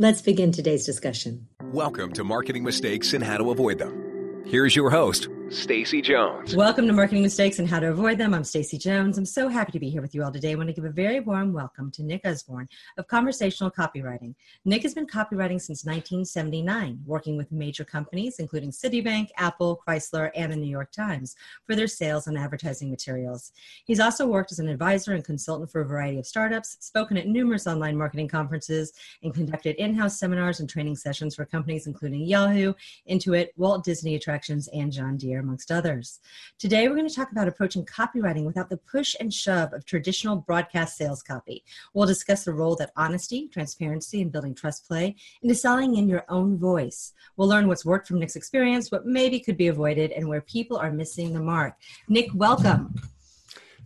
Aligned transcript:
Let's 0.00 0.22
begin 0.22 0.52
today's 0.52 0.86
discussion. 0.86 1.48
Welcome 1.72 2.12
to 2.12 2.22
Marketing 2.22 2.62
Mistakes 2.62 3.14
and 3.14 3.24
How 3.24 3.36
to 3.36 3.50
Avoid 3.50 3.78
Them. 3.78 4.44
Here's 4.46 4.76
your 4.76 4.90
host, 4.90 5.26
Stacey 5.50 6.02
Jones. 6.02 6.54
Welcome 6.54 6.86
to 6.88 6.92
Marketing 6.92 7.22
Mistakes 7.22 7.58
and 7.58 7.66
How 7.66 7.80
to 7.80 7.88
Avoid 7.88 8.18
Them. 8.18 8.34
I'm 8.34 8.44
Stacey 8.44 8.76
Jones. 8.76 9.16
I'm 9.16 9.24
so 9.24 9.48
happy 9.48 9.72
to 9.72 9.78
be 9.78 9.88
here 9.88 10.02
with 10.02 10.14
you 10.14 10.22
all 10.22 10.30
today. 10.30 10.52
I 10.52 10.54
want 10.56 10.68
to 10.68 10.74
give 10.74 10.84
a 10.84 10.90
very 10.90 11.20
warm 11.20 11.54
welcome 11.54 11.90
to 11.92 12.02
Nick 12.02 12.26
Usborne 12.26 12.68
of 12.98 13.06
Conversational 13.08 13.70
Copywriting. 13.70 14.34
Nick 14.66 14.82
has 14.82 14.92
been 14.92 15.06
copywriting 15.06 15.58
since 15.58 15.86
1979, 15.86 17.00
working 17.06 17.38
with 17.38 17.50
major 17.50 17.82
companies 17.82 18.38
including 18.38 18.70
Citibank, 18.70 19.28
Apple, 19.38 19.80
Chrysler, 19.86 20.30
and 20.34 20.52
the 20.52 20.56
New 20.56 20.70
York 20.70 20.92
Times 20.92 21.34
for 21.66 21.74
their 21.74 21.86
sales 21.86 22.26
and 22.26 22.36
advertising 22.36 22.90
materials. 22.90 23.52
He's 23.86 24.00
also 24.00 24.26
worked 24.26 24.52
as 24.52 24.58
an 24.58 24.68
advisor 24.68 25.14
and 25.14 25.24
consultant 25.24 25.70
for 25.70 25.80
a 25.80 25.86
variety 25.86 26.18
of 26.18 26.26
startups, 26.26 26.76
spoken 26.80 27.16
at 27.16 27.26
numerous 27.26 27.66
online 27.66 27.96
marketing 27.96 28.28
conferences, 28.28 28.92
and 29.22 29.32
conducted 29.32 29.76
in-house 29.76 30.18
seminars 30.18 30.60
and 30.60 30.68
training 30.68 30.96
sessions 30.96 31.34
for 31.34 31.46
companies 31.46 31.86
including 31.86 32.26
Yahoo, 32.26 32.74
Intuit, 33.10 33.48
Walt 33.56 33.82
Disney 33.82 34.14
Attractions, 34.14 34.68
and 34.74 34.92
John 34.92 35.16
Deere 35.16 35.37
amongst 35.38 35.70
others. 35.70 36.20
Today, 36.58 36.88
we're 36.88 36.96
going 36.96 37.08
to 37.08 37.14
talk 37.14 37.32
about 37.32 37.48
approaching 37.48 37.84
copywriting 37.84 38.44
without 38.44 38.70
the 38.70 38.76
push 38.76 39.14
and 39.18 39.32
shove 39.32 39.72
of 39.72 39.84
traditional 39.84 40.36
broadcast 40.36 40.96
sales 40.96 41.22
copy. 41.22 41.64
We'll 41.94 42.06
discuss 42.06 42.44
the 42.44 42.52
role 42.52 42.76
that 42.76 42.92
honesty, 42.96 43.48
transparency, 43.48 44.22
and 44.22 44.32
building 44.32 44.54
trust 44.54 44.86
play 44.86 45.16
into 45.42 45.54
selling 45.54 45.96
in 45.96 46.08
your 46.08 46.24
own 46.28 46.58
voice. 46.58 47.12
We'll 47.36 47.48
learn 47.48 47.68
what's 47.68 47.84
worked 47.84 48.08
from 48.08 48.18
Nick's 48.18 48.36
experience, 48.36 48.90
what 48.90 49.06
maybe 49.06 49.40
could 49.40 49.56
be 49.56 49.68
avoided, 49.68 50.12
and 50.12 50.28
where 50.28 50.40
people 50.40 50.76
are 50.76 50.92
missing 50.92 51.32
the 51.32 51.40
mark. 51.40 51.74
Nick, 52.08 52.28
welcome. 52.34 52.94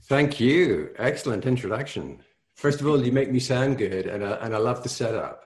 Thank 0.04 0.40
you. 0.40 0.90
Excellent 0.98 1.46
introduction. 1.46 2.20
First 2.54 2.80
of 2.80 2.86
all, 2.86 3.02
you 3.04 3.12
make 3.12 3.30
me 3.30 3.40
sound 3.40 3.78
good, 3.78 4.06
and 4.06 4.24
I, 4.24 4.32
and 4.32 4.54
I 4.54 4.58
love 4.58 4.82
the 4.82 4.88
setup. 4.88 5.44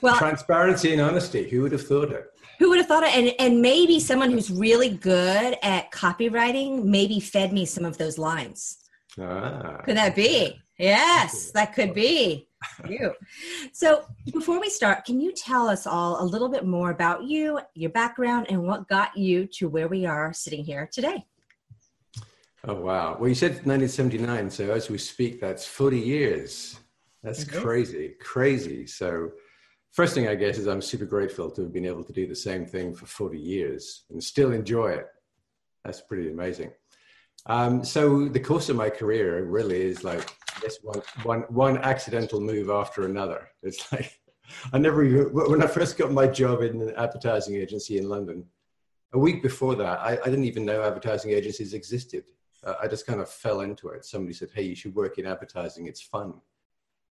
Well, 0.00 0.16
transparency 0.16 0.92
and 0.92 1.00
honesty. 1.00 1.48
Who 1.48 1.62
would 1.62 1.72
have 1.72 1.86
thought 1.86 2.10
it? 2.10 2.31
Who 2.62 2.68
would 2.68 2.78
have 2.78 2.86
thought 2.86 3.02
it? 3.02 3.12
And, 3.12 3.34
and 3.40 3.60
maybe 3.60 3.98
someone 3.98 4.30
who's 4.30 4.48
really 4.48 4.90
good 4.90 5.58
at 5.64 5.90
copywriting 5.90 6.84
maybe 6.84 7.18
fed 7.18 7.52
me 7.52 7.66
some 7.66 7.84
of 7.84 7.98
those 7.98 8.18
lines. 8.18 8.78
Ah. 9.20 9.80
Could 9.84 9.96
that 9.96 10.14
be? 10.14 10.62
Yes, 10.78 11.50
that 11.54 11.74
could 11.74 11.92
be. 11.92 12.46
you. 12.88 13.14
So, 13.72 14.04
before 14.32 14.60
we 14.60 14.70
start, 14.70 15.04
can 15.04 15.20
you 15.20 15.32
tell 15.32 15.68
us 15.68 15.88
all 15.88 16.22
a 16.22 16.24
little 16.24 16.48
bit 16.48 16.64
more 16.64 16.92
about 16.92 17.24
you, 17.24 17.58
your 17.74 17.90
background, 17.90 18.46
and 18.48 18.62
what 18.62 18.86
got 18.86 19.16
you 19.16 19.48
to 19.54 19.68
where 19.68 19.88
we 19.88 20.06
are 20.06 20.32
sitting 20.32 20.62
here 20.62 20.88
today? 20.92 21.26
Oh, 22.62 22.74
wow. 22.74 23.16
Well, 23.18 23.28
you 23.28 23.34
said 23.34 23.66
1979. 23.66 24.50
So, 24.50 24.70
as 24.70 24.88
we 24.88 24.98
speak, 24.98 25.40
that's 25.40 25.66
40 25.66 25.98
years. 25.98 26.78
That's 27.24 27.44
mm-hmm. 27.44 27.60
crazy, 27.60 28.14
crazy. 28.20 28.86
So, 28.86 29.32
first 29.92 30.14
thing 30.14 30.28
I 30.28 30.34
guess 30.34 30.58
is 30.58 30.66
I'm 30.66 30.82
super 30.82 31.04
grateful 31.04 31.50
to 31.50 31.62
have 31.62 31.72
been 31.72 31.86
able 31.86 32.04
to 32.04 32.12
do 32.12 32.26
the 32.26 32.34
same 32.34 32.66
thing 32.66 32.94
for 32.94 33.06
40 33.06 33.38
years 33.38 34.04
and 34.10 34.22
still 34.22 34.52
enjoy 34.52 34.90
it. 34.92 35.06
That's 35.84 36.00
pretty 36.00 36.30
amazing. 36.30 36.72
Um, 37.46 37.84
so 37.84 38.28
the 38.28 38.40
course 38.40 38.68
of 38.68 38.76
my 38.76 38.88
career 38.88 39.44
really 39.44 39.80
is 39.80 40.04
like 40.04 40.36
this 40.60 40.78
one, 40.82 41.02
one, 41.24 41.40
one 41.48 41.78
accidental 41.78 42.40
move 42.40 42.70
after 42.70 43.04
another. 43.06 43.48
It's 43.62 43.90
like 43.92 44.18
I 44.72 44.78
never 44.78 45.04
when 45.28 45.62
I 45.62 45.66
first 45.66 45.96
got 45.96 46.12
my 46.12 46.26
job 46.26 46.62
in 46.62 46.80
an 46.80 46.94
advertising 46.96 47.56
agency 47.56 47.98
in 47.98 48.08
London, 48.08 48.44
a 49.12 49.18
week 49.18 49.42
before 49.42 49.74
that, 49.76 50.00
I, 50.00 50.12
I 50.12 50.24
didn't 50.24 50.44
even 50.44 50.64
know 50.64 50.82
advertising 50.82 51.32
agencies 51.32 51.74
existed. 51.74 52.24
Uh, 52.64 52.74
I 52.82 52.88
just 52.88 53.06
kind 53.06 53.20
of 53.20 53.28
fell 53.28 53.60
into 53.60 53.88
it. 53.88 54.04
Somebody 54.04 54.34
said, 54.34 54.50
"Hey, 54.54 54.62
you 54.62 54.74
should 54.74 54.94
work 54.94 55.18
in 55.18 55.26
advertising. 55.26 55.86
It's 55.86 56.00
fun." 56.00 56.34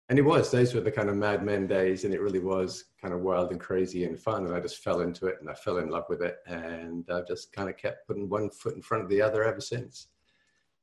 And 0.09 0.19
it 0.19 0.22
was 0.22 0.50
those 0.50 0.75
were 0.75 0.81
the 0.81 0.91
kind 0.91 1.09
of 1.09 1.16
mad 1.16 1.44
men 1.44 1.66
days 1.66 2.04
and 2.04 2.12
it 2.12 2.20
really 2.20 2.38
was 2.38 2.84
kind 3.00 3.15
of 3.15 3.20
wild 3.20 3.50
and 3.50 3.60
crazy 3.60 4.04
and 4.04 4.19
fun 4.19 4.44
and 4.44 4.54
i 4.54 4.60
just 4.60 4.78
fell 4.78 5.00
into 5.00 5.26
it 5.26 5.37
and 5.41 5.48
i 5.48 5.54
fell 5.54 5.78
in 5.78 5.88
love 5.88 6.04
with 6.09 6.22
it 6.22 6.37
and 6.47 7.09
i've 7.10 7.26
just 7.26 7.53
kind 7.53 7.69
of 7.69 7.76
kept 7.76 8.06
putting 8.06 8.28
one 8.28 8.50
foot 8.50 8.75
in 8.75 8.82
front 8.82 9.03
of 9.03 9.09
the 9.09 9.20
other 9.20 9.44
ever 9.44 9.60
since. 9.60 10.09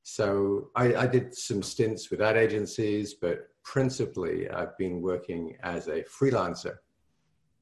So 0.04 0.70
i, 0.76 0.96
I 0.96 1.08
did 1.08 1.36
some 1.36 1.62
stints 1.62 2.10
with 2.10 2.22
ad 2.22 2.38
agencies 2.38 3.14
but 3.14 3.50
principally 3.64 4.50
i've 4.50 4.76
been 4.78 5.02
working 5.02 5.56
as 5.62 5.88
a 5.88 6.04
freelancer. 6.04 6.78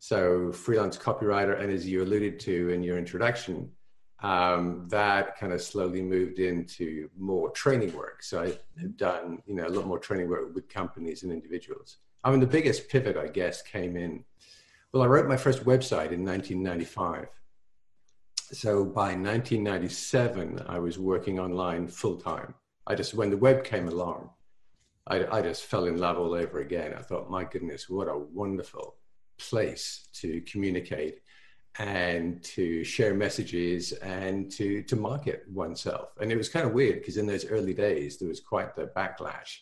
So 0.02 0.53
freelance 0.53 0.98
copywriter 0.98 1.59
and 1.59 1.69
as 1.69 1.86
you 1.86 2.03
alluded 2.03 2.40
to 2.42 2.69
in 2.69 2.81
your 2.81 2.98
introduction 2.98 3.69
um, 4.22 4.85
that 4.90 5.38
kind 5.38 5.53
of 5.53 5.62
slowly 5.62 6.02
moved 6.02 6.40
into 6.40 7.09
more 7.18 7.50
training 7.52 7.96
work. 7.96 8.22
So 8.22 8.44
I 8.44 8.81
have 8.81 8.97
done, 8.97 9.41
you 9.46 9.56
know, 9.56 9.68
a 9.68 9.69
lot 9.69 9.88
more 9.88 10.00
training 10.00 10.30
work 10.30 10.53
with 10.53 10.68
companies 10.68 11.24
and 11.24 11.31
individuals. 11.31 11.97
I 12.24 12.31
mean, 12.31 12.41
the 12.41 12.47
biggest 12.47 12.90
pivot, 12.90 13.16
I 13.16 13.28
guess, 13.28 13.62
came 13.62 13.96
in. 13.96 14.25
Well, 14.91 15.03
I 15.03 15.06
wrote 15.06 15.28
my 15.28 15.38
first 15.38 15.63
website 15.63 16.12
in 16.12 16.25
1995. 16.25 17.28
So 18.52 18.84
by 18.84 19.13
1997, 19.16 20.63
I 20.68 20.80
was 20.80 21.00
working 21.00 21.40
online 21.40 21.88
full 21.88 22.18
time. 22.18 22.56
I 22.88 22.96
just, 22.96 23.13
when 23.13 23.30
the 23.30 23.38
web 23.38 23.63
came 23.63 23.88
along, 23.88 24.31
I, 25.07 25.25
I 25.38 25.41
just 25.41 25.66
fell 25.66 25.86
in 25.86 25.97
love 25.97 26.18
all 26.18 26.34
over 26.34 26.59
again. 26.59 26.94
I 26.97 27.01
thought, 27.01 27.30
my 27.30 27.44
goodness, 27.44 27.88
what 27.88 28.07
a 28.07 28.18
wonderful 28.18 28.96
place 29.38 30.07
to 30.13 30.41
communicate 30.41 31.19
and 31.80 32.44
to 32.44 32.84
share 32.84 33.14
messages 33.14 33.94
and 33.94 34.52
to 34.52 34.84
to 34.84 34.96
market 34.96 35.46
oneself. 35.50 36.10
And 36.20 36.32
it 36.32 36.38
was 36.38 36.50
kind 36.50 36.66
of 36.66 36.74
weird 36.74 37.00
because 37.00 37.18
in 37.18 37.26
those 37.26 37.46
early 37.46 37.74
days 37.74 38.20
there 38.20 38.28
was 38.28 38.42
quite 38.42 38.76
the 38.76 38.88
backlash 38.96 39.60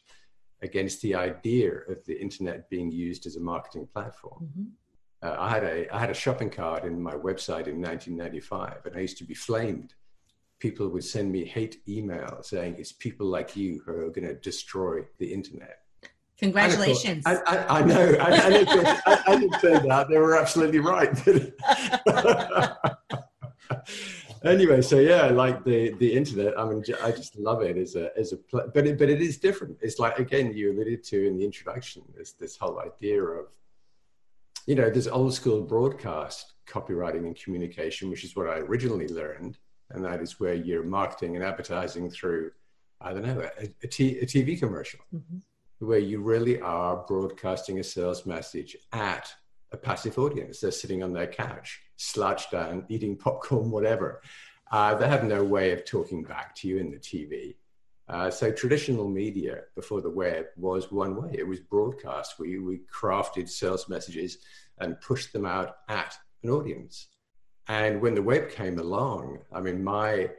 against 0.64 1.02
the 1.04 1.14
idea 1.14 1.72
of 1.88 2.04
the 2.06 2.20
internet 2.20 2.70
being 2.72 2.92
used 2.92 3.28
as 3.28 3.36
a 3.36 3.40
marketing 3.40 3.88
platform. 3.94 4.50
Mm-hmm. 4.50 4.64
Uh, 5.22 5.36
I 5.40 5.50
had 5.50 5.64
a 5.64 5.96
I 5.96 6.00
had 6.00 6.10
a 6.10 6.16
shopping 6.16 6.50
cart 6.50 6.84
in 6.86 7.00
my 7.02 7.14
website 7.14 7.68
in 7.68 7.80
1995, 7.82 8.88
and 8.88 8.98
I 8.98 9.02
used 9.02 9.20
to 9.20 9.24
be 9.24 9.36
flamed. 9.36 9.94
People 10.60 10.90
would 10.90 11.04
send 11.04 11.32
me 11.32 11.46
hate 11.46 11.84
email 11.88 12.40
saying 12.42 12.78
it's 12.80 12.92
people 12.92 13.28
like 13.28 13.56
you 13.56 13.80
who 13.86 13.92
are 13.92 14.10
going 14.10 14.28
to 14.28 14.34
destroy 14.34 15.02
the 15.20 15.32
internet. 15.32 15.82
Congratulations. 16.40 17.24
I, 17.26 17.36
I, 17.48 17.80
I, 17.80 17.84
know. 17.84 18.16
I, 18.20 18.32
I, 18.32 18.50
didn't, 18.50 18.88
I, 18.88 19.24
I 19.26 19.60
say 19.60 19.88
that. 19.88 20.08
They 20.08 20.18
were 20.20 20.38
absolutely 20.38 20.80
right. 20.80 21.10
anyway, 24.44 24.82
so 24.82 25.00
yeah, 25.00 25.26
like 25.28 25.64
the, 25.64 25.94
the 25.94 26.14
internet, 26.14 26.58
I 26.60 26.66
mean, 26.66 26.84
I 27.04 27.12
just 27.12 27.38
love 27.38 27.64
it 27.64 27.76
as 27.78 27.96
a, 27.96 28.16
as 28.18 28.34
a, 28.34 28.38
but 28.52 28.86
it, 28.86 29.00
but 29.00 29.10
it 29.10 29.20
is 29.20 29.38
different. 29.38 29.78
It's 29.82 29.98
like, 29.98 30.20
again, 30.20 30.54
you 30.54 30.72
alluded 30.72 31.04
to 31.06 31.28
in 31.28 31.38
the 31.38 31.46
introduction, 31.46 32.04
this, 32.16 32.34
this 32.34 32.56
whole 32.56 32.80
idea 32.80 33.24
of, 33.24 33.48
you 34.68 34.76
know, 34.76 34.92
this 34.92 35.08
old 35.08 35.34
school 35.34 35.62
broadcast 35.62 36.54
copywriting 36.68 37.26
and 37.26 37.36
communication, 37.36 38.12
which 38.12 38.24
is 38.24 38.36
what 38.36 38.48
I 38.48 38.58
originally 38.58 39.08
learned. 39.08 39.58
And 39.90 40.06
that 40.06 40.22
is 40.22 40.40
where 40.40 40.54
you're 40.54 40.84
marketing 40.84 41.36
and 41.36 41.44
advertising 41.44 42.12
through, 42.12 42.52
I 43.02 43.14
don't 43.14 43.26
know, 43.26 43.50
a, 43.60 43.70
a, 43.82 43.88
t- 43.88 44.20
a 44.20 44.26
TV 44.26 44.60
commercial. 44.60 45.00
Mm-hmm 45.16 45.38
where 45.80 46.00
you 46.00 46.22
really 46.22 46.60
are 46.60 47.06
broadcasting 47.08 47.80
a 47.80 47.84
sales 47.84 48.26
message 48.26 48.76
at 48.94 49.32
a 49.72 49.78
passive 49.78 50.18
audience. 50.18 50.60
They're 50.60 50.72
sitting 50.72 51.04
on 51.04 51.14
their 51.14 51.28
couch, 51.28 51.82
slouched 51.98 52.52
down, 52.52 52.86
eating 52.90 53.16
popcorn, 53.18 53.70
whatever. 53.70 54.22
Uh, 54.72 54.96
they 54.96 55.08
have 55.08 55.24
no 55.24 55.44
way 55.44 55.72
of 55.72 55.86
talking 55.86 56.24
back 56.24 56.56
to 56.56 56.68
you 56.68 56.78
in 56.78 56.92
the 56.92 56.98
TV. 56.98 57.56
Uh, 58.10 58.30
so 58.30 58.52
traditional 58.52 59.10
media 59.10 59.64
before 59.76 60.02
the 60.02 60.10
web 60.10 60.46
was 60.56 60.92
one 60.92 61.22
way. 61.22 61.36
It 61.38 61.48
was 61.48 61.60
broadcast. 61.60 62.40
We, 62.40 62.58
we 62.60 62.82
crafted 62.92 63.50
sales 63.50 63.90
messages 63.90 64.38
and 64.80 65.00
pushed 65.02 65.34
them 65.34 65.46
out 65.46 65.78
at 65.90 66.18
an 66.44 66.50
audience. 66.50 67.08
And 67.68 68.02
when 68.02 68.16
the 68.16 68.22
web 68.22 68.50
came 68.50 68.80
along, 68.80 69.40
I 69.52 69.60
mean, 69.60 69.84
my 69.84 70.30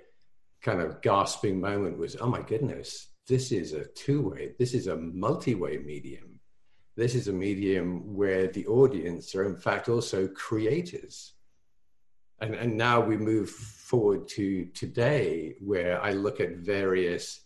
kind 0.63 0.81
of 0.81 1.03
gasping 1.03 1.61
moment 1.61 1.99
was, 1.99 2.17
oh 2.17 2.27
my 2.29 2.41
goodness, 2.41 3.09
this 3.29 3.53
is 3.53 3.73
a 3.73 3.85
two-way 3.85 4.55
this 4.59 4.75
is 4.75 4.87
a 4.87 4.97
multi-way 4.97 5.79
medium 5.79 6.41
this 6.97 7.15
is 7.15 7.29
a 7.29 7.33
medium 7.33 8.15
where 8.15 8.49
the 8.49 8.67
audience 8.67 9.35
are 9.35 9.45
in 9.45 9.57
fact 9.57 9.89
also 9.89 10.27
creators 10.29 11.35
and, 12.41 12.55
and 12.55 12.77
now 12.77 13.01
we 13.01 13.17
move 13.17 13.51
forward 13.51 14.27
to 14.29 14.65
today 14.67 15.55
where 15.61 16.03
i 16.03 16.13
look 16.13 16.41
at 16.41 16.57
various 16.57 17.41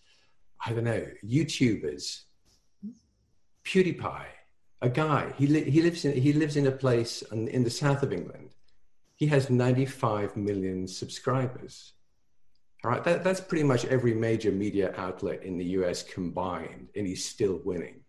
i 0.64 0.72
don't 0.72 0.84
know 0.84 1.06
youtubers 1.24 2.22
pewdiepie 3.64 4.26
a 4.82 4.88
guy. 4.88 5.32
He 5.38 5.46
li- 5.46 5.70
he 5.70 5.80
lives 5.80 6.04
in 6.04 6.20
he 6.20 6.32
lives 6.32 6.56
in 6.56 6.66
a 6.66 6.72
place 6.72 7.22
in, 7.32 7.48
in 7.48 7.62
the 7.64 7.70
south 7.70 8.02
of 8.02 8.12
England. 8.12 8.50
He 9.14 9.26
has 9.28 9.48
95 9.48 10.36
million 10.36 10.88
subscribers. 10.88 11.92
All 12.84 12.90
right, 12.90 13.04
that, 13.04 13.22
that's 13.22 13.40
pretty 13.40 13.62
much 13.62 13.84
every 13.84 14.12
major 14.12 14.50
media 14.50 14.92
outlet 14.96 15.44
in 15.44 15.56
the 15.56 15.64
US 15.66 16.02
combined, 16.02 16.88
and 16.96 17.06
he's 17.06 17.24
still 17.24 17.60
winning. 17.64 18.00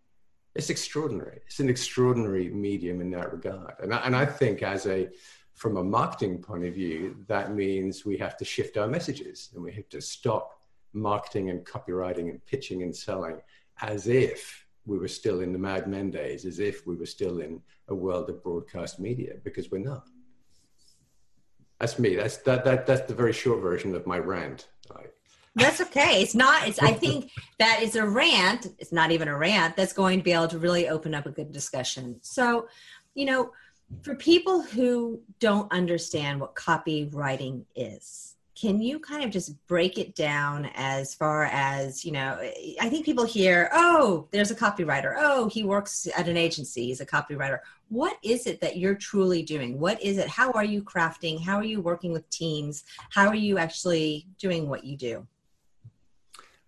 It's 0.55 0.69
extraordinary. 0.69 1.41
It's 1.45 1.59
an 1.59 1.69
extraordinary 1.69 2.49
medium 2.49 3.01
in 3.01 3.11
that 3.11 3.31
regard. 3.31 3.75
And 3.81 3.93
I, 3.93 3.97
and 3.99 4.15
I 4.15 4.25
think, 4.25 4.63
as 4.63 4.87
a 4.87 5.09
from 5.53 5.77
a 5.77 5.83
marketing 5.83 6.39
point 6.39 6.65
of 6.65 6.73
view, 6.73 7.15
that 7.27 7.53
means 7.53 8.05
we 8.05 8.17
have 8.17 8.35
to 8.37 8.45
shift 8.45 8.77
our 8.77 8.87
messages 8.87 9.49
and 9.53 9.63
we 9.63 9.71
have 9.73 9.87
to 9.89 10.01
stop 10.01 10.59
marketing 10.93 11.51
and 11.51 11.65
copywriting 11.65 12.29
and 12.29 12.43
pitching 12.45 12.81
and 12.81 12.95
selling 12.95 13.39
as 13.81 14.07
if 14.07 14.65
we 14.85 14.97
were 14.97 15.07
still 15.07 15.41
in 15.41 15.53
the 15.53 15.59
Mad 15.59 15.87
Men 15.87 16.11
days, 16.11 16.45
as 16.45 16.59
if 16.59 16.85
we 16.85 16.95
were 16.95 17.05
still 17.05 17.39
in 17.39 17.61
a 17.87 17.95
world 17.95 18.29
of 18.29 18.43
broadcast 18.43 18.99
media, 18.99 19.35
because 19.43 19.71
we're 19.71 19.77
not. 19.77 20.07
That's 21.83 21.99
me. 21.99 22.15
That's 22.15 22.37
that 22.37 22.63
that 22.63 22.87
that's 22.87 23.09
the 23.09 23.13
very 23.13 23.33
short 23.33 23.59
version 23.59 23.93
of 23.93 24.07
my 24.07 24.17
rant. 24.17 24.69
That's 25.53 25.81
okay. 25.81 26.21
It's 26.21 26.33
not. 26.33 26.65
It's. 26.65 26.79
I 26.81 26.93
think 26.93 27.29
that 27.59 27.81
is 27.83 27.97
a 27.97 28.07
rant. 28.07 28.67
It's 28.79 28.93
not 28.93 29.11
even 29.11 29.27
a 29.27 29.37
rant. 29.37 29.75
That's 29.75 29.91
going 29.91 30.19
to 30.19 30.23
be 30.23 30.31
able 30.31 30.47
to 30.47 30.57
really 30.57 30.87
open 30.87 31.13
up 31.13 31.25
a 31.25 31.29
good 31.29 31.51
discussion. 31.51 32.19
So, 32.21 32.69
you 33.15 33.25
know, 33.25 33.51
for 34.01 34.15
people 34.15 34.61
who 34.61 35.19
don't 35.41 35.69
understand 35.73 36.39
what 36.39 36.55
copywriting 36.55 37.65
is, 37.75 38.32
can 38.55 38.79
you 38.81 38.99
kind 38.99 39.23
of 39.23 39.31
just 39.31 39.55
break 39.67 39.97
it 39.97 40.15
down 40.15 40.69
as 40.75 41.15
far 41.15 41.45
as 41.45 42.05
you 42.05 42.11
know 42.11 42.37
i 42.81 42.89
think 42.89 43.05
people 43.05 43.25
hear 43.25 43.69
oh 43.73 44.27
there's 44.31 44.51
a 44.51 44.55
copywriter. 44.55 45.15
Oh 45.17 45.47
he 45.47 45.63
works 45.63 46.07
at 46.17 46.27
an 46.27 46.37
agency. 46.37 46.85
He's 46.85 47.01
a 47.01 47.05
copywriter. 47.05 47.59
What 47.89 48.17
is 48.23 48.47
it 48.47 48.61
that 48.61 48.77
you're 48.77 48.95
truly 48.95 49.43
doing? 49.43 49.79
What 49.79 50.01
is 50.01 50.17
it? 50.17 50.27
How 50.27 50.51
are 50.51 50.63
you 50.63 50.81
crafting? 50.81 51.41
How 51.41 51.57
are 51.57 51.63
you 51.63 51.81
working 51.81 52.11
with 52.11 52.29
teams? 52.29 52.83
How 53.11 53.27
are 53.27 53.35
you 53.35 53.57
actually 53.57 54.27
doing 54.39 54.69
what 54.69 54.83
you 54.83 54.97
do? 54.97 55.27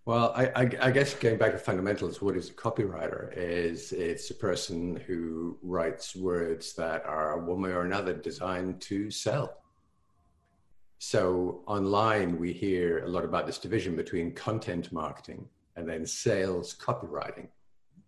Well, 0.05 0.33
I, 0.35 0.45
I, 0.55 0.69
I, 0.81 0.91
guess 0.91 1.15
going 1.15 1.39
back 1.39 1.53
to 1.53 1.57
fundamentals, 1.57 2.21
what 2.21 2.37
is 2.37 2.51
a 2.51 2.53
copywriter? 2.53 3.35
Is 3.35 3.91
it's 3.91 4.29
a 4.29 4.35
person 4.35 4.97
who 5.07 5.57
writes 5.63 6.15
words 6.15 6.73
that 6.73 7.03
are 7.05 7.39
one 7.39 7.61
way 7.61 7.71
or 7.71 7.81
another 7.81 8.13
designed 8.13 8.81
to 8.81 9.09
sell. 9.09 9.57
So 11.07 11.61
online, 11.67 12.39
we 12.39 12.51
hear 12.51 13.03
a 13.03 13.07
lot 13.07 13.25
about 13.25 13.45
this 13.45 13.59
division 13.59 13.95
between 13.95 14.33
content 14.33 14.91
marketing 14.91 15.47
and 15.75 15.87
then 15.87 16.03
sales 16.03 16.75
copywriting. 16.75 17.47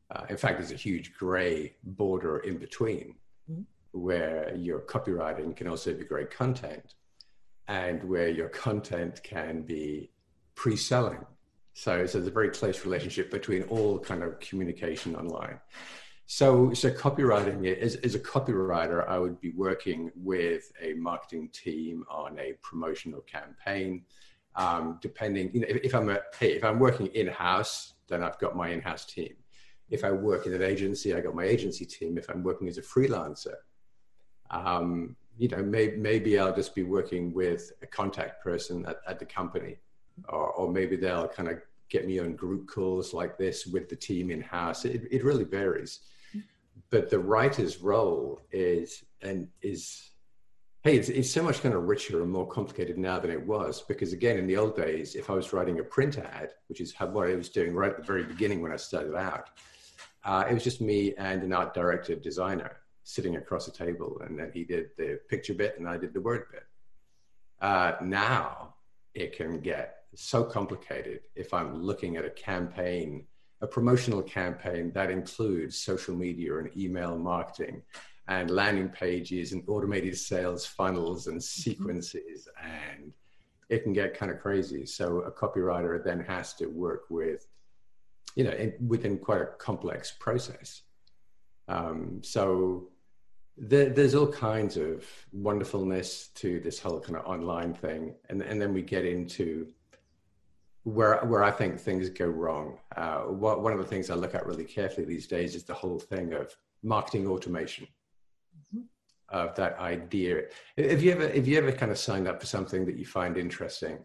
Uh, 0.09 0.23
in 0.31 0.35
fact, 0.35 0.57
there's 0.57 0.71
a 0.71 0.75
huge 0.75 1.13
gray 1.13 1.75
border 1.83 2.39
in 2.39 2.57
between 2.57 3.13
mm-hmm. 3.47 3.61
where 3.91 4.51
your 4.55 4.79
copywriting 4.79 5.55
can 5.55 5.67
also 5.67 5.93
be 5.93 6.05
great 6.05 6.31
content 6.31 6.95
and 7.67 8.03
where 8.03 8.29
your 8.29 8.49
content 8.49 9.21
can 9.21 9.61
be 9.61 10.09
pre-selling. 10.55 11.23
So, 11.75 12.07
so 12.07 12.17
there's 12.17 12.27
a 12.27 12.31
very 12.31 12.49
close 12.49 12.83
relationship 12.83 13.29
between 13.29 13.61
all 13.65 13.99
kind 13.99 14.23
of 14.23 14.39
communication 14.39 15.15
online. 15.15 15.59
So, 16.29 16.73
so 16.73 16.91
copywriting 16.91 17.63
is 17.63 17.95
as 17.95 18.13
a 18.13 18.19
copywriter, 18.19 19.07
I 19.07 19.17
would 19.17 19.39
be 19.39 19.51
working 19.51 20.11
with 20.13 20.73
a 20.81 20.93
marketing 20.93 21.47
team 21.53 22.03
on 22.09 22.37
a 22.37 22.53
promotional 22.61 23.21
campaign. 23.21 24.03
Um, 24.57 24.99
depending, 25.01 25.51
you 25.53 25.61
know, 25.61 25.67
if, 25.69 25.77
if 25.77 25.95
I'm 25.95 26.09
a, 26.09 26.19
hey, 26.37 26.51
if 26.51 26.65
I'm 26.65 26.79
working 26.79 27.07
in 27.07 27.27
house, 27.27 27.93
then 28.09 28.23
I've 28.23 28.37
got 28.39 28.57
my 28.57 28.69
in-house 28.69 29.05
team. 29.05 29.35
If 29.89 30.03
I 30.03 30.11
work 30.11 30.45
in 30.45 30.53
an 30.53 30.61
agency, 30.61 31.15
I 31.15 31.21
got 31.21 31.33
my 31.33 31.45
agency 31.45 31.85
team. 31.85 32.17
If 32.17 32.29
I'm 32.29 32.43
working 32.43 32.67
as 32.67 32.77
a 32.77 32.81
freelancer, 32.81 33.55
um, 34.51 35.15
you 35.37 35.47
know, 35.47 35.63
may, 35.63 35.91
maybe 35.95 36.39
I'll 36.39 36.55
just 36.55 36.75
be 36.75 36.83
working 36.83 37.33
with 37.33 37.71
a 37.81 37.87
contact 37.87 38.43
person 38.43 38.85
at, 38.85 38.97
at 39.07 39.19
the 39.19 39.25
company, 39.25 39.77
or, 40.27 40.49
or 40.51 40.71
maybe 40.71 40.97
they'll 40.97 41.29
kind 41.29 41.47
of 41.47 41.59
get 41.87 42.05
me 42.05 42.19
on 42.19 42.35
group 42.35 42.67
calls 42.67 43.13
like 43.13 43.37
this 43.37 43.65
with 43.65 43.87
the 43.87 43.95
team 43.95 44.29
in 44.29 44.41
house. 44.41 44.83
It, 44.83 45.07
it 45.09 45.23
really 45.23 45.45
varies 45.45 46.01
but 46.89 47.09
the 47.09 47.19
writer's 47.19 47.81
role 47.81 48.41
is 48.51 49.03
and 49.21 49.47
is 49.61 50.11
hey 50.83 50.95
it's, 50.97 51.09
it's 51.09 51.29
so 51.29 51.43
much 51.43 51.61
kind 51.61 51.75
of 51.75 51.83
richer 51.83 52.21
and 52.21 52.31
more 52.31 52.47
complicated 52.47 52.97
now 52.97 53.19
than 53.19 53.31
it 53.31 53.45
was 53.45 53.81
because 53.81 54.13
again 54.13 54.37
in 54.37 54.47
the 54.47 54.55
old 54.55 54.75
days 54.75 55.15
if 55.15 55.29
i 55.29 55.33
was 55.33 55.53
writing 55.53 55.79
a 55.79 55.83
print 55.83 56.17
ad 56.17 56.51
which 56.67 56.81
is 56.81 56.93
what 56.99 57.27
i 57.27 57.35
was 57.35 57.49
doing 57.49 57.73
right 57.73 57.91
at 57.91 57.97
the 57.97 58.03
very 58.03 58.23
beginning 58.23 58.61
when 58.61 58.71
i 58.71 58.75
started 58.75 59.15
out 59.15 59.49
uh, 60.25 60.43
it 60.49 60.53
was 60.53 60.63
just 60.63 60.81
me 60.81 61.13
and 61.17 61.43
an 61.43 61.53
art 61.53 61.73
director 61.73 62.15
designer 62.15 62.77
sitting 63.03 63.37
across 63.37 63.67
a 63.67 63.71
table 63.71 64.21
and 64.25 64.37
then 64.37 64.51
he 64.53 64.63
did 64.63 64.89
the 64.97 65.19
picture 65.29 65.53
bit 65.53 65.75
and 65.77 65.87
i 65.87 65.97
did 65.97 66.13
the 66.13 66.21
word 66.21 66.43
bit. 66.51 66.63
Uh, 67.61 67.93
now 68.03 68.75
it 69.13 69.35
can 69.35 69.59
get 69.59 70.03
so 70.15 70.43
complicated 70.43 71.21
if 71.35 71.53
i'm 71.53 71.81
looking 71.81 72.17
at 72.17 72.25
a 72.25 72.29
campaign 72.29 73.25
a 73.61 73.67
promotional 73.67 74.21
campaign 74.21 74.91
that 74.93 75.09
includes 75.09 75.79
social 75.79 76.15
media 76.15 76.57
and 76.57 76.75
email 76.77 77.17
marketing 77.17 77.81
and 78.27 78.51
landing 78.51 78.89
pages 78.89 79.53
and 79.53 79.63
automated 79.67 80.17
sales 80.17 80.65
funnels 80.65 81.27
and 81.27 81.37
mm-hmm. 81.37 81.61
sequences 81.61 82.47
and 82.61 83.13
it 83.69 83.83
can 83.83 83.91
get 83.91 84.17
kind 84.17 84.31
of 84.31 84.39
crazy. 84.39 84.85
So 84.85 85.19
a 85.21 85.31
copywriter 85.31 86.01
then 86.01 86.21
has 86.21 86.53
to 86.55 86.67
work 86.67 87.05
with 87.09 87.47
you 88.35 88.43
know 88.43 88.51
in, 88.51 88.73
within 88.85 89.17
quite 89.17 89.41
a 89.41 89.47
complex 89.57 90.11
process. 90.11 90.83
Um, 91.67 92.21
so 92.23 92.89
there, 93.57 93.89
there's 93.89 94.15
all 94.15 94.31
kinds 94.31 94.77
of 94.77 95.05
wonderfulness 95.31 96.29
to 96.35 96.59
this 96.59 96.79
whole 96.79 96.99
kind 96.99 97.17
of 97.17 97.25
online 97.25 97.73
thing. 97.73 98.13
And, 98.29 98.41
and 98.41 98.61
then 98.61 98.73
we 98.73 98.83
get 98.83 99.03
into 99.05 99.67
where 100.87 101.17
where 101.25 101.43
I 101.43 101.51
think 101.51 101.79
things 101.79 102.09
go 102.09 102.27
wrong. 102.27 102.77
Uh, 102.95 103.19
what, 103.23 103.61
one 103.61 103.73
of 103.73 103.79
the 103.79 103.85
things 103.85 104.09
I 104.09 104.15
look 104.15 104.33
at 104.33 104.45
really 104.45 104.63
carefully 104.63 105.05
these 105.05 105.27
days 105.27 105.53
is 105.53 105.65
the 105.65 105.73
whole 105.73 105.99
thing 105.99 106.33
of 106.33 106.55
marketing 106.81 107.27
automation. 107.27 107.87
Mm-hmm. 108.57 108.83
Of 109.29 109.53
that 109.55 109.77
idea, 109.79 110.43
if 110.77 111.03
you 111.03 111.11
ever 111.11 111.23
if 111.23 111.45
you 111.45 111.57
ever 111.57 111.73
kind 111.73 111.91
of 111.91 111.97
signed 111.97 112.27
up 112.29 112.39
for 112.39 112.47
something 112.47 112.85
that 112.85 112.97
you 112.97 113.05
find 113.05 113.37
interesting, 113.37 113.99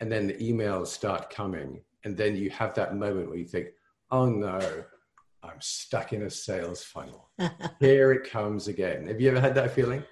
and 0.00 0.12
then 0.12 0.26
the 0.26 0.34
emails 0.34 0.88
start 0.88 1.30
coming, 1.30 1.80
and 2.04 2.14
then 2.14 2.36
you 2.36 2.50
have 2.50 2.74
that 2.74 2.94
moment 2.94 3.30
where 3.30 3.38
you 3.38 3.46
think, 3.46 3.68
"Oh 4.10 4.26
no, 4.26 4.84
I'm 5.42 5.60
stuck 5.60 6.12
in 6.12 6.24
a 6.24 6.30
sales 6.30 6.84
funnel. 6.84 7.30
Here 7.80 8.12
it 8.12 8.30
comes 8.30 8.68
again." 8.68 9.06
Have 9.06 9.18
you 9.18 9.30
ever 9.30 9.40
had 9.40 9.54
that 9.54 9.70
feeling? 9.70 10.04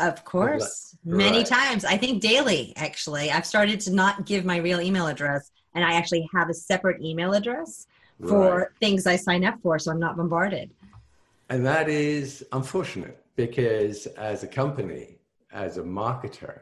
Of 0.00 0.24
course, 0.24 0.96
many 1.04 1.38
right. 1.38 1.46
times. 1.46 1.84
I 1.84 1.96
think 1.96 2.22
daily, 2.22 2.72
actually. 2.76 3.32
I've 3.32 3.46
started 3.46 3.80
to 3.80 3.92
not 3.92 4.26
give 4.26 4.44
my 4.44 4.58
real 4.58 4.80
email 4.80 5.06
address, 5.06 5.50
and 5.76 5.84
I 5.84 5.92
actually 5.92 6.28
have 6.34 6.48
a 6.48 6.54
separate 6.54 7.02
email 7.02 7.34
address 7.34 7.86
for 8.26 8.58
right. 8.58 8.68
things 8.80 9.06
I 9.06 9.14
sign 9.16 9.44
up 9.44 9.60
for, 9.60 9.78
so 9.78 9.92
I'm 9.92 10.00
not 10.00 10.16
bombarded. 10.16 10.70
And 11.50 11.64
that 11.66 11.88
is 11.88 12.44
unfortunate 12.52 13.22
because, 13.36 14.06
as 14.06 14.42
a 14.42 14.48
company, 14.48 15.18
as 15.52 15.76
a 15.76 15.82
marketer, 15.82 16.60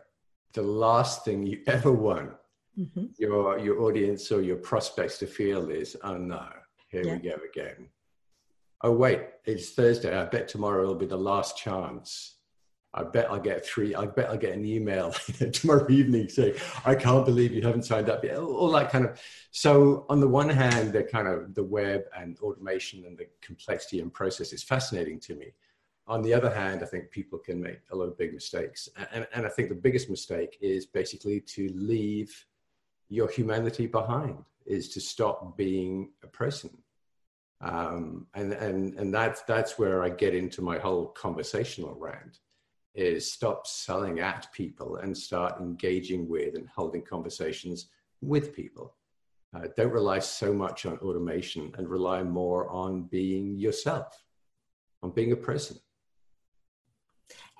the 0.53 0.63
last 0.63 1.25
thing 1.25 1.47
you 1.47 1.61
ever 1.69 1.93
want 1.93 2.33
mm-hmm. 2.79 3.07
your 3.17 3.59
your 3.59 3.83
audience 3.83 4.31
or 4.33 4.43
your 4.43 4.57
prospects 4.57 5.19
to 5.19 5.27
feel 5.27 5.71
is, 5.71 5.97
"Oh 6.03 6.17
no, 6.17 6.45
here 6.89 7.05
yeah. 7.05 7.15
we 7.15 7.29
go 7.31 7.37
again." 7.51 7.89
Oh 8.83 8.93
wait, 8.93 9.21
it's 9.45 9.71
Thursday. 9.71 10.19
I 10.19 10.25
bet 10.25 10.49
tomorrow 10.49 10.87
will 10.87 10.95
be 10.97 11.07
the 11.07 11.17
last 11.17 11.57
chance 11.57 12.34
I 12.97 13.03
bet 13.03 13.29
I'll 13.29 13.41
get 13.41 13.67
three. 13.67 13.93
I 13.95 14.07
bet 14.07 14.31
I'll 14.31 14.39
get 14.39 14.53
an 14.53 14.65
email 14.65 15.11
tomorrow 15.53 15.87
evening 15.91 16.29
saying, 16.29 16.55
"I 16.85 16.95
can't 16.95 17.27
believe 17.27 17.53
you 17.53 17.61
haven't 17.61 17.83
signed 17.83 18.09
up 18.09 18.23
yet." 18.25 18.39
All 18.39 18.71
that 18.71 18.91
kind 18.91 19.05
of. 19.05 19.21
So 19.51 20.07
on 20.09 20.21
the 20.21 20.29
one 20.29 20.49
hand, 20.49 20.93
the 20.93 21.03
kind 21.03 21.27
of 21.27 21.55
the 21.55 21.65
web 21.65 22.05
and 22.17 22.39
automation 22.39 23.05
and 23.05 23.19
the 23.19 23.27
complexity 23.41 23.99
and 23.99 24.15
process 24.15 24.53
is 24.53 24.63
fascinating 24.63 25.19
to 25.21 25.35
me. 25.35 25.53
On 26.07 26.23
the 26.23 26.33
other 26.33 26.55
hand, 26.55 26.83
I 26.83 26.87
think 26.87 27.11
people 27.11 27.39
can 27.39 27.61
make 27.61 27.81
a 27.91 27.97
lot 27.97 28.05
of 28.05 28.17
big 28.17 28.33
mistakes, 28.33 28.89
and, 29.13 29.27
and 29.35 29.45
I 29.45 29.49
think 29.49 29.71
the 29.71 29.75
biggest 29.75 30.09
mistake 30.09 30.57
is 30.61 30.87
basically 30.87 31.41
to 31.41 31.69
leave 31.75 32.47
your 33.09 33.29
humanity 33.29 33.87
behind. 33.89 34.39
Is 34.67 34.89
to 34.91 35.01
stop 35.01 35.59
being 35.59 36.13
a 36.23 36.29
person, 36.29 36.71
um, 37.61 38.29
and 38.35 38.53
and 38.53 38.95
and 38.95 39.13
that's 39.13 39.43
that's 39.43 39.81
where 39.81 40.05
I 40.05 40.11
get 40.11 40.33
into 40.33 40.63
my 40.63 40.79
whole 40.79 41.09
conversational 41.09 41.97
rant 41.97 42.39
is 42.95 43.31
stop 43.31 43.67
selling 43.67 44.21
at 44.21 44.53
people 44.53 44.97
and 44.97 45.17
start 45.17 45.61
engaging 45.61 46.29
with 46.29 46.55
and 46.55 46.69
holding 46.69 47.03
conversations 47.03 47.89
with 48.21 48.55
people. 48.55 48.95
Uh, 49.55 49.69
don't 49.77 49.93
rely 49.93 50.19
so 50.19 50.53
much 50.53 50.85
on 50.87 50.99
automation 50.99 51.73
and 51.79 51.89
rely 51.89 52.23
more 52.23 52.69
on 52.71 53.03
being 53.05 53.57
yourself, 53.57 54.25
on 55.03 55.11
being 55.11 55.33
a 55.33 55.37
person. 55.37 55.77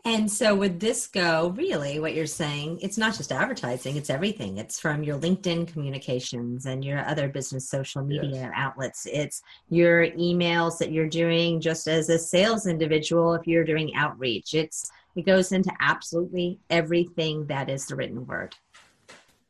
And 0.07 0.31
so, 0.31 0.55
would 0.55 0.81
this 0.81 1.07
go 1.07 1.55
really 1.57 1.99
what 1.99 2.15
you're 2.15 2.27
saying? 2.27 2.81
It's 2.83 2.99
not 2.99 3.17
just 3.17 3.33
advertising, 3.33 3.97
it's 3.97 4.11
everything. 4.11 4.59
It's 4.59 4.79
from 4.79 5.03
your 5.03 5.19
LinkedIn 5.19 5.67
communications 5.69 6.67
and 6.67 6.85
your 6.85 6.99
other 7.07 7.27
business 7.27 7.71
social 7.71 8.03
media 8.05 8.31
yes. 8.35 8.53
outlets. 8.55 9.07
It's 9.11 9.41
your 9.71 10.09
emails 10.09 10.77
that 10.79 10.93
you're 10.93 11.09
doing 11.09 11.59
just 11.59 11.89
as 11.89 12.11
a 12.11 12.19
sales 12.19 12.67
individual 12.67 13.33
if 13.33 13.47
you're 13.47 13.65
doing 13.65 13.95
outreach. 13.95 14.53
It's 14.53 14.91
it 15.17 15.27
goes 15.27 15.53
into 15.53 15.73
absolutely 15.81 16.59
everything 16.71 17.47
that 17.47 17.69
is 17.69 17.87
the 17.87 17.95
written 17.95 18.27
word. 18.27 18.55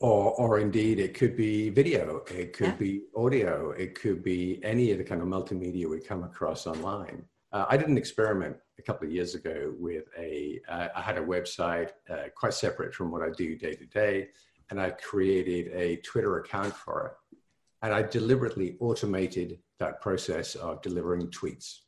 Or, 0.01 0.33
or 0.35 0.59
indeed, 0.59 0.99
it 0.99 1.15
could 1.15 1.37
be 1.37 1.71
video, 1.71 2.25
it 2.31 2.53
could 2.53 2.67
yeah. 2.67 2.75
be 2.75 3.03
audio, 3.17 3.71
it 3.71 3.95
could 3.95 4.23
be 4.23 4.61
any 4.63 4.91
of 4.91 4.99
the 4.99 5.05
kind 5.05 5.23
of 5.23 5.29
multimedia 5.29 5.89
we 5.89 6.01
come 6.01 6.25
across 6.25 6.67
online. 6.67 7.25
Uh, 7.53 7.65
I 7.69 7.77
did 7.77 7.89
an 7.89 7.97
experiment 7.97 8.57
a 8.79 8.83
couple 8.83 9.07
of 9.07 9.15
years 9.15 9.37
ago 9.37 9.73
with 9.79 10.05
a. 10.19 10.61
Uh, 10.69 10.89
I 10.95 11.01
had 11.01 11.17
a 11.17 11.23
website 11.23 11.91
uh, 12.11 12.25
quite 12.35 12.53
separate 12.53 12.93
from 12.93 13.13
what 13.13 13.23
I 13.23 13.31
do 13.31 13.57
day 13.57 13.75
to 13.75 13.87
day, 13.87 14.29
and 14.71 14.81
I 14.81 14.91
created 14.91 15.73
a 15.73 15.97
Twitter 15.99 16.39
account 16.39 16.75
for 16.75 17.07
it. 17.07 17.39
And 17.83 17.95
I 17.95 18.03
deliberately 18.03 18.77
automated 18.81 19.59
that 19.79 20.01
process 20.01 20.57
of 20.57 20.83
delivering 20.83 21.29
tweets. 21.29 21.81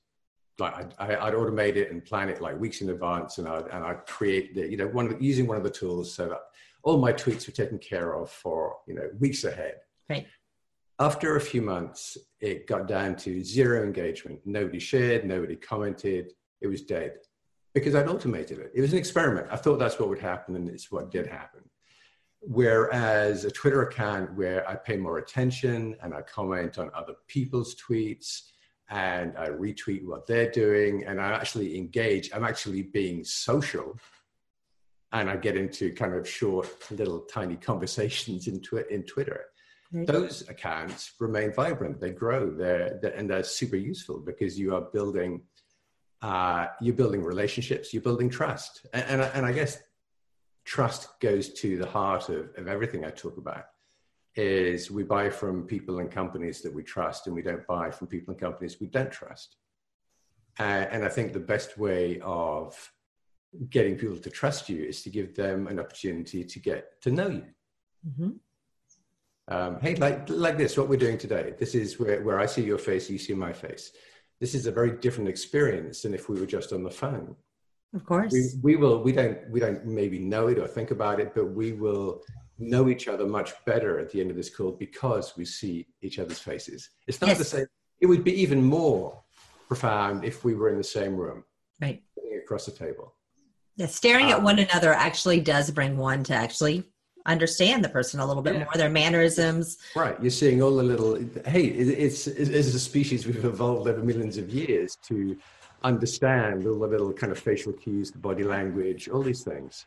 Like 0.58 0.92
I, 0.98 1.30
would 1.30 1.34
automate 1.34 1.76
it 1.76 1.90
and 1.90 2.04
plan 2.04 2.28
it 2.28 2.40
like 2.40 2.58
weeks 2.58 2.80
in 2.80 2.88
advance, 2.88 3.38
and 3.38 3.46
I'd, 3.46 3.66
and 3.66 3.84
I'd 3.84 4.06
create 4.06 4.54
the, 4.54 4.66
you 4.68 4.76
know, 4.76 4.86
one 4.88 5.06
of 5.06 5.18
the, 5.18 5.24
using 5.24 5.46
one 5.46 5.58
of 5.58 5.62
the 5.62 5.70
tools 5.70 6.14
so 6.14 6.28
that 6.28 6.40
all 6.82 6.98
my 6.98 7.12
tweets 7.12 7.46
were 7.46 7.52
taken 7.52 7.78
care 7.78 8.14
of 8.14 8.30
for, 8.30 8.76
you 8.86 8.94
know, 8.94 9.10
weeks 9.18 9.44
ahead. 9.44 9.74
Right. 10.08 10.26
After 10.98 11.36
a 11.36 11.40
few 11.40 11.60
months, 11.60 12.16
it 12.40 12.66
got 12.66 12.88
down 12.88 13.16
to 13.16 13.44
zero 13.44 13.82
engagement. 13.82 14.40
Nobody 14.46 14.78
shared, 14.78 15.26
nobody 15.26 15.56
commented. 15.56 16.32
It 16.62 16.68
was 16.68 16.82
dead 16.82 17.16
because 17.74 17.94
I'd 17.94 18.08
automated 18.08 18.58
it. 18.58 18.72
It 18.74 18.80
was 18.80 18.94
an 18.94 18.98
experiment. 18.98 19.48
I 19.50 19.56
thought 19.56 19.78
that's 19.78 19.98
what 19.98 20.08
would 20.08 20.18
happen, 20.18 20.56
and 20.56 20.70
it's 20.70 20.90
what 20.90 21.10
did 21.10 21.26
happen. 21.26 21.60
Whereas 22.40 23.44
a 23.44 23.50
Twitter 23.50 23.82
account 23.82 24.34
where 24.34 24.66
I 24.68 24.76
pay 24.76 24.96
more 24.96 25.18
attention 25.18 25.96
and 26.02 26.14
I 26.14 26.22
comment 26.22 26.78
on 26.78 26.90
other 26.94 27.14
people's 27.26 27.74
tweets 27.74 28.52
and 28.88 29.36
I 29.36 29.48
retweet 29.48 30.04
what 30.04 30.26
they're 30.26 30.50
doing 30.50 31.04
and 31.04 31.20
I 31.20 31.32
actually 31.32 31.76
engage, 31.76 32.30
I'm 32.32 32.44
actually 32.44 32.82
being 32.82 33.24
social 33.24 33.96
and 35.12 35.28
I 35.30 35.36
get 35.36 35.56
into 35.56 35.92
kind 35.92 36.14
of 36.14 36.28
short, 36.28 36.68
little 36.90 37.20
tiny 37.20 37.56
conversations 37.56 38.46
in, 38.48 38.60
twi- 38.60 38.84
in 38.90 39.02
Twitter 39.04 39.46
those 39.92 40.48
accounts 40.48 41.12
remain 41.20 41.52
vibrant. 41.52 42.00
They 42.00 42.10
grow. 42.10 42.50
They're, 42.50 42.98
they're, 43.00 43.14
and 43.14 43.30
they're 43.30 43.44
super 43.44 43.76
useful 43.76 44.18
because 44.18 44.58
you 44.58 44.74
are 44.74 44.80
building 44.80 45.42
uh, 46.22 46.66
you're 46.80 46.94
building 46.94 47.22
relationships. 47.22 47.92
You're 47.92 48.02
building 48.02 48.30
trust. 48.30 48.86
And, 48.92 49.04
and, 49.04 49.20
and 49.34 49.46
I 49.46 49.52
guess 49.52 49.78
trust 50.64 51.20
goes 51.20 51.50
to 51.54 51.76
the 51.76 51.86
heart 51.86 52.30
of, 52.30 52.48
of 52.56 52.66
everything 52.66 53.04
I 53.04 53.10
talk 53.10 53.36
about. 53.36 53.66
Is 54.36 54.90
we 54.90 55.02
buy 55.02 55.30
from 55.30 55.66
people 55.66 55.98
and 55.98 56.10
companies 56.10 56.60
that 56.60 56.74
we 56.74 56.82
trust, 56.82 57.26
and 57.26 57.34
we 57.34 57.42
don't 57.42 57.66
buy 57.66 57.90
from 57.90 58.06
people 58.06 58.32
and 58.32 58.40
companies 58.40 58.78
we 58.80 58.86
don't 58.86 59.10
trust. 59.10 59.56
Uh, 60.58 60.84
and 60.90 61.04
I 61.04 61.08
think 61.08 61.32
the 61.32 61.40
best 61.40 61.78
way 61.78 62.20
of 62.20 62.76
getting 63.70 63.96
people 63.96 64.18
to 64.18 64.30
trust 64.30 64.68
you 64.68 64.84
is 64.84 65.02
to 65.02 65.10
give 65.10 65.34
them 65.34 65.66
an 65.68 65.78
opportunity 65.78 66.44
to 66.44 66.58
get 66.58 67.00
to 67.02 67.10
know 67.10 67.28
you. 67.28 67.44
Mm-hmm. 68.06 68.30
Um, 69.48 69.80
hey, 69.80 69.94
like 69.94 70.28
like 70.28 70.58
this, 70.58 70.76
what 70.76 70.88
we're 70.88 70.96
doing 70.96 71.18
today. 71.18 71.54
This 71.58 71.74
is 71.74 71.98
where, 71.98 72.22
where 72.22 72.40
I 72.40 72.46
see 72.46 72.62
your 72.62 72.78
face, 72.78 73.08
you 73.08 73.18
see 73.18 73.34
my 73.34 73.52
face. 73.52 73.92
This 74.40 74.54
is 74.54 74.66
a 74.66 74.72
very 74.72 74.92
different 74.98 75.30
experience 75.30 76.02
than 76.02 76.14
if 76.14 76.28
we 76.28 76.38
were 76.38 76.46
just 76.46 76.72
on 76.72 76.82
the 76.82 76.90
phone. 76.90 77.36
Of 77.94 78.04
course, 78.04 78.32
we, 78.32 78.50
we 78.62 78.76
will. 78.76 79.02
We 79.02 79.12
don't. 79.12 79.38
We 79.50 79.60
don't 79.60 79.86
maybe 79.86 80.18
know 80.18 80.48
it 80.48 80.58
or 80.58 80.66
think 80.66 80.90
about 80.90 81.20
it, 81.20 81.34
but 81.34 81.46
we 81.46 81.72
will 81.72 82.22
know 82.58 82.88
each 82.88 83.08
other 83.08 83.26
much 83.26 83.52
better 83.64 83.98
at 83.98 84.10
the 84.10 84.20
end 84.20 84.30
of 84.30 84.36
this 84.36 84.54
call 84.54 84.72
because 84.72 85.36
we 85.36 85.44
see 85.44 85.86
each 86.02 86.18
other's 86.18 86.38
faces. 86.38 86.90
It's 87.06 87.20
not 87.20 87.28
yes. 87.28 87.38
the 87.38 87.44
same. 87.44 87.66
It 88.00 88.06
would 88.06 88.24
be 88.24 88.40
even 88.40 88.62
more 88.62 89.22
profound 89.68 90.24
if 90.24 90.44
we 90.44 90.54
were 90.54 90.70
in 90.70 90.76
the 90.76 90.84
same 90.84 91.16
room, 91.16 91.44
right, 91.80 92.02
across 92.42 92.66
the 92.66 92.72
table. 92.72 93.14
Yeah, 93.76 93.86
staring 93.86 94.26
um, 94.26 94.32
at 94.32 94.42
one 94.42 94.58
another 94.58 94.92
actually 94.92 95.40
does 95.40 95.70
bring 95.70 95.96
one 95.96 96.24
to 96.24 96.34
actually 96.34 96.84
understand 97.26 97.84
the 97.84 97.88
person 97.88 98.20
a 98.20 98.26
little 98.26 98.42
bit 98.42 98.54
yeah. 98.54 98.64
more, 98.64 98.72
their 98.74 98.90
mannerisms. 98.90 99.78
Right. 99.94 100.16
You're 100.22 100.30
seeing 100.30 100.62
all 100.62 100.76
the 100.76 100.82
little, 100.82 101.16
hey, 101.46 101.64
it's, 101.64 102.26
it's, 102.26 102.50
as 102.50 102.74
a 102.74 102.80
species, 102.80 103.26
we've 103.26 103.44
evolved 103.44 103.88
over 103.88 104.02
millions 104.02 104.38
of 104.38 104.48
years 104.48 104.96
to 105.08 105.36
understand 105.82 106.66
all 106.66 106.78
the 106.78 106.86
little 106.86 107.12
kind 107.12 107.32
of 107.32 107.38
facial 107.38 107.72
cues, 107.72 108.10
the 108.10 108.18
body 108.18 108.44
language, 108.44 109.08
all 109.08 109.22
these 109.22 109.42
things. 109.42 109.86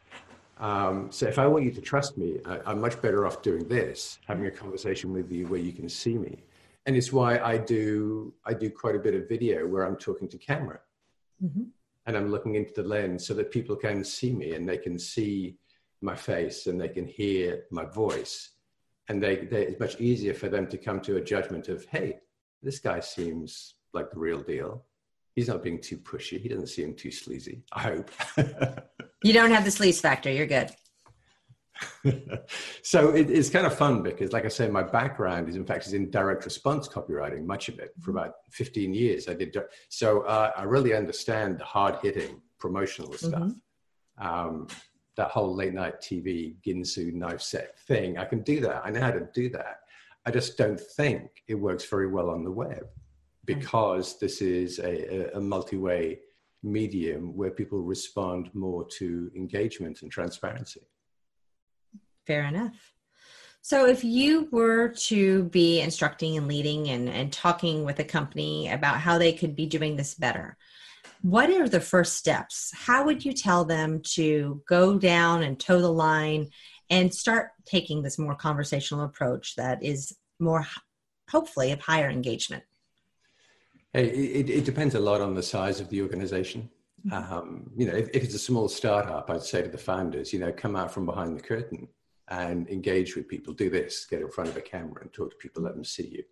Um, 0.59 1.11
so 1.11 1.25
if 1.25 1.39
I 1.39 1.47
want 1.47 1.63
you 1.65 1.71
to 1.71 1.81
trust 1.81 2.17
me, 2.17 2.39
I, 2.45 2.71
am 2.71 2.81
much 2.81 3.01
better 3.01 3.25
off 3.25 3.41
doing 3.41 3.67
this, 3.67 4.19
having 4.27 4.45
a 4.45 4.51
conversation 4.51 5.13
with 5.13 5.31
you 5.31 5.47
where 5.47 5.59
you 5.59 5.71
can 5.71 5.87
see 5.87 6.17
me. 6.17 6.43
And 6.85 6.95
it's 6.95 7.13
why 7.13 7.39
I 7.39 7.57
do, 7.57 8.33
I 8.45 8.53
do 8.53 8.69
quite 8.69 8.95
a 8.95 8.99
bit 8.99 9.15
of 9.15 9.29
video 9.29 9.67
where 9.67 9.83
I'm 9.85 9.95
talking 9.95 10.27
to 10.29 10.37
camera. 10.37 10.79
Mm-hmm. 11.43 11.63
And 12.05 12.17
I'm 12.17 12.31
looking 12.31 12.55
into 12.55 12.73
the 12.73 12.83
lens 12.83 13.25
so 13.25 13.33
that 13.35 13.51
people 13.51 13.75
can 13.75 14.03
see 14.03 14.33
me 14.33 14.53
and 14.53 14.67
they 14.67 14.77
can 14.77 14.97
see 14.97 15.57
my 16.01 16.15
face 16.15 16.67
and 16.67 16.79
they 16.79 16.89
can 16.89 17.05
hear 17.05 17.63
my 17.71 17.85
voice 17.85 18.51
and 19.09 19.21
they, 19.21 19.37
they, 19.37 19.63
it's 19.63 19.79
much 19.79 19.99
easier 19.99 20.33
for 20.33 20.47
them 20.47 20.67
to 20.67 20.77
come 20.77 21.01
to 21.01 21.17
a 21.17 21.21
judgment 21.21 21.67
of 21.67 21.85
hey 21.85 22.19
this 22.63 22.79
guy 22.79 22.99
seems 22.99 23.75
like 23.93 24.09
the 24.11 24.19
real 24.19 24.41
deal 24.41 24.85
he's 25.39 25.47
not 25.47 25.63
being 25.63 25.79
too 25.79 25.97
pushy 25.97 26.39
he 26.41 26.49
doesn't 26.49 26.67
seem 26.67 26.93
too 26.93 27.11
sleazy 27.11 27.63
i 27.71 27.81
hope 27.81 28.11
you 29.23 29.31
don't 29.31 29.51
have 29.51 29.63
the 29.63 29.69
sleaze 29.69 30.01
factor 30.01 30.29
you're 30.29 30.45
good 30.45 30.69
so 32.83 33.11
it, 33.11 33.29
it's 33.29 33.49
kind 33.49 33.65
of 33.65 33.73
fun 33.73 34.03
because 34.03 34.33
like 34.33 34.43
i 34.43 34.49
say 34.49 34.67
my 34.67 34.83
background 34.83 35.47
is 35.47 35.55
in 35.55 35.65
fact 35.65 35.87
is 35.87 35.93
in 35.93 36.09
direct 36.11 36.43
response 36.43 36.89
copywriting 36.89 37.45
much 37.45 37.69
of 37.69 37.79
it 37.79 37.91
for 38.01 38.11
about 38.11 38.33
15 38.51 38.93
years 38.93 39.29
i 39.29 39.33
did 39.33 39.55
so 39.87 40.21
uh, 40.23 40.51
i 40.57 40.63
really 40.63 40.93
understand 40.93 41.57
the 41.57 41.63
hard 41.63 41.95
hitting 42.03 42.41
promotional 42.59 43.13
stuff 43.13 43.53
mm-hmm. 44.19 44.27
um, 44.27 44.67
that 45.15 45.31
whole 45.31 45.53
late 45.53 45.73
night 45.73 45.99
TV 46.01 46.55
Ginsu 46.65 47.13
knife 47.13 47.41
set 47.41 47.77
thing. 47.79 48.17
I 48.17 48.23
can 48.23 48.41
do 48.41 48.61
that. 48.61 48.83
I 48.85 48.89
know 48.89 49.01
how 49.01 49.11
to 49.11 49.27
do 49.33 49.49
that. 49.49 49.81
I 50.25 50.31
just 50.31 50.57
don't 50.57 50.79
think 50.79 51.43
it 51.49 51.55
works 51.55 51.83
very 51.83 52.07
well 52.07 52.29
on 52.29 52.45
the 52.45 52.51
web 52.51 52.85
Mm. 53.49 53.59
because 53.59 54.19
this 54.19 54.41
is 54.41 54.79
a, 54.79 55.35
a 55.35 55.39
multi-way 55.39 56.19
medium 56.63 57.35
where 57.35 57.51
people 57.51 57.81
respond 57.81 58.49
more 58.53 58.85
to 58.85 59.31
engagement 59.35 60.01
and 60.01 60.11
transparency. 60.11 60.81
Fair 62.25 62.43
enough. 62.43 62.93
So, 63.61 63.85
if 63.87 64.03
you 64.03 64.47
were 64.51 64.89
to 65.07 65.43
be 65.45 65.81
instructing 65.81 66.37
and 66.37 66.47
leading 66.47 66.89
and, 66.89 67.09
and 67.09 67.31
talking 67.31 67.83
with 67.83 67.99
a 67.99 68.05
company 68.05 68.69
about 68.71 68.99
how 68.99 69.17
they 69.17 69.33
could 69.33 69.55
be 69.55 69.65
doing 69.65 69.95
this 69.95 70.13
better, 70.15 70.57
what 71.21 71.49
are 71.49 71.67
the 71.67 71.81
first 71.81 72.15
steps? 72.15 72.71
How 72.73 73.03
would 73.03 73.25
you 73.25 73.33
tell 73.33 73.65
them 73.65 74.01
to 74.13 74.61
go 74.67 74.97
down 74.97 75.43
and 75.43 75.59
toe 75.59 75.81
the 75.81 75.91
line 75.91 76.49
and 76.89 77.13
start 77.13 77.49
taking 77.65 78.01
this 78.01 78.17
more 78.17 78.35
conversational 78.35 79.03
approach 79.03 79.55
that 79.57 79.83
is 79.83 80.15
more, 80.39 80.65
hopefully, 81.29 81.73
of 81.73 81.81
higher 81.81 82.09
engagement? 82.09 82.63
Hey, 83.93 84.07
it, 84.07 84.49
it 84.49 84.65
depends 84.65 84.95
a 84.95 84.99
lot 84.99 85.21
on 85.21 85.33
the 85.33 85.43
size 85.43 85.79
of 85.79 85.89
the 85.89 86.01
organization. 86.01 86.69
Mm-hmm. 87.07 87.33
Um, 87.33 87.71
you 87.75 87.87
know, 87.87 87.95
if, 87.95 88.09
if, 88.13 88.23
it's 88.23 88.35
a 88.35 88.39
small 88.39 88.67
startup, 88.67 89.29
I'd 89.29 89.41
say 89.41 89.61
to 89.61 89.69
the 89.69 89.77
founders, 89.77 90.33
you 90.33 90.39
know, 90.39 90.51
come 90.51 90.75
out 90.75 90.91
from 90.91 91.05
behind 91.05 91.37
the 91.37 91.41
curtain 91.41 91.87
and 92.27 92.67
engage 92.69 93.15
with 93.15 93.27
people. 93.27 93.53
Do 93.53 93.69
this: 93.69 94.05
get 94.05 94.21
in 94.21 94.29
front 94.29 94.49
of 94.49 94.57
a 94.57 94.61
camera 94.61 95.01
and 95.01 95.11
talk 95.13 95.31
to 95.31 95.37
people, 95.37 95.63
let 95.63 95.75
them 95.75 95.85
see 95.85 96.07
you 96.07 96.23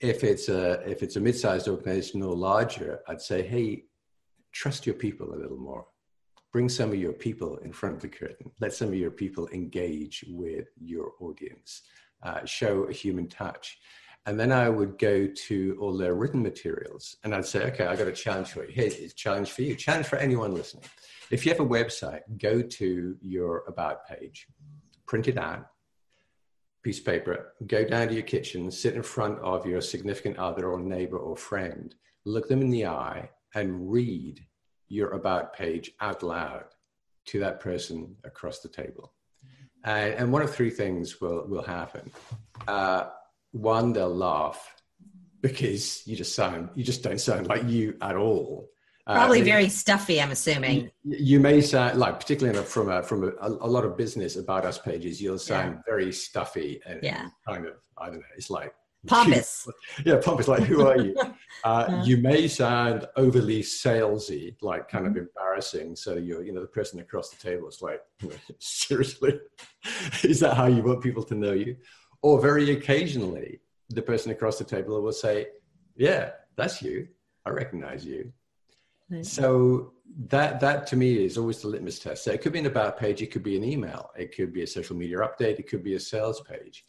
if 0.00 0.24
it's 0.24 0.48
a 0.48 0.80
if 0.88 1.02
it's 1.02 1.16
a 1.16 1.20
mid-sized 1.20 1.68
organization 1.68 2.22
or 2.22 2.34
larger, 2.34 3.00
I'd 3.08 3.20
say, 3.20 3.42
hey, 3.42 3.84
trust 4.52 4.86
your 4.86 4.94
people 4.94 5.34
a 5.34 5.40
little 5.42 5.56
more. 5.56 5.86
Bring 6.52 6.68
some 6.68 6.90
of 6.90 6.96
your 6.96 7.12
people 7.12 7.56
in 7.58 7.72
front 7.72 7.96
of 7.96 8.02
the 8.02 8.08
curtain. 8.08 8.50
Let 8.60 8.72
some 8.72 8.88
of 8.88 8.94
your 8.94 9.10
people 9.10 9.48
engage 9.48 10.24
with 10.28 10.68
your 10.78 11.12
audience. 11.20 11.82
Uh, 12.22 12.44
show 12.44 12.84
a 12.84 12.92
human 12.92 13.28
touch. 13.28 13.78
And 14.26 14.40
then 14.40 14.52
I 14.52 14.68
would 14.68 14.98
go 14.98 15.26
to 15.26 15.76
all 15.80 15.96
their 15.96 16.14
written 16.14 16.42
materials 16.42 17.16
and 17.24 17.34
I'd 17.34 17.44
say, 17.44 17.64
okay, 17.66 17.86
I 17.86 17.94
got 17.94 18.08
a 18.08 18.12
challenge 18.12 18.48
for 18.48 18.64
you. 18.64 18.72
Here's 18.72 18.98
a 18.98 19.14
challenge 19.14 19.50
for 19.50 19.62
you. 19.62 19.74
Challenge 19.74 20.06
for 20.06 20.16
anyone 20.16 20.54
listening. 20.54 20.84
If 21.30 21.44
you 21.44 21.52
have 21.52 21.60
a 21.60 21.68
website, 21.68 22.20
go 22.38 22.62
to 22.62 23.16
your 23.20 23.64
about 23.66 24.06
page, 24.06 24.46
print 25.06 25.28
it 25.28 25.36
out, 25.36 25.66
piece 26.82 26.98
of 26.98 27.04
paper, 27.04 27.54
go 27.66 27.84
down 27.84 28.08
to 28.08 28.14
your 28.14 28.22
kitchen, 28.22 28.70
sit 28.70 28.94
in 28.94 29.02
front 29.02 29.38
of 29.40 29.66
your 29.66 29.80
significant 29.80 30.38
other 30.38 30.68
or 30.68 30.80
neighbor 30.80 31.18
or 31.18 31.36
friend, 31.36 31.94
look 32.24 32.48
them 32.48 32.62
in 32.62 32.70
the 32.70 32.86
eye, 32.86 33.28
and 33.54 33.90
read 33.90 34.40
your 34.88 35.10
about 35.10 35.54
page 35.54 35.92
out 36.00 36.22
loud 36.22 36.64
to 37.26 37.40
that 37.40 37.60
person 37.60 38.14
across 38.24 38.60
the 38.60 38.68
table. 38.68 39.12
Uh, 39.86 40.12
and 40.18 40.32
one 40.32 40.42
of 40.42 40.54
three 40.54 40.70
things 40.70 41.20
will, 41.20 41.46
will 41.46 41.62
happen. 41.62 42.10
Uh, 42.66 43.08
one, 43.54 43.92
they'll 43.92 44.14
laugh 44.14 44.74
because 45.40 46.06
you 46.06 46.16
just 46.16 46.34
sound, 46.34 46.70
you 46.74 46.82
just 46.82 47.02
don't 47.02 47.20
sound 47.20 47.46
like 47.46 47.64
you 47.64 47.96
at 48.00 48.16
all. 48.16 48.68
Probably 49.06 49.42
uh, 49.42 49.44
very 49.44 49.68
stuffy, 49.68 50.20
I'm 50.20 50.30
assuming. 50.30 50.90
You, 51.04 51.16
you, 51.18 51.40
may 51.40 51.60
sound 51.60 51.98
like, 51.98 52.18
particularly 52.18 52.58
from 52.64 52.90
a, 52.90 53.02
from 53.02 53.24
a, 53.24 53.48
a, 53.48 53.68
lot 53.68 53.84
of 53.84 53.98
business 53.98 54.36
about 54.36 54.64
us 54.64 54.78
pages, 54.78 55.20
you'll 55.20 55.38
sound 55.38 55.74
yeah. 55.74 55.82
very 55.86 56.10
stuffy 56.10 56.80
and, 56.86 57.00
yeah. 57.02 57.28
kind 57.46 57.66
of, 57.66 57.74
I 57.98 58.06
don't 58.06 58.16
know, 58.16 58.22
it's 58.36 58.48
like 58.48 58.74
pompous. 59.06 59.68
yeah, 60.06 60.16
pompous. 60.22 60.48
Like, 60.48 60.62
who 60.62 60.86
are 60.86 60.98
you? 60.98 61.14
Uh, 61.62 61.86
yeah. 61.88 62.04
You 62.04 62.16
may 62.18 62.46
sound 62.46 63.06
overly 63.16 63.62
salesy, 63.62 64.54
like 64.60 64.86
kind 64.86 65.06
mm-hmm. 65.06 65.16
of 65.16 65.28
embarrassing. 65.28 65.96
So 65.96 66.16
you're, 66.16 66.44
you 66.44 66.52
know, 66.52 66.60
the 66.60 66.66
person 66.66 67.00
across 67.00 67.30
the 67.30 67.36
table 67.36 67.68
is 67.68 67.80
like, 67.80 68.02
seriously, 68.58 69.40
is 70.22 70.40
that 70.40 70.58
how 70.58 70.66
you 70.66 70.82
want 70.82 71.02
people 71.02 71.22
to 71.22 71.34
know 71.34 71.52
you? 71.52 71.76
Or 72.26 72.40
very 72.40 72.66
occasionally, 72.70 73.60
the 73.90 74.04
person 74.10 74.32
across 74.32 74.56
the 74.58 74.64
table 74.64 75.00
will 75.02 75.18
say, 75.26 75.36
"Yeah, 75.94 76.24
that's 76.56 76.80
you. 76.86 76.96
I 77.46 77.50
recognize 77.50 78.02
you." 78.12 78.32
So 79.22 79.92
that 80.34 80.58
that 80.60 80.86
to 80.90 80.96
me 80.96 81.10
is 81.24 81.36
always 81.36 81.58
the 81.60 81.68
litmus 81.68 81.98
test. 81.98 82.24
So 82.24 82.30
it 82.32 82.40
could 82.40 82.54
be 82.56 82.62
an 82.64 82.66
about 82.74 82.98
page, 82.98 83.20
it 83.20 83.30
could 83.32 83.42
be 83.42 83.56
an 83.56 83.64
email, 83.64 84.10
it 84.16 84.34
could 84.34 84.52
be 84.58 84.62
a 84.62 84.66
social 84.66 84.96
media 84.96 85.18
update, 85.18 85.58
it 85.58 85.68
could 85.68 85.84
be 85.84 85.94
a 85.94 86.00
sales 86.00 86.40
page. 86.40 86.86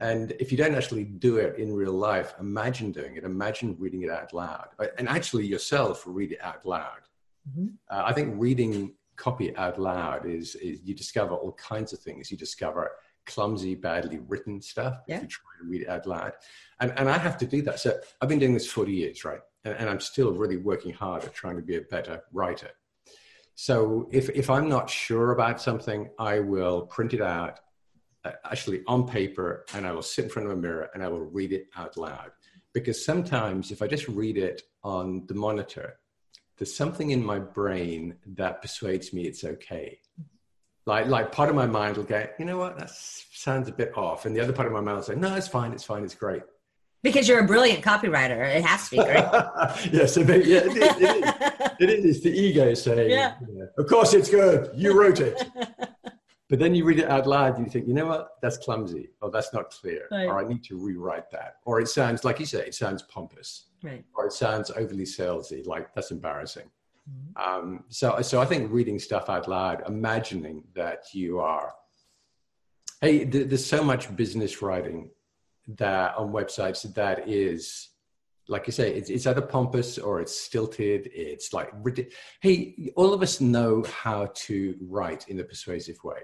And 0.00 0.24
if 0.38 0.52
you 0.52 0.58
don't 0.62 0.76
actually 0.76 1.04
do 1.04 1.38
it 1.38 1.58
in 1.58 1.68
real 1.82 1.96
life, 2.10 2.34
imagine 2.38 2.92
doing 2.92 3.16
it. 3.16 3.24
Imagine 3.24 3.76
reading 3.80 4.02
it 4.02 4.10
out 4.10 4.32
loud, 4.32 4.68
and 4.98 5.08
actually 5.08 5.46
yourself 5.54 6.04
read 6.06 6.30
it 6.36 6.40
out 6.40 6.64
loud. 6.64 7.02
Mm-hmm. 7.48 7.66
Uh, 7.90 8.02
I 8.10 8.12
think 8.12 8.34
reading 8.46 8.94
copy 9.16 9.48
out 9.56 9.76
loud 9.80 10.24
is, 10.24 10.54
is 10.54 10.74
you 10.84 10.94
discover 10.94 11.34
all 11.34 11.54
kinds 11.72 11.92
of 11.92 11.98
things. 11.98 12.30
You 12.30 12.36
discover 12.36 12.92
clumsy, 13.28 13.74
badly 13.74 14.18
written 14.26 14.60
stuff 14.60 14.98
yeah. 15.06 15.16
if 15.16 15.22
you 15.22 15.28
try 15.28 15.50
to 15.60 15.68
read 15.68 15.82
it 15.82 15.88
out 15.88 16.06
loud. 16.06 16.32
And, 16.80 16.92
and 16.96 17.08
I 17.08 17.18
have 17.18 17.38
to 17.38 17.46
do 17.46 17.62
that. 17.62 17.78
So 17.78 17.98
I've 18.20 18.28
been 18.28 18.38
doing 18.40 18.54
this 18.54 18.70
40 18.70 18.92
years, 18.92 19.24
right? 19.24 19.40
And, 19.64 19.74
and 19.74 19.88
I'm 19.88 20.00
still 20.00 20.32
really 20.32 20.56
working 20.56 20.92
hard 20.92 21.24
at 21.24 21.34
trying 21.34 21.56
to 21.56 21.62
be 21.62 21.76
a 21.76 21.82
better 21.82 22.22
writer. 22.32 22.70
So 23.54 24.08
if, 24.10 24.30
if 24.30 24.50
I'm 24.50 24.68
not 24.68 24.88
sure 24.88 25.32
about 25.32 25.60
something, 25.60 26.08
I 26.18 26.40
will 26.40 26.82
print 26.82 27.14
it 27.14 27.20
out 27.20 27.60
uh, 28.24 28.32
actually 28.44 28.82
on 28.86 29.06
paper 29.06 29.64
and 29.74 29.86
I 29.86 29.92
will 29.92 30.02
sit 30.02 30.24
in 30.24 30.30
front 30.30 30.48
of 30.48 30.56
a 30.56 30.60
mirror 30.60 30.90
and 30.94 31.02
I 31.02 31.08
will 31.08 31.24
read 31.24 31.52
it 31.52 31.66
out 31.76 31.96
loud. 31.96 32.30
Because 32.72 33.04
sometimes 33.04 33.70
if 33.70 33.82
I 33.82 33.86
just 33.86 34.08
read 34.08 34.38
it 34.38 34.62
on 34.82 35.26
the 35.26 35.34
monitor, 35.34 35.98
there's 36.56 36.74
something 36.74 37.10
in 37.10 37.24
my 37.24 37.38
brain 37.38 38.16
that 38.26 38.62
persuades 38.62 39.12
me 39.12 39.22
it's 39.22 39.44
okay 39.44 39.98
like 40.88 41.06
like 41.06 41.30
part 41.30 41.50
of 41.50 41.54
my 41.54 41.66
mind 41.66 41.98
will 41.98 42.04
go, 42.04 42.26
you 42.38 42.46
know 42.46 42.56
what, 42.56 42.78
that 42.78 42.90
sounds 42.90 43.68
a 43.68 43.72
bit 43.72 43.96
off, 43.96 44.24
and 44.24 44.34
the 44.34 44.40
other 44.40 44.54
part 44.54 44.66
of 44.66 44.72
my 44.72 44.80
mind 44.80 44.96
will 44.96 45.04
say, 45.04 45.14
no, 45.14 45.34
it's 45.34 45.46
fine, 45.46 45.72
it's 45.72 45.84
fine, 45.84 46.02
it's 46.02 46.14
great. 46.14 46.42
Because 47.02 47.28
you're 47.28 47.40
a 47.40 47.46
brilliant 47.46 47.84
copywriter, 47.84 48.42
it 48.56 48.64
has 48.64 48.88
to 48.88 48.96
be 48.96 48.96
great. 48.96 49.24
yes, 49.92 50.16
yeah, 50.16 50.24
yeah, 50.26 50.62
it, 50.64 50.76
it, 50.76 51.02
it, 51.80 51.84
is. 51.84 52.00
it 52.00 52.04
is 52.06 52.22
the 52.22 52.30
ego 52.30 52.72
saying, 52.72 53.10
yeah. 53.10 53.34
yeah. 53.54 53.64
of 53.76 53.86
course 53.86 54.14
it's 54.14 54.30
good, 54.30 54.70
you 54.74 54.98
wrote 54.98 55.20
it. 55.20 55.44
but 56.48 56.58
then 56.58 56.74
you 56.74 56.84
read 56.86 56.98
it 56.98 57.08
out 57.10 57.26
loud 57.26 57.58
and 57.58 57.66
you 57.66 57.70
think, 57.70 57.86
you 57.86 57.92
know 57.92 58.06
what, 58.06 58.30
that's 58.40 58.56
clumsy, 58.56 59.10
or 59.20 59.30
that's 59.30 59.52
not 59.52 59.70
clear, 59.70 60.08
right. 60.10 60.26
or 60.26 60.42
I 60.42 60.48
need 60.48 60.64
to 60.64 60.78
rewrite 60.78 61.30
that, 61.32 61.56
or 61.66 61.80
it 61.80 61.88
sounds 61.88 62.24
like 62.24 62.40
you 62.40 62.46
say, 62.46 62.60
it 62.60 62.74
sounds 62.74 63.02
pompous, 63.02 63.66
right. 63.82 64.04
or 64.16 64.24
it 64.24 64.32
sounds 64.32 64.70
overly 64.70 65.04
salesy, 65.04 65.66
like 65.66 65.94
that's 65.94 66.10
embarrassing. 66.12 66.70
Um, 67.36 67.84
so, 67.88 68.20
so 68.22 68.40
I 68.40 68.44
think 68.44 68.72
reading 68.72 68.98
stuff 68.98 69.28
out 69.28 69.48
loud, 69.48 69.82
imagining 69.86 70.64
that 70.74 71.04
you 71.12 71.38
are, 71.38 71.72
hey, 73.00 73.24
th- 73.24 73.48
there's 73.48 73.64
so 73.64 73.84
much 73.84 74.14
business 74.16 74.60
writing 74.60 75.10
that 75.76 76.16
on 76.16 76.32
websites 76.32 76.82
that 76.94 77.28
is, 77.28 77.90
like 78.48 78.66
you 78.66 78.72
say, 78.72 78.92
it's, 78.94 79.10
it's 79.10 79.26
either 79.26 79.42
pompous 79.42 79.98
or 79.98 80.20
it's 80.20 80.34
stilted. 80.36 81.10
It's 81.12 81.52
like, 81.52 81.70
hey, 82.40 82.90
all 82.96 83.12
of 83.12 83.22
us 83.22 83.40
know 83.40 83.84
how 83.84 84.30
to 84.34 84.74
write 84.80 85.28
in 85.28 85.38
a 85.38 85.44
persuasive 85.44 86.02
way. 86.02 86.22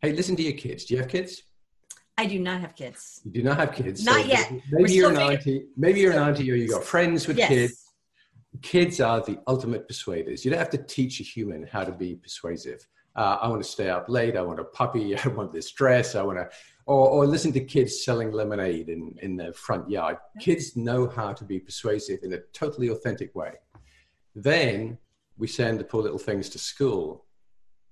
Hey, 0.00 0.12
listen 0.12 0.36
to 0.36 0.42
your 0.42 0.52
kids. 0.52 0.84
Do 0.84 0.94
you 0.94 1.00
have 1.00 1.08
kids? 1.08 1.42
I 2.18 2.26
do 2.26 2.38
not 2.38 2.60
have 2.60 2.76
kids. 2.76 3.22
You 3.24 3.32
do 3.32 3.42
not 3.42 3.56
have 3.56 3.72
kids. 3.72 4.04
Not 4.04 4.20
so 4.20 4.26
yet. 4.26 4.52
Maybe 4.70 4.92
you're 4.92 5.10
an 5.10 5.16
auntie. 5.16 5.64
Maybe 5.76 6.00
you're 6.00 6.12
an 6.12 6.18
auntie, 6.18 6.50
or 6.52 6.54
you 6.54 6.68
got 6.68 6.84
friends 6.84 7.26
with 7.26 7.38
yes. 7.38 7.48
kids 7.48 7.81
kids 8.62 9.00
are 9.00 9.20
the 9.20 9.38
ultimate 9.46 9.86
persuaders. 9.86 10.44
You 10.44 10.50
don't 10.50 10.60
have 10.60 10.70
to 10.70 10.78
teach 10.78 11.20
a 11.20 11.24
human 11.24 11.66
how 11.66 11.84
to 11.84 11.92
be 11.92 12.14
persuasive. 12.14 12.86
Uh, 13.14 13.38
I 13.42 13.48
want 13.48 13.62
to 13.62 13.68
stay 13.68 13.90
up 13.90 14.08
late. 14.08 14.36
I 14.36 14.42
want 14.42 14.60
a 14.60 14.64
puppy. 14.64 15.16
I 15.24 15.28
want 15.28 15.52
this 15.52 15.70
dress. 15.72 16.14
I 16.14 16.22
want 16.22 16.38
to, 16.38 16.48
or, 16.86 17.08
or 17.08 17.26
listen 17.26 17.52
to 17.52 17.60
kids 17.60 18.04
selling 18.04 18.32
lemonade 18.32 18.88
in, 18.88 19.14
in 19.20 19.36
their 19.36 19.52
front 19.52 19.90
yard. 19.90 20.16
Kids 20.40 20.76
know 20.76 21.08
how 21.08 21.32
to 21.32 21.44
be 21.44 21.58
persuasive 21.58 22.20
in 22.22 22.32
a 22.32 22.38
totally 22.52 22.88
authentic 22.88 23.34
way. 23.34 23.52
Then 24.34 24.98
we 25.36 25.46
send 25.46 25.78
the 25.78 25.84
poor 25.84 26.02
little 26.02 26.18
things 26.18 26.48
to 26.50 26.58
school, 26.58 27.26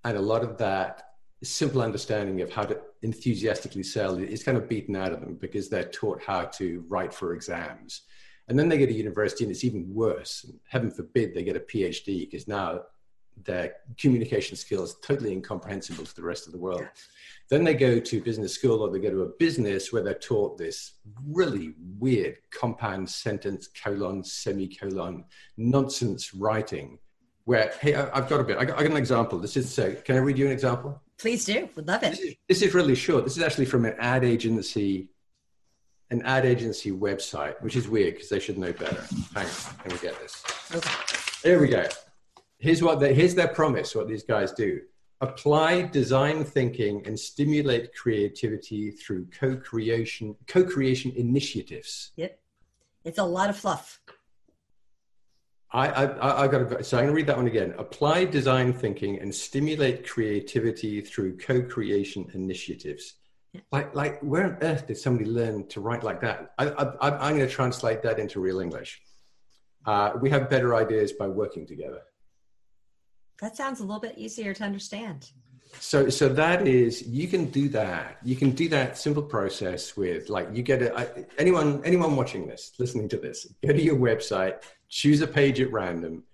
and 0.04 0.16
a 0.16 0.22
lot 0.22 0.42
of 0.42 0.56
that 0.58 1.08
simple 1.42 1.82
understanding 1.82 2.40
of 2.42 2.52
how 2.52 2.62
to 2.62 2.78
enthusiastically 3.02 3.82
sell 3.82 4.16
is 4.16 4.42
kind 4.42 4.58
of 4.58 4.68
beaten 4.68 4.94
out 4.94 5.12
of 5.12 5.20
them 5.20 5.34
because 5.34 5.68
they're 5.68 5.84
taught 5.84 6.22
how 6.22 6.44
to 6.44 6.84
write 6.88 7.14
for 7.14 7.34
exams 7.34 8.02
and 8.50 8.58
then 8.58 8.68
they 8.68 8.76
get 8.76 8.88
to 8.88 8.92
university 8.92 9.44
and 9.44 9.52
it's 9.52 9.62
even 9.62 9.94
worse. 9.94 10.44
Heaven 10.68 10.90
forbid 10.90 11.32
they 11.32 11.44
get 11.44 11.54
a 11.54 11.60
PhD 11.60 12.28
because 12.28 12.48
now 12.48 12.80
their 13.44 13.76
communication 13.96 14.56
skills 14.56 14.92
are 14.92 15.06
totally 15.06 15.30
incomprehensible 15.32 16.04
to 16.04 16.16
the 16.16 16.22
rest 16.22 16.46
of 16.46 16.52
the 16.52 16.58
world. 16.58 16.84
Then 17.48 17.62
they 17.62 17.74
go 17.74 18.00
to 18.00 18.20
business 18.20 18.52
school 18.52 18.82
or 18.82 18.90
they 18.90 18.98
go 18.98 19.08
to 19.08 19.22
a 19.22 19.30
business 19.38 19.92
where 19.92 20.02
they're 20.02 20.14
taught 20.14 20.58
this 20.58 20.94
really 21.24 21.74
weird 22.00 22.38
compound 22.50 23.08
sentence, 23.08 23.68
colon, 23.68 24.24
semicolon, 24.24 25.24
nonsense 25.56 26.34
writing. 26.34 26.98
Where, 27.44 27.72
hey, 27.80 27.94
I've 27.94 28.28
got 28.28 28.40
a 28.40 28.44
bit, 28.44 28.58
I 28.58 28.64
got, 28.64 28.78
I 28.80 28.82
got 28.82 28.90
an 28.90 28.96
example. 28.96 29.38
This 29.38 29.56
is, 29.56 29.72
so, 29.72 29.94
can 29.94 30.16
I 30.16 30.18
read 30.18 30.36
you 30.36 30.46
an 30.46 30.52
example? 30.52 31.00
Please 31.18 31.44
do. 31.44 31.68
Would 31.76 31.86
love 31.86 32.02
it. 32.02 32.10
This 32.10 32.20
is, 32.20 32.34
this 32.48 32.62
is 32.62 32.74
really 32.74 32.96
short. 32.96 33.22
This 33.22 33.36
is 33.36 33.44
actually 33.44 33.66
from 33.66 33.84
an 33.84 33.94
ad 34.00 34.24
agency 34.24 35.09
an 36.10 36.22
ad 36.22 36.44
agency 36.44 36.90
website, 36.90 37.60
which 37.62 37.76
is 37.76 37.88
weird 37.88 38.14
because 38.14 38.28
they 38.28 38.40
should 38.40 38.58
know 38.58 38.72
better. 38.72 39.02
Hang 39.34 39.46
on, 39.46 39.74
let 39.84 39.92
me 39.92 39.98
get 40.02 40.18
this. 40.20 40.42
Okay. 40.74 40.90
Here 41.42 41.60
we 41.60 41.68
go. 41.68 41.86
Here's 42.58 42.82
what 42.82 43.00
they, 43.00 43.14
here's 43.14 43.34
their 43.34 43.48
promise. 43.48 43.94
What 43.94 44.08
these 44.08 44.24
guys 44.24 44.52
do: 44.52 44.80
apply 45.20 45.82
design 45.82 46.44
thinking 46.44 47.06
and 47.06 47.18
stimulate 47.18 47.94
creativity 47.94 48.90
through 48.90 49.28
co-creation 49.38 50.36
co-creation 50.46 51.12
initiatives. 51.16 52.10
Yep, 52.16 52.38
it's 53.04 53.18
a 53.18 53.24
lot 53.24 53.48
of 53.50 53.56
fluff. 53.56 54.00
I, 55.72 55.86
I, 55.86 56.42
I 56.42 56.48
got 56.48 56.58
to, 56.58 56.64
go. 56.64 56.82
so 56.82 56.98
I'm 56.98 57.04
going 57.04 57.14
to 57.14 57.16
read 57.16 57.28
that 57.28 57.36
one 57.36 57.46
again. 57.46 57.74
Apply 57.78 58.24
design 58.24 58.72
thinking 58.72 59.20
and 59.20 59.32
stimulate 59.32 60.08
creativity 60.08 61.00
through 61.00 61.38
co-creation 61.38 62.28
initiatives. 62.34 63.14
Like, 63.72 63.94
like, 63.94 64.20
where 64.20 64.44
on 64.44 64.58
earth 64.62 64.86
did 64.86 64.98
somebody 64.98 65.28
learn 65.28 65.66
to 65.68 65.80
write 65.80 66.04
like 66.04 66.20
that? 66.20 66.52
I, 66.58 66.66
I, 66.66 67.28
am 67.28 67.36
going 67.36 67.48
to 67.48 67.52
translate 67.52 68.02
that 68.02 68.18
into 68.18 68.40
real 68.40 68.60
English. 68.60 69.02
Uh, 69.84 70.12
we 70.20 70.30
have 70.30 70.48
better 70.48 70.74
ideas 70.74 71.12
by 71.12 71.26
working 71.26 71.66
together. 71.66 72.02
That 73.40 73.56
sounds 73.56 73.80
a 73.80 73.84
little 73.84 74.00
bit 74.00 74.16
easier 74.16 74.54
to 74.54 74.64
understand. 74.64 75.30
So, 75.78 76.10
so 76.10 76.28
that 76.28 76.66
is 76.66 77.06
you 77.06 77.28
can 77.28 77.46
do 77.46 77.68
that. 77.70 78.18
You 78.24 78.36
can 78.36 78.50
do 78.50 78.68
that 78.70 78.98
simple 78.98 79.22
process 79.22 79.96
with 79.96 80.28
like 80.28 80.48
you 80.52 80.62
get 80.62 80.82
it. 80.82 81.28
Anyone, 81.38 81.80
anyone 81.84 82.16
watching 82.16 82.46
this, 82.46 82.72
listening 82.78 83.08
to 83.10 83.16
this, 83.16 83.46
go 83.64 83.72
to 83.72 83.82
your 83.82 83.96
website, 83.96 84.62
choose 84.88 85.20
a 85.22 85.26
page 85.26 85.60
at 85.60 85.72
random, 85.72 86.24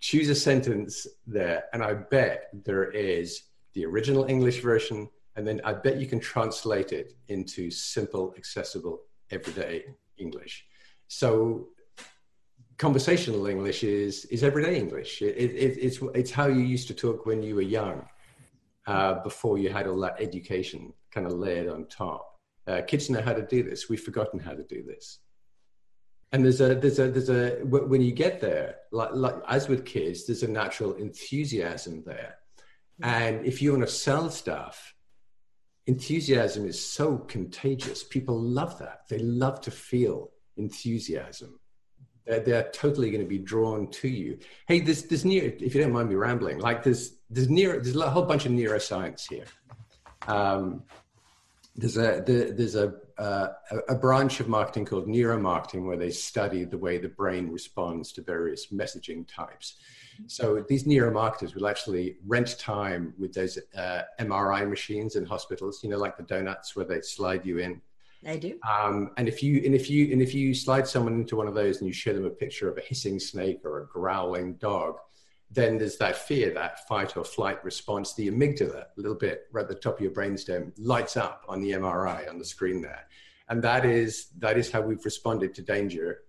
choose 0.00 0.28
a 0.28 0.34
sentence 0.34 1.06
there, 1.26 1.64
and 1.72 1.82
I 1.82 1.94
bet 1.94 2.50
there 2.64 2.90
is 2.90 3.42
the 3.74 3.84
original 3.84 4.24
English 4.26 4.60
version, 4.60 5.10
and 5.36 5.46
then 5.46 5.60
I 5.64 5.72
bet 5.72 5.98
you 5.98 6.06
can 6.06 6.20
translate 6.20 6.92
it 6.92 7.14
into 7.28 7.70
simple, 7.70 8.34
accessible, 8.36 9.00
everyday 9.30 9.84
English. 10.16 10.64
So 11.08 11.68
conversational 12.78 13.46
English 13.46 13.84
is, 13.84 14.24
is 14.26 14.42
everyday 14.42 14.76
English. 14.78 15.22
It, 15.22 15.36
it, 15.36 15.78
it's, 15.80 15.98
it's 16.14 16.30
how 16.30 16.46
you 16.46 16.60
used 16.60 16.88
to 16.88 16.94
talk 16.94 17.26
when 17.26 17.42
you 17.42 17.54
were 17.56 17.62
young, 17.62 18.06
uh, 18.86 19.14
before 19.22 19.58
you 19.58 19.70
had 19.70 19.86
all 19.86 20.00
that 20.00 20.16
education 20.20 20.92
kind 21.10 21.26
of 21.26 21.32
layered 21.32 21.68
on 21.68 21.86
top. 21.86 22.38
Uh, 22.66 22.82
kids 22.86 23.10
know 23.10 23.20
how 23.20 23.32
to 23.32 23.42
do 23.42 23.62
this. 23.62 23.88
We've 23.88 24.00
forgotten 24.00 24.38
how 24.38 24.52
to 24.52 24.62
do 24.62 24.82
this. 24.82 25.18
And 26.32 26.44
there's 26.44 26.60
a, 26.60 26.74
there's 26.74 26.98
a, 26.98 27.10
there's 27.10 27.30
a, 27.30 27.64
when 27.64 28.00
you 28.00 28.12
get 28.12 28.40
there, 28.40 28.76
like, 28.90 29.10
like 29.12 29.36
as 29.48 29.68
with 29.68 29.84
kids, 29.84 30.26
there's 30.26 30.42
a 30.42 30.48
natural 30.48 30.94
enthusiasm 30.94 32.02
there. 32.04 32.36
And 33.02 33.44
if 33.44 33.60
you 33.60 33.72
want 33.72 33.86
to 33.86 33.92
sell 33.92 34.30
stuff, 34.30 34.93
enthusiasm 35.86 36.66
is 36.66 36.84
so 36.84 37.18
contagious. 37.18 38.02
People 38.02 38.40
love 38.40 38.78
that. 38.78 39.02
They 39.08 39.18
love 39.18 39.60
to 39.62 39.70
feel 39.70 40.30
enthusiasm. 40.56 41.58
They're, 42.26 42.40
they're 42.40 42.70
totally 42.72 43.10
going 43.10 43.22
to 43.22 43.28
be 43.28 43.38
drawn 43.38 43.90
to 43.90 44.08
you. 44.08 44.38
Hey, 44.66 44.80
there's, 44.80 45.02
there's 45.02 45.24
near, 45.24 45.44
if 45.44 45.74
you 45.74 45.82
don't 45.82 45.92
mind 45.92 46.08
me 46.08 46.14
rambling, 46.14 46.58
like 46.58 46.82
there's, 46.82 47.18
there's 47.28 47.50
near, 47.50 47.80
there's 47.80 47.96
a 47.96 48.10
whole 48.10 48.22
bunch 48.24 48.46
of 48.46 48.52
neuroscience 48.52 49.28
here. 49.28 49.44
Um, 50.26 50.84
there's 51.76 51.98
a, 51.98 52.22
there's 52.24 52.76
a, 52.76 52.94
uh, 53.18 53.48
a 53.88 53.94
branch 53.94 54.40
of 54.40 54.48
marketing 54.48 54.86
called 54.86 55.06
neuromarketing 55.06 55.84
where 55.84 55.96
they 55.96 56.10
study 56.10 56.64
the 56.64 56.78
way 56.78 56.98
the 56.98 57.08
brain 57.08 57.50
responds 57.50 58.12
to 58.12 58.22
various 58.22 58.68
messaging 58.68 59.26
types. 59.28 59.74
So 60.26 60.64
these 60.68 60.84
neuromarketers 60.84 61.54
will 61.54 61.66
actually 61.66 62.16
rent 62.26 62.58
time 62.58 63.14
with 63.18 63.32
those 63.32 63.58
uh, 63.76 64.02
MRI 64.20 64.68
machines 64.68 65.16
in 65.16 65.24
hospitals, 65.24 65.82
you 65.82 65.90
know, 65.90 65.98
like 65.98 66.16
the 66.16 66.22
donuts 66.22 66.76
where 66.76 66.84
they 66.84 67.00
slide 67.00 67.44
you 67.44 67.58
in. 67.58 67.80
They 68.22 68.38
do. 68.38 68.58
Um, 68.68 69.10
and 69.18 69.28
if 69.28 69.42
you 69.42 69.62
and 69.64 69.74
if 69.74 69.90
you 69.90 70.10
and 70.10 70.22
if 70.22 70.34
you 70.34 70.54
slide 70.54 70.86
someone 70.86 71.14
into 71.14 71.36
one 71.36 71.46
of 71.46 71.54
those 71.54 71.78
and 71.78 71.86
you 71.86 71.92
show 71.92 72.14
them 72.14 72.24
a 72.24 72.30
picture 72.30 72.70
of 72.70 72.78
a 72.78 72.80
hissing 72.80 73.20
snake 73.20 73.60
or 73.64 73.82
a 73.82 73.86
growling 73.86 74.54
dog, 74.54 74.96
then 75.50 75.76
there's 75.76 75.98
that 75.98 76.16
fear, 76.16 76.52
that 76.54 76.88
fight 76.88 77.16
or 77.18 77.24
flight 77.24 77.62
response. 77.62 78.14
The 78.14 78.30
amygdala, 78.30 78.84
a 78.84 78.88
little 78.96 79.16
bit 79.16 79.42
right 79.52 79.62
at 79.62 79.68
the 79.68 79.74
top 79.74 79.96
of 79.96 80.00
your 80.00 80.10
brainstem, 80.10 80.72
lights 80.78 81.18
up 81.18 81.44
on 81.48 81.60
the 81.60 81.72
MRI 81.72 82.28
on 82.28 82.38
the 82.38 82.46
screen 82.46 82.80
there, 82.80 83.06
and 83.50 83.62
that 83.62 83.84
is 83.84 84.28
that 84.38 84.56
is 84.56 84.70
how 84.70 84.80
we've 84.80 85.04
responded 85.04 85.54
to 85.56 85.62
danger 85.62 86.23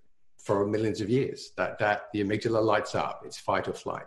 for 0.46 0.66
millions 0.66 1.02
of 1.02 1.10
years. 1.10 1.52
That 1.58 1.78
that 1.80 2.04
the 2.14 2.24
amygdala 2.24 2.64
lights 2.64 2.96
up, 2.96 3.24
it's 3.26 3.38
fight 3.38 3.68
or 3.68 3.74
flight. 3.74 4.06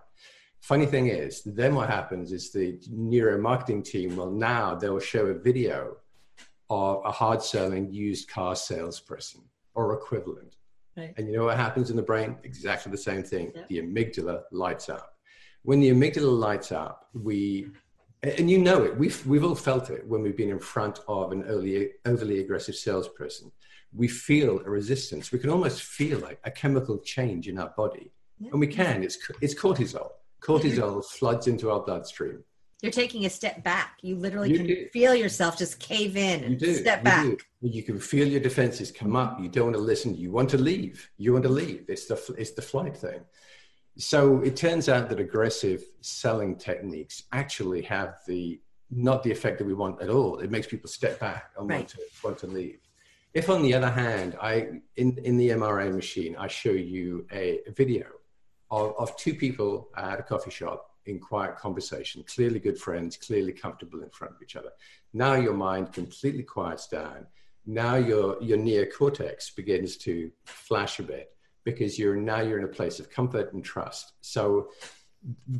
Funny 0.60 0.86
thing 0.86 1.08
is, 1.08 1.42
then 1.44 1.74
what 1.74 1.88
happens 1.88 2.32
is 2.32 2.50
the 2.52 2.78
neuromarketing 2.90 3.84
team 3.84 4.16
will 4.16 4.30
now 4.30 4.74
they 4.74 4.88
will 4.88 4.98
show 4.98 5.26
a 5.26 5.34
video 5.34 5.96
of 6.70 7.02
a 7.04 7.10
hard 7.10 7.42
selling 7.42 7.92
used 7.92 8.28
car 8.28 8.54
salesperson 8.54 9.42
or 9.74 9.94
equivalent. 9.94 10.56
Right. 10.96 11.14
And 11.16 11.28
you 11.28 11.36
know 11.36 11.44
what 11.44 11.56
happens 11.56 11.90
in 11.90 11.96
the 11.96 12.02
brain? 12.02 12.36
Exactly 12.42 12.90
the 12.90 12.98
same 12.98 13.22
thing. 13.22 13.52
Yep. 13.54 13.68
The 13.68 13.82
amygdala 13.82 14.42
lights 14.50 14.88
up. 14.88 15.14
When 15.62 15.80
the 15.80 15.90
amygdala 15.90 16.38
lights 16.38 16.72
up, 16.72 17.08
we, 17.14 17.68
and 18.22 18.50
you 18.50 18.58
know 18.58 18.82
it, 18.82 18.96
we've, 18.98 19.24
we've 19.26 19.44
all 19.44 19.54
felt 19.54 19.90
it 19.90 20.06
when 20.06 20.22
we've 20.22 20.36
been 20.36 20.50
in 20.50 20.58
front 20.58 21.00
of 21.06 21.30
an 21.30 21.44
overly, 21.44 21.90
overly 22.04 22.40
aggressive 22.40 22.74
salesperson. 22.74 23.52
We 23.94 24.08
feel 24.08 24.60
a 24.60 24.70
resistance. 24.70 25.32
We 25.32 25.38
can 25.38 25.50
almost 25.50 25.82
feel 25.82 26.18
like 26.18 26.40
a 26.44 26.50
chemical 26.50 26.98
change 26.98 27.48
in 27.48 27.58
our 27.58 27.72
body. 27.76 28.12
Yep. 28.40 28.52
And 28.52 28.60
we 28.60 28.66
can. 28.66 29.02
It's, 29.02 29.18
it's 29.40 29.54
cortisol. 29.54 30.10
Cortisol 30.40 31.04
floods 31.18 31.46
into 31.46 31.70
our 31.70 31.80
bloodstream 31.80 32.44
you're 32.82 32.92
taking 32.92 33.26
a 33.26 33.30
step 33.30 33.64
back. 33.64 33.98
You 34.02 34.16
literally 34.16 34.50
you 34.50 34.56
can 34.56 34.66
do. 34.66 34.88
feel 34.92 35.14
yourself 35.14 35.58
just 35.58 35.80
cave 35.80 36.16
in 36.16 36.44
and 36.44 36.60
step 36.60 37.00
you 37.00 37.04
back. 37.04 37.24
Do. 37.24 37.38
You 37.60 37.82
can 37.82 37.98
feel 37.98 38.26
your 38.26 38.40
defenses 38.40 38.92
come 38.92 39.16
up. 39.16 39.40
You 39.40 39.48
don't 39.48 39.64
want 39.64 39.76
to 39.76 39.82
listen. 39.82 40.14
You 40.14 40.30
want 40.30 40.48
to 40.50 40.58
leave. 40.58 41.10
You 41.16 41.32
want 41.32 41.42
to 41.44 41.50
leave. 41.50 41.86
It's 41.88 42.06
the 42.06 42.34
it's 42.38 42.52
the 42.52 42.62
flight 42.62 42.96
thing. 42.96 43.20
So 43.96 44.40
it 44.42 44.54
turns 44.54 44.88
out 44.88 45.08
that 45.08 45.18
aggressive 45.18 45.82
selling 46.02 46.54
techniques 46.54 47.24
actually 47.32 47.82
have 47.82 48.18
the 48.28 48.60
not 48.90 49.24
the 49.24 49.32
effect 49.32 49.58
that 49.58 49.66
we 49.66 49.74
want 49.74 50.00
at 50.00 50.08
all. 50.08 50.38
It 50.38 50.50
makes 50.50 50.68
people 50.68 50.88
step 50.88 51.18
back 51.18 51.50
and 51.58 51.68
right. 51.68 51.78
want 51.78 51.88
to 51.88 51.98
want 52.22 52.38
to 52.38 52.46
leave. 52.46 52.78
If 53.34 53.50
on 53.50 53.62
the 53.62 53.74
other 53.74 53.90
hand, 53.90 54.36
I 54.40 54.80
in 54.96 55.18
in 55.18 55.36
the 55.36 55.50
MRI 55.50 55.94
machine, 55.94 56.36
I 56.36 56.48
show 56.48 56.70
you 56.70 57.26
a, 57.32 57.60
a 57.66 57.72
video 57.72 58.06
of, 58.70 58.94
of 58.98 59.16
two 59.16 59.34
people 59.34 59.88
at 59.96 60.20
a 60.20 60.22
coffee 60.22 60.50
shop 60.50 60.88
in 61.06 61.18
quiet 61.18 61.56
conversation, 61.56 62.22
clearly 62.26 62.58
good 62.58 62.78
friends, 62.78 63.16
clearly 63.16 63.52
comfortable 63.52 64.02
in 64.02 64.10
front 64.10 64.34
of 64.34 64.42
each 64.42 64.56
other. 64.56 64.70
Now 65.12 65.34
your 65.34 65.54
mind 65.54 65.92
completely 65.92 66.42
quiets 66.42 66.86
down. 66.86 67.26
Now 67.66 67.96
your, 67.96 68.40
your 68.42 68.58
neocortex 68.58 69.54
begins 69.54 69.96
to 69.98 70.30
flash 70.44 70.98
a 70.98 71.02
bit 71.02 71.30
because 71.64 71.98
you're 71.98 72.16
now 72.16 72.40
you're 72.40 72.58
in 72.58 72.64
a 72.64 72.68
place 72.68 73.00
of 73.00 73.10
comfort 73.10 73.52
and 73.52 73.64
trust. 73.64 74.12
So 74.20 74.70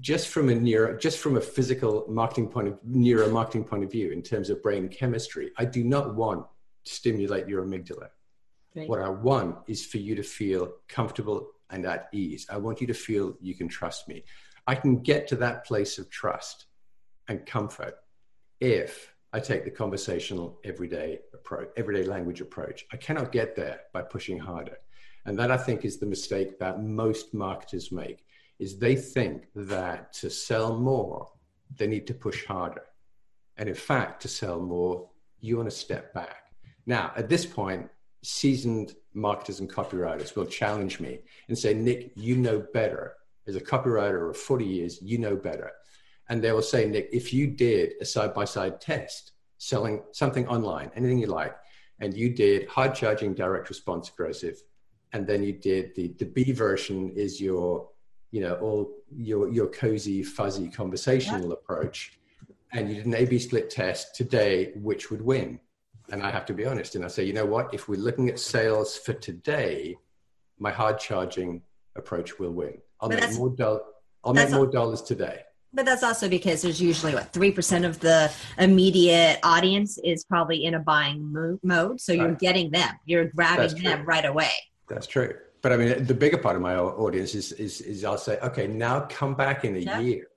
just 0.01 0.29
from 0.29 0.49
a 0.49 0.55
neuro, 0.55 0.97
just 0.97 1.19
from 1.19 1.37
a 1.37 1.41
physical 1.41 2.07
marketing 2.09 2.49
point 2.49 2.69
of 2.69 2.79
neuro 2.85 3.29
marketing 3.31 3.65
point 3.65 3.85
of 3.85 3.91
view, 3.91 4.11
in 4.11 4.23
terms 4.23 4.51
of 4.51 4.63
brain 4.63 4.89
chemistry, 4.89 5.51
I 5.57 5.65
do 5.65 5.83
not 5.83 6.15
want 6.15 6.47
stimulate 6.89 7.49
your 7.49 7.65
amygdala. 7.65 8.09
Right. 8.75 8.89
What 8.89 9.01
I 9.01 9.09
want 9.09 9.57
is 9.67 9.85
for 9.85 9.99
you 9.99 10.15
to 10.15 10.23
feel 10.23 10.73
comfortable 10.89 11.49
and 11.71 11.85
at 11.87 12.09
ease. 12.13 12.47
I 12.51 12.57
want 12.59 12.81
you 12.81 12.87
to 12.87 12.95
feel 12.95 13.37
you 13.41 13.55
can 13.55 13.69
trust 13.69 14.09
me. 14.09 14.25
I 14.67 14.75
can 14.75 15.01
get 15.03 15.27
to 15.29 15.37
that 15.37 15.65
place 15.65 15.99
of 15.99 16.11
trust 16.11 16.67
and 17.29 17.45
comfort 17.47 17.97
if 18.61 19.15
I 19.33 19.41
take 19.41 19.65
the 19.65 19.71
conversational 19.71 20.59
everyday 20.65 21.21
approach, 21.35 21.69
everyday 21.77 22.05
language 22.05 22.41
approach. 22.41 22.87
I 22.93 22.97
cannot 22.97 23.33
get 23.33 23.55
there 23.55 23.81
by 23.93 24.03
pushing 24.03 24.39
harder. 24.39 24.79
And 25.27 25.39
that 25.39 25.51
I 25.51 25.59
think 25.59 25.85
is 25.85 25.99
the 25.99 26.07
mistake 26.07 26.59
that 26.59 26.83
most 26.83 27.35
marketers 27.35 27.93
make 27.93 28.25
is 28.59 28.79
they 28.79 28.97
think 28.97 29.47
that 29.55 30.13
to 30.15 30.31
sell 30.31 30.79
more, 30.79 31.31
they 31.77 31.87
need 31.87 32.07
to 32.07 32.15
push 32.15 32.47
harder. 32.47 32.83
And 33.59 33.69
in 33.69 33.75
fact, 33.75 34.23
to 34.23 34.29
sell 34.29 34.61
more, 34.61 35.11
you 35.41 35.57
want 35.57 35.71
to 35.71 35.77
step 35.77 36.15
back. 36.15 36.48
Now, 36.89 37.13
at 37.17 37.29
this 37.29 37.45
point, 37.45 37.91
seasoned 38.23 38.95
marketers 39.13 39.61
and 39.61 39.71
copywriters 39.71 40.35
will 40.35 40.47
challenge 40.47 41.01
me 41.01 41.21
and 41.49 41.57
say, 41.57 41.75
Nick, 41.75 42.13
you 42.17 42.35
know 42.35 42.65
better 42.73 43.15
as 43.47 43.57
a 43.57 43.61
copywriter 43.61 44.31
of 44.31 44.39
40 44.39 44.65
years, 44.65 44.99
you 45.03 45.19
know 45.19 45.37
better. 45.37 45.71
And 46.31 46.43
they 46.43 46.51
will 46.51 46.63
say, 46.63 46.87
Nick, 46.89 47.11
if 47.13 47.33
you 47.33 47.47
did 47.47 47.93
a 48.01 48.07
side 48.07 48.33
by 48.33 48.47
side 48.47 48.81
test 48.81 49.33
selling 49.59 50.03
something 50.13 50.49
online, 50.49 50.91
anything 50.97 51.19
you 51.19 51.27
like, 51.27 51.55
and 52.01 52.17
you 52.17 52.31
did 52.31 52.67
hard 52.69 52.95
charging 52.95 53.35
direct 53.35 53.69
response 53.69 54.09
aggressive, 54.09 54.63
and 55.13 55.27
then 55.27 55.43
you 55.43 55.53
did 55.53 55.95
the, 55.95 56.09
the 56.19 56.25
B 56.25 56.53
version 56.53 57.11
is 57.11 57.39
your, 57.39 57.87
you 58.31 58.41
know, 58.41 58.55
all 58.55 58.95
your, 59.15 59.51
your 59.51 59.67
cozy, 59.67 60.23
fuzzy 60.23 60.71
conversational 60.71 61.49
yeah. 61.49 61.53
approach. 61.53 62.13
And 62.73 62.89
you 62.89 62.95
did 62.97 63.07
an 63.07 63.15
A 63.15 63.27
B 63.27 63.39
split 63.39 63.69
test 63.69 64.15
today, 64.15 64.73
which 64.75 65.11
would 65.11 65.21
win? 65.21 65.61
And 66.11 66.23
I 66.23 66.31
have 66.31 66.47
to 66.47 66.55
be 66.55 66.65
honest. 66.65 66.95
And 66.95 67.05
I 67.05 67.09
say, 67.09 67.25
you 67.25 67.33
know 67.33 67.47
what? 67.47 67.75
If 67.75 67.89
we're 67.89 68.01
looking 68.01 68.29
at 68.29 68.39
sales 68.39 68.97
for 68.97 69.13
today, 69.13 69.97
my 70.59 70.71
hard 70.71 70.99
charging 70.99 71.63
approach 71.97 72.39
will 72.39 72.53
win. 72.53 72.79
I'll 73.01 73.09
but 73.09 73.21
make 73.21 73.35
more 73.35 73.51
dollars. 73.51 73.83
I'll 74.25 74.35
make 74.35 74.51
more 74.51 74.67
dollars 74.67 75.03
today. 75.03 75.43
But 75.73 75.85
that's 75.85 76.03
also 76.03 76.29
because 76.29 76.63
there's 76.63 76.81
usually 76.81 77.15
what 77.15 77.33
three 77.33 77.51
percent 77.51 77.85
of 77.85 78.01
the 78.01 78.33
immediate 78.57 79.39
audience 79.43 79.99
is 80.03 80.25
probably 80.25 80.65
in 80.65 80.75
a 80.75 80.79
buying 80.79 81.31
mo- 81.31 81.59
mode, 81.63 82.01
so 82.01 82.13
you're 82.13 82.29
right. 82.29 82.39
getting 82.39 82.71
them, 82.71 82.89
you're 83.05 83.27
grabbing 83.27 83.83
them 83.83 84.05
right 84.07 84.25
away. 84.25 84.51
That's 84.89 85.07
true. 85.07 85.35
But 85.61 85.73
I 85.73 85.77
mean, 85.77 86.07
the 86.07 86.15
bigger 86.15 86.39
part 86.39 86.57
of 86.57 86.63
my 86.63 86.77
audience 86.77 87.35
is 87.35 87.53
is, 87.53 87.83
is 87.83 88.05
I'll 88.05 88.17
say, 88.17 88.39
okay, 88.41 88.67
now 88.67 89.01
come 89.01 89.35
back 89.35 89.65
in 89.65 89.77
a 89.77 89.81
yeah. 89.81 90.01
year, 90.01 90.29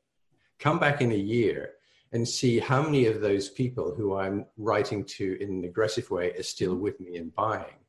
come 0.60 0.80
back 0.80 1.02
in 1.02 1.12
a 1.14 1.16
year, 1.16 1.72
and 2.14 2.28
see 2.28 2.60
how 2.60 2.82
many 2.82 3.06
of 3.06 3.22
those 3.22 3.50
people 3.50 3.94
who 3.96 4.18
I'm 4.18 4.46
writing 4.58 5.04
to 5.06 5.38
in 5.42 5.50
an 5.50 5.64
aggressive 5.64 6.10
way 6.12 6.34
are 6.34 6.44
still 6.44 6.76
with 6.76 7.00
me 7.00 7.18
and 7.18 7.34
buying 7.34 7.82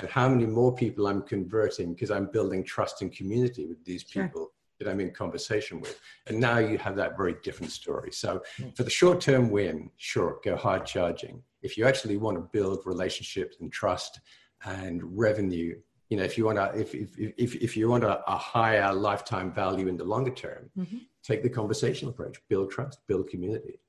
and 0.00 0.08
how 0.08 0.28
many 0.28 0.46
more 0.46 0.74
people 0.74 1.06
I'm 1.06 1.22
converting 1.22 1.92
because 1.92 2.10
I'm 2.10 2.26
building 2.26 2.64
trust 2.64 3.02
and 3.02 3.12
community 3.12 3.66
with 3.66 3.84
these 3.84 4.04
people 4.04 4.42
sure. 4.42 4.50
that 4.78 4.88
I'm 4.88 5.00
in 5.00 5.10
conversation 5.10 5.80
with. 5.80 6.00
And 6.26 6.38
now 6.38 6.58
you 6.58 6.78
have 6.78 6.96
that 6.96 7.16
very 7.16 7.36
different 7.42 7.72
story. 7.72 8.12
So 8.12 8.42
hmm. 8.56 8.70
for 8.70 8.84
the 8.84 8.90
short 8.90 9.20
term 9.20 9.50
win, 9.50 9.90
sure, 9.96 10.38
go 10.44 10.56
hard 10.56 10.86
charging. 10.86 11.42
If 11.62 11.76
you 11.76 11.86
actually 11.86 12.16
want 12.16 12.36
to 12.36 12.48
build 12.52 12.82
relationships 12.84 13.56
and 13.60 13.72
trust 13.72 14.20
and 14.64 15.00
revenue, 15.18 15.76
you 16.10 16.16
know, 16.16 16.22
if 16.22 16.36
you 16.36 16.44
want 16.44 16.58
to, 16.58 16.78
if, 16.78 16.94
if, 16.94 17.08
if, 17.18 17.54
if 17.56 17.76
you 17.76 17.88
want 17.88 18.04
a, 18.04 18.22
a 18.30 18.36
higher 18.36 18.92
lifetime 18.92 19.52
value 19.52 19.88
in 19.88 19.96
the 19.96 20.04
longer 20.04 20.30
term, 20.30 20.70
mm-hmm. 20.78 20.98
take 21.22 21.42
the 21.42 21.48
conversational 21.48 22.12
approach, 22.12 22.38
build 22.48 22.70
trust, 22.70 22.98
build 23.08 23.28
community. 23.28 23.80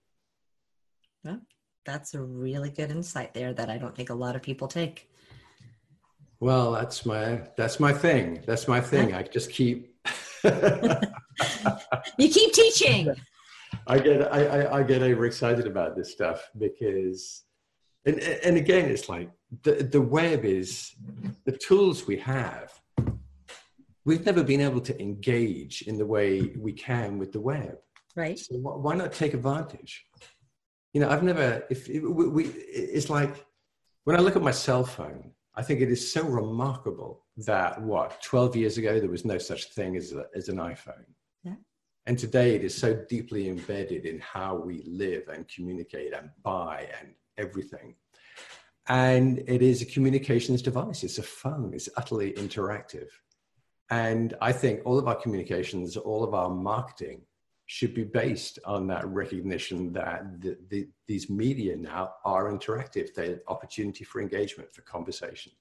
Yeah, 1.23 1.37
that's 1.85 2.13
a 2.13 2.21
really 2.21 2.69
good 2.69 2.91
insight 2.91 3.33
there 3.33 3.53
that 3.53 3.69
I 3.69 3.77
don't 3.77 3.95
think 3.95 4.09
a 4.09 4.13
lot 4.13 4.35
of 4.35 4.41
people 4.41 4.67
take. 4.67 5.09
Well, 6.39 6.71
that's 6.71 7.05
my 7.05 7.41
that's 7.57 7.79
my 7.79 7.91
thing. 7.93 8.43
That's 8.45 8.67
my 8.67 8.79
thing. 8.79 9.13
I 9.13 9.23
just 9.23 9.51
keep. 9.51 9.95
you 10.43 12.29
keep 12.29 12.53
teaching. 12.53 13.13
I 13.87 13.99
get 13.99 14.33
I, 14.33 14.45
I, 14.45 14.79
I 14.79 14.83
get 14.83 15.01
overexcited 15.01 15.67
about 15.67 15.95
this 15.95 16.11
stuff 16.11 16.49
because, 16.57 17.43
and 18.05 18.19
and 18.19 18.57
again, 18.57 18.89
it's 18.89 19.09
like 19.09 19.29
the 19.63 19.83
the 19.83 20.01
web 20.01 20.45
is 20.45 20.95
the 21.45 21.51
tools 21.51 22.07
we 22.07 22.17
have. 22.17 22.73
We've 24.05 24.25
never 24.25 24.43
been 24.43 24.61
able 24.61 24.81
to 24.81 25.01
engage 25.01 25.81
in 25.83 25.97
the 25.97 26.05
way 26.05 26.53
we 26.57 26.73
can 26.73 27.17
with 27.17 27.31
the 27.31 27.41
web. 27.41 27.77
Right. 28.15 28.37
So 28.37 28.55
why 28.55 28.95
not 28.95 29.13
take 29.13 29.33
advantage? 29.33 30.05
You 30.93 31.01
know, 31.01 31.09
I've 31.09 31.23
never. 31.23 31.65
If 31.69 31.89
it, 31.89 32.01
we, 32.01 32.45
it's 32.45 33.09
like 33.09 33.45
when 34.03 34.15
I 34.15 34.19
look 34.19 34.35
at 34.35 34.41
my 34.41 34.51
cell 34.51 34.83
phone 34.83 35.31
I 35.57 35.63
think 35.63 35.81
it 35.81 35.89
is 35.89 36.11
so 36.11 36.23
remarkable 36.23 37.23
that 37.37 37.81
what 37.81 38.21
12 38.21 38.55
years 38.55 38.77
ago 38.77 38.99
there 38.99 39.09
was 39.09 39.25
no 39.25 39.37
such 39.37 39.73
thing 39.73 39.95
as, 39.95 40.11
a, 40.13 40.25
as 40.35 40.49
an 40.49 40.57
iPhone. 40.57 41.05
Yeah. 41.43 41.55
And 42.05 42.19
today 42.19 42.55
it 42.55 42.63
is 42.63 42.75
so 42.75 42.93
deeply 43.09 43.49
embedded 43.49 44.05
in 44.05 44.19
how 44.19 44.55
we 44.55 44.83
live 44.85 45.29
and 45.29 45.47
communicate 45.47 46.13
and 46.13 46.29
buy 46.43 46.89
and 46.99 47.13
everything. 47.37 47.95
And 48.87 49.39
it 49.47 49.61
is 49.61 49.81
a 49.81 49.85
communications 49.85 50.61
device, 50.61 51.03
it's 51.03 51.17
a 51.17 51.23
phone, 51.23 51.73
it's 51.73 51.89
utterly 51.97 52.33
interactive. 52.33 53.07
And 53.89 54.35
I 54.41 54.51
think 54.51 54.81
all 54.85 54.99
of 54.99 55.07
our 55.07 55.15
communications, 55.15 55.97
all 55.97 56.23
of 56.23 56.33
our 56.33 56.49
marketing 56.49 57.21
should 57.67 57.95
be 57.95 58.03
based 58.03 58.59
on 58.65 58.87
that 58.87 59.07
recognition 59.07 59.91
that 59.93 60.41
the, 60.41 60.57
the, 60.69 60.87
these 61.07 61.29
media 61.29 61.75
now 61.75 62.13
are 62.23 62.51
interactive. 62.51 63.13
They're 63.13 63.41
opportunity 63.47 64.03
for 64.03 64.21
engagement, 64.21 64.73
for 64.73 64.81
conversation. 64.81 65.51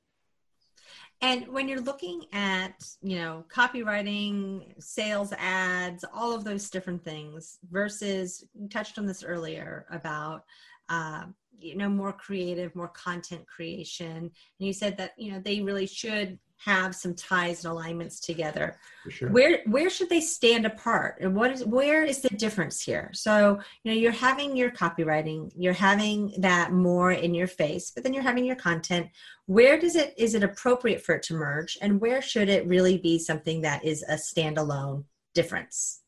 And 1.22 1.48
when 1.48 1.68
you're 1.68 1.80
looking 1.80 2.26
at, 2.32 2.87
you 3.00 3.16
know, 3.16 3.44
copywriting, 3.48 4.74
sales 4.82 5.32
ads, 5.38 6.04
all 6.12 6.34
of 6.34 6.44
those 6.44 6.68
different 6.68 7.02
things 7.02 7.58
versus 7.70 8.44
you 8.52 8.68
touched 8.68 8.98
on 8.98 9.06
this 9.06 9.22
earlier 9.22 9.87
about 9.90 10.44
uh, 10.90 11.24
you 11.59 11.77
know 11.77 11.88
more 11.88 12.12
creative 12.12 12.75
more 12.75 12.88
content 12.88 13.47
creation. 13.47 14.17
And 14.17 14.31
you 14.59 14.73
said 14.73 14.97
that 14.99 15.12
you 15.17 15.33
know 15.33 15.40
they 15.40 15.61
really 15.61 15.87
should 15.87 16.38
have 16.59 16.95
some 16.95 17.14
ties 17.14 17.64
and 17.64 17.73
alignments 17.73 18.21
together. 18.21 18.79
Sure. 19.09 19.29
where 19.29 19.61
where 19.67 19.90
should 19.90 20.09
they 20.09 20.21
stand 20.21 20.64
apart? 20.64 21.19
And 21.21 21.35
what 21.35 21.51
is 21.51 21.64
where 21.64 22.05
is 22.05 22.21
the 22.21 22.31
difference 22.31 22.81
here? 22.81 23.11
So 23.12 23.61
you 23.83 23.90
know 23.93 23.97
you're 23.97 24.12
having 24.12 24.57
your 24.57 24.71
copywriting 24.71 25.53
you're 25.57 25.73
having 25.73 26.35
that 26.38 26.73
more 26.73 27.12
in 27.12 27.35
your 27.35 27.47
face 27.47 27.90
but 27.90 28.03
then 28.03 28.14
you're 28.14 28.23
having 28.23 28.45
your 28.45 28.57
content. 28.57 29.09
Where 29.47 29.79
does 29.79 29.97
it 29.97 30.14
is 30.17 30.35
it 30.35 30.43
appropriate 30.43 31.03
for 31.03 31.14
it 31.17 31.23
to 31.25 31.35
merge? 31.35 31.77
And 31.83 32.01
where 32.01 32.23
should 32.23 32.49
it 32.49 32.67
really 32.67 32.99
be 32.99 33.19
something 33.19 33.61
that 33.62 33.85
is 33.85 34.03
a 34.09 34.14
standalone 34.14 35.05
difference? 35.35 36.01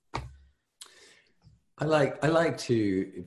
I 1.78 1.84
like 1.84 2.24
i 2.24 2.28
like 2.28 2.56
to 2.56 3.24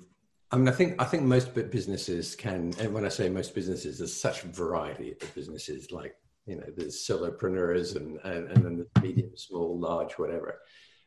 I 0.52 0.58
mean, 0.58 0.68
I 0.68 0.72
think 0.72 1.02
I 1.02 1.06
think 1.06 1.24
most 1.24 1.54
businesses 1.54 2.36
can, 2.36 2.74
and 2.80 2.94
when 2.94 3.06
I 3.06 3.10
say 3.10 3.30
most 3.30 3.54
businesses, 3.54 4.00
there's 4.00 4.20
such 4.20 4.42
variety 4.42 5.12
of 5.12 5.36
businesses. 5.36 5.92
Like 5.92 6.16
you 6.46 6.56
know, 6.56 6.66
there's 6.76 7.06
solopreneurs 7.06 7.96
and 7.96 8.18
and, 8.24 8.50
and 8.52 8.66
then 8.66 8.78
the 8.78 9.02
medium, 9.02 9.32
small, 9.36 9.80
large, 9.80 10.14
whatever. 10.14 10.60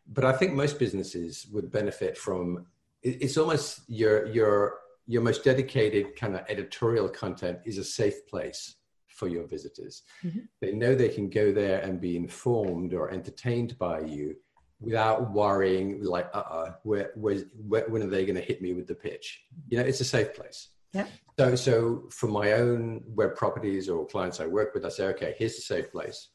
But 0.06 0.24
I 0.24 0.32
think 0.32 0.52
most 0.52 0.78
businesses 0.78 1.46
would 1.52 1.70
benefit 1.70 2.16
from. 2.16 2.66
It's 3.02 3.36
almost 3.36 3.80
your 3.88 4.26
your 4.26 4.78
your 5.06 5.22
most 5.22 5.42
dedicated 5.42 6.14
kind 6.14 6.36
of 6.36 6.42
editorial 6.48 7.08
content 7.08 7.58
is 7.64 7.78
a 7.78 7.84
safe 7.84 8.26
place 8.28 8.76
for 9.08 9.26
your 9.26 9.46
visitors. 9.46 10.02
Mm-hmm. 10.24 10.38
They 10.60 10.72
know 10.72 10.94
they 10.94 11.08
can 11.08 11.28
go 11.28 11.52
there 11.52 11.80
and 11.80 12.00
be 12.00 12.16
informed 12.16 12.94
or 12.94 13.10
entertained 13.10 13.76
by 13.78 14.00
you 14.00 14.36
without 14.82 15.32
worrying 15.32 16.02
like 16.02 16.28
uh-uh 16.34 16.72
where, 16.82 17.12
where, 17.14 17.44
when 17.88 18.02
are 18.02 18.06
they 18.06 18.24
going 18.24 18.36
to 18.36 18.42
hit 18.42 18.60
me 18.60 18.72
with 18.72 18.86
the 18.86 18.94
pitch? 18.94 19.44
You 19.68 19.78
know 19.78 19.84
it's 19.84 20.00
a 20.00 20.04
safe 20.04 20.34
place. 20.34 20.68
Yeah. 20.92 21.06
So 21.38 21.56
so 21.56 22.08
for 22.10 22.26
my 22.26 22.52
own 22.52 23.02
web 23.06 23.34
properties 23.36 23.88
or 23.88 24.06
clients 24.06 24.40
i 24.40 24.46
work 24.46 24.74
with 24.74 24.84
i 24.84 24.88
say 24.88 25.06
okay 25.06 25.34
here's 25.38 25.56
a 25.58 25.62
safe 25.62 25.90
place. 25.90 26.28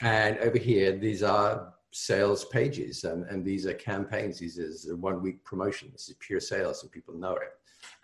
And 0.00 0.38
over 0.38 0.58
here 0.58 0.96
these 0.96 1.22
are 1.22 1.72
sales 1.92 2.44
pages 2.46 3.04
and, 3.04 3.24
and 3.26 3.44
these 3.44 3.66
are 3.66 3.74
campaigns. 3.74 4.38
These 4.38 4.58
is 4.58 4.88
a 4.88 4.96
one 4.96 5.22
week 5.22 5.42
promotion. 5.44 5.88
This 5.92 6.08
is 6.08 6.16
pure 6.20 6.40
sales 6.40 6.82
and 6.82 6.92
people 6.92 7.14
know 7.14 7.34
it. 7.34 7.52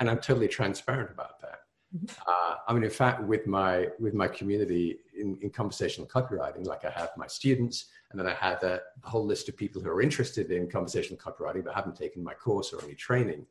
And 0.01 0.09
i'm 0.09 0.19
totally 0.19 0.49
transparent 0.49 1.11
about 1.11 1.41
that. 1.41 1.61
Mm-hmm. 1.95 2.07
uh, 2.27 2.55
I 2.67 2.73
mean, 2.73 2.83
in 2.83 2.91
fact, 2.91 3.23
with 3.23 3.47
my 3.47 3.89
with 4.01 4.13
my 4.13 4.29
community 4.29 4.99
in, 5.19 5.39
in 5.41 5.51
conversational 5.51 6.09
copywriting, 6.09 6.67
like 6.67 6.85
I 6.85 6.91
have 6.91 7.11
my 7.17 7.27
students, 7.27 7.87
and 8.11 8.21
then 8.21 8.27
I 8.27 8.35
had 8.35 8.63
a, 8.63 8.81
whole 9.03 9.25
list 9.25 9.49
of 9.49 9.57
people 9.57 9.81
who 9.81 9.89
are 9.89 10.03
interested 10.03 10.51
in 10.51 10.69
conversational 10.69 11.19
copywriting 11.19 11.65
but 11.65 11.75
haven't 11.75 11.97
taken 11.97 12.25
my 12.25 12.35
course 12.35 12.73
or 12.73 12.83
any 12.83 12.95
training. 12.95 13.47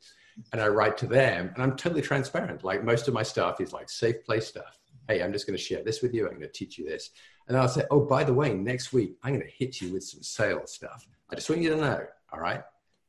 And 0.52 0.62
I 0.62 0.68
write 0.68 0.98
to 0.98 1.08
them 1.08 1.52
and 1.54 1.64
I'm 1.64 1.78
totally 1.78 2.02
transparent. 2.02 2.64
Like 2.64 2.84
most 2.84 3.08
of 3.08 3.14
my 3.14 3.24
stuff 3.24 3.62
is 3.62 3.72
like 3.72 3.90
safe 3.90 4.24
place 4.26 4.48
stuff. 4.48 4.80
Hey, 5.08 5.24
I'm 5.24 5.32
just 5.32 5.48
going 5.48 5.58
to 5.58 5.64
share 5.64 5.82
this 5.84 6.02
with 6.02 6.14
you. 6.14 6.26
I'm 6.26 6.32
going 6.32 6.42
to 6.42 6.48
teach 6.50 6.78
you 6.78 6.86
this. 6.86 7.12
And 7.48 7.56
I'll 7.56 7.70
say, 7.70 7.84
oh, 7.92 8.02
by 8.02 8.24
the 8.24 8.34
way, 8.34 8.54
next 8.54 8.92
week, 8.92 9.16
I'm 9.24 9.34
going 9.34 9.46
to 9.46 9.54
hit 9.54 9.80
you 9.80 9.94
with 9.94 10.04
some 10.04 10.24
sales 10.24 10.74
stuff. 10.74 11.08
I 11.30 11.36
just 11.36 11.50
want 11.50 11.62
you 11.62 11.70
to 11.70 11.78
know, 11.78 12.06
all 12.34 12.40
right? 12.40 12.62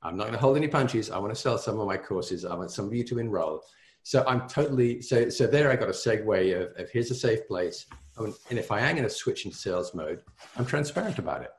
I'm 0.03 0.17
not 0.17 0.25
going 0.25 0.35
to 0.35 0.41
hold 0.41 0.57
any 0.57 0.69
punches. 0.69 1.11
I 1.11 1.19
want 1.19 1.35
to 1.35 1.41
sell 1.41 1.59
some 1.59 1.81
of 1.81 1.87
my 1.87 1.97
courses. 1.97 2.45
I 2.45 2.55
want 2.55 2.71
some 2.71 2.87
of 2.87 2.95
you 2.95 3.03
to 3.05 3.19
enroll. 3.19 3.63
So 4.03 4.25
I'm 4.29 4.47
totally, 4.49 5.01
so, 5.01 5.29
so 5.31 5.47
there 5.47 5.71
I 5.71 5.77
got 5.77 5.89
a 5.89 5.93
segue 5.93 6.63
of, 6.63 6.79
of 6.79 6.91
here's 6.91 7.11
a 7.11 7.15
safe 7.15 7.49
place. 7.49 7.87
And 8.19 8.59
if 8.59 8.73
I 8.73 8.81
am 8.81 8.97
going 8.97 9.09
to 9.09 9.11
switch 9.11 9.45
into 9.45 9.57
sales 9.57 9.95
mode, 9.95 10.23
I'm 10.57 10.67
transparent 10.67 11.19
about 11.19 11.43
it. 11.43 11.51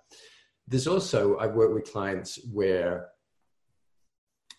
There's 0.68 0.88
also, 0.88 1.38
I've 1.38 1.54
worked 1.54 1.74
with 1.74 1.92
clients 1.92 2.40
where 2.52 3.10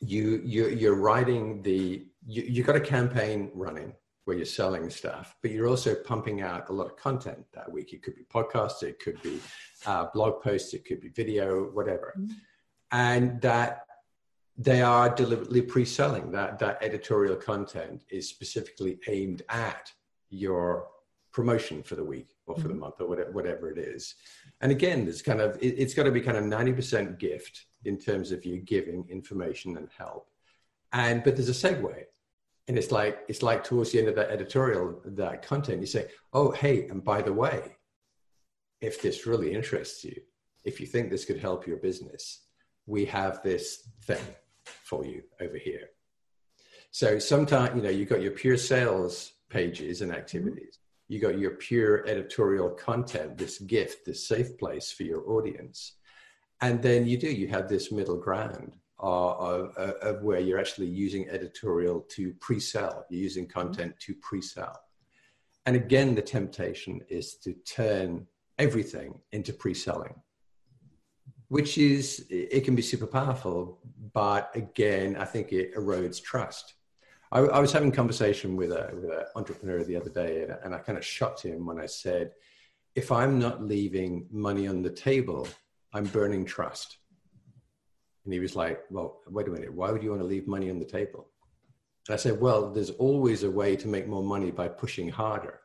you, 0.01 0.41
you 0.45 0.69
you're 0.69 0.95
writing 0.95 1.63
the, 1.63 2.07
you, 2.27 2.43
you 2.43 2.63
got 2.63 2.77
a 2.77 2.81
campaign 2.81 3.51
running 3.55 3.93
where 4.25 4.37
you're 4.37 4.47
selling 4.47 4.91
stuff, 4.91 5.37
but 5.43 5.51
you're 5.51 5.67
also 5.67 5.95
pumping 5.95 6.43
out 6.43 6.69
a 6.69 6.73
lot 6.73 6.87
of 6.87 6.97
content 6.97 7.45
that 7.53 7.71
week. 7.71 7.93
It 7.93 8.03
could 8.03 8.15
be 8.15 8.25
podcasts, 8.25 8.83
it 8.83 9.01
could 9.01 9.21
be 9.23 9.41
uh, 9.87 10.07
blog 10.15 10.43
posts, 10.43 10.75
it 10.75 10.85
could 10.85 11.01
be 11.01 11.09
video, 11.09 11.65
whatever. 11.73 12.15
Mm-hmm. 12.17 12.33
And 12.93 13.41
that 13.43 13.85
they 14.57 14.83
are 14.83 15.09
deliberately 15.15 15.63
pre-selling 15.63 16.33
that 16.33 16.59
that 16.59 16.83
editorial 16.83 17.37
content 17.37 18.03
is 18.11 18.29
specifically 18.29 18.99
aimed 19.07 19.43
at 19.49 19.93
your 20.31 20.89
promotion 21.33 21.83
for 21.83 21.95
the 21.95 22.05
week 22.05 22.37
or 22.47 22.55
for 22.55 22.63
mm-hmm. 22.63 22.69
the 22.69 22.75
month 22.75 23.01
or 23.01 23.09
whatever, 23.09 23.31
whatever 23.33 23.71
it 23.71 23.79
is. 23.79 24.15
And 24.61 24.73
again, 24.73 25.05
there's 25.05 25.23
kind 25.23 25.41
of, 25.41 25.59
it, 25.61 25.79
has 25.79 25.95
got 25.95 26.05
to 26.05 26.11
be 26.11 26.21
kind 26.21 26.37
of 26.37 26.45
90% 26.45 27.19
gift 27.19 27.67
in 27.85 27.99
terms 27.99 28.33
of 28.33 28.45
you 28.45 28.59
giving 28.59 29.07
information 29.09 29.77
and 29.77 29.89
help. 29.97 30.29
And, 30.93 31.23
but 31.23 31.37
there's 31.37 31.49
a 31.49 31.53
segue. 31.53 32.05
And 32.67 32.77
it's 32.77 32.91
like, 32.91 33.21
it's 33.29 33.43
like 33.43 33.65
towards 33.65 33.93
the 33.93 33.99
end 33.99 34.09
of 34.09 34.15
that 34.17 34.31
editorial, 34.31 35.01
that 35.05 35.43
content, 35.43 35.81
you 35.81 35.87
say, 35.87 36.09
oh, 36.33 36.51
hey, 36.51 36.87
and 36.89 37.03
by 37.03 37.23
the 37.23 37.33
way, 37.33 37.77
if 38.81 39.01
this 39.01 39.27
really 39.27 39.55
interests 39.55 40.05
you, 40.05 40.21
if 40.65 40.81
you 40.81 40.87
think 40.87 41.11
this 41.11 41.25
could 41.25 41.39
help 41.39 41.67
your 41.67 41.79
business, 41.79 42.41
we 42.87 43.05
have 43.07 43.43
this 43.43 43.89
thing 44.03 44.25
for 44.65 45.05
you 45.05 45.23
over 45.41 45.57
here. 45.57 45.91
So 46.91 47.19
sometimes, 47.19 47.77
you 47.77 47.83
know, 47.83 47.91
you've 47.91 48.09
got 48.09 48.23
your 48.23 48.33
pure 48.33 48.57
sales 48.57 49.33
pages 49.49 50.03
and 50.03 50.13
activities 50.13 50.79
you 51.09 51.19
got 51.19 51.39
your 51.39 51.53
pure 51.53 52.07
editorial 52.07 52.71
content, 52.71 53.39
this 53.39 53.59
gift, 53.59 54.05
this 54.05 54.29
safe 54.29 54.57
place 54.59 54.93
for 54.93 55.05
your 55.05 55.29
audience. 55.29 55.95
And 56.61 56.83
then 56.83 57.07
you 57.07 57.17
do, 57.17 57.29
you 57.29 57.49
have 57.49 57.69
this 57.69 57.91
middle 57.91 58.19
ground 58.19 58.77
uh, 59.03 59.33
of, 59.33 59.75
uh, 59.79 59.93
of, 60.03 60.23
where 60.23 60.41
you're 60.41 60.59
actually 60.59 60.89
using 60.89 61.29
editorial 61.31 62.01
to 62.11 62.35
pre 62.41 62.61
sell, 62.61 63.07
you're 63.09 63.23
using 63.23 63.47
content 63.47 63.95
to 64.01 64.15
pre 64.17 64.43
sell. 64.43 64.79
And 65.67 65.77
again, 65.77 66.15
the 66.15 66.23
temptation 66.23 67.01
is 67.09 67.37
to 67.37 67.55
turn 67.65 68.27
everything 68.59 69.21
into 69.33 69.53
pre 69.53 69.73
selling, 69.73 70.15
which 71.49 71.79
is, 71.79 72.27
it 72.29 72.65
can 72.65 72.75
be 72.75 72.83
super 72.83 73.07
powerful, 73.07 73.79
but 74.13 74.51
again, 74.55 75.17
I 75.17 75.25
think 75.25 75.53
it 75.53 75.75
erodes 75.75 76.23
trust. 76.23 76.75
I, 77.31 77.41
I 77.41 77.61
was 77.61 77.73
having 77.73 77.91
a 77.91 77.95
conversation 77.95 78.57
with 78.57 78.73
a 78.73 78.91
with 78.95 79.05
an 79.05 79.25
entrepreneur 79.37 79.85
the 79.85 79.97
other 79.97 80.11
day, 80.11 80.43
and, 80.43 80.57
and 80.65 80.75
I 80.75 80.79
kind 80.79 80.99
of 80.99 81.05
shocked 81.05 81.43
him 81.43 81.67
when 81.67 81.81
I 81.81 81.87
said, 81.87 82.33
"If 82.95 83.13
I'm 83.13 83.39
not 83.39 83.63
leaving 83.63 84.27
money 84.31 84.67
on 84.67 84.83
the 84.83 84.91
table, 84.91 85.47
I'm 85.93 86.05
burning 86.05 86.45
trust." 86.45 86.99
And 88.25 88.33
he 88.33 88.41
was 88.41 88.57
like, 88.57 88.81
"Well, 88.91 89.21
wait 89.29 89.49
a 89.49 89.51
minute. 89.51 89.73
Why 89.73 89.91
would 89.91 90.03
you 90.03 90.11
want 90.11 90.23
to 90.23 90.29
leave 90.29 90.47
money 90.47 90.71
on 90.71 90.79
the 90.79 90.85
table?" 90.85 91.29
And 92.09 92.15
I 92.15 92.17
said, 92.17 92.41
"Well, 92.41 92.71
there's 92.71 92.91
always 92.91 93.43
a 93.43 93.51
way 93.51 93.77
to 93.77 93.89
make 93.89 94.07
more 94.07 94.23
money 94.23 94.51
by 94.51 94.69
pushing 94.69 95.09
harder." 95.09 95.61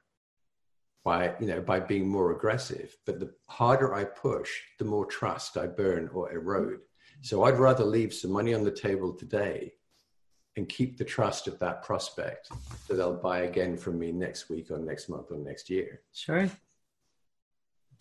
by 1.03 1.35
you 1.39 1.47
know 1.47 1.61
by 1.61 1.79
being 1.79 2.07
more 2.07 2.31
aggressive 2.31 2.95
but 3.05 3.19
the 3.19 3.29
harder 3.47 3.93
i 3.93 4.03
push 4.03 4.49
the 4.79 4.85
more 4.85 5.05
trust 5.05 5.57
i 5.57 5.67
burn 5.67 6.09
or 6.13 6.31
erode 6.31 6.79
so 7.21 7.43
i'd 7.43 7.59
rather 7.59 7.83
leave 7.83 8.13
some 8.13 8.31
money 8.31 8.53
on 8.53 8.63
the 8.63 8.71
table 8.71 9.13
today 9.13 9.71
and 10.55 10.69
keep 10.69 10.97
the 10.97 11.05
trust 11.05 11.47
of 11.47 11.57
that 11.59 11.83
prospect 11.83 12.49
that 12.87 12.95
they'll 12.95 13.15
buy 13.15 13.39
again 13.39 13.75
from 13.75 13.97
me 13.97 14.11
next 14.11 14.49
week 14.49 14.69
or 14.69 14.77
next 14.77 15.09
month 15.09 15.31
or 15.31 15.37
next 15.37 15.69
year. 15.69 16.01
Sure. 16.13 16.49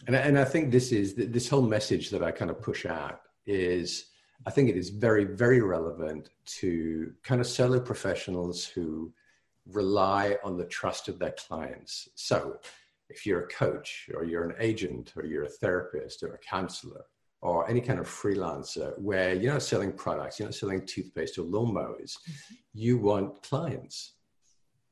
And, 0.06 0.16
and 0.16 0.38
I 0.38 0.44
think 0.44 0.70
this 0.70 0.92
is 0.92 1.14
this 1.14 1.48
whole 1.48 1.62
message 1.62 2.10
that 2.10 2.22
I 2.22 2.30
kind 2.30 2.50
of 2.50 2.60
push 2.60 2.86
out 2.86 3.20
is 3.46 4.06
I 4.44 4.50
think 4.50 4.68
it 4.68 4.76
is 4.76 4.90
very, 4.90 5.24
very 5.24 5.60
relevant 5.60 6.30
to 6.58 7.12
kind 7.22 7.40
of 7.40 7.46
solo 7.46 7.80
professionals 7.80 8.64
who 8.64 9.12
rely 9.66 10.36
on 10.42 10.56
the 10.56 10.64
trust 10.64 11.08
of 11.08 11.18
their 11.18 11.32
clients. 11.32 12.08
So 12.16 12.58
if 13.08 13.24
you're 13.24 13.44
a 13.44 13.48
coach 13.48 14.10
or 14.14 14.24
you're 14.24 14.48
an 14.48 14.56
agent 14.58 15.12
or 15.16 15.24
you're 15.24 15.44
a 15.44 15.48
therapist 15.48 16.22
or 16.22 16.34
a 16.34 16.38
counselor 16.38 17.04
or 17.42 17.68
any 17.68 17.80
kind 17.80 17.98
of 17.98 18.06
freelancer 18.06 18.96
where 19.00 19.34
you're 19.34 19.52
not 19.52 19.62
selling 19.62 19.92
products, 19.92 20.38
you're 20.38 20.48
not 20.48 20.54
selling 20.54 20.86
toothpaste 20.86 21.36
or 21.38 21.42
lawnmowers, 21.42 22.16
mm-hmm. 22.16 22.54
you 22.72 22.96
want 22.96 23.42
clients. 23.42 24.14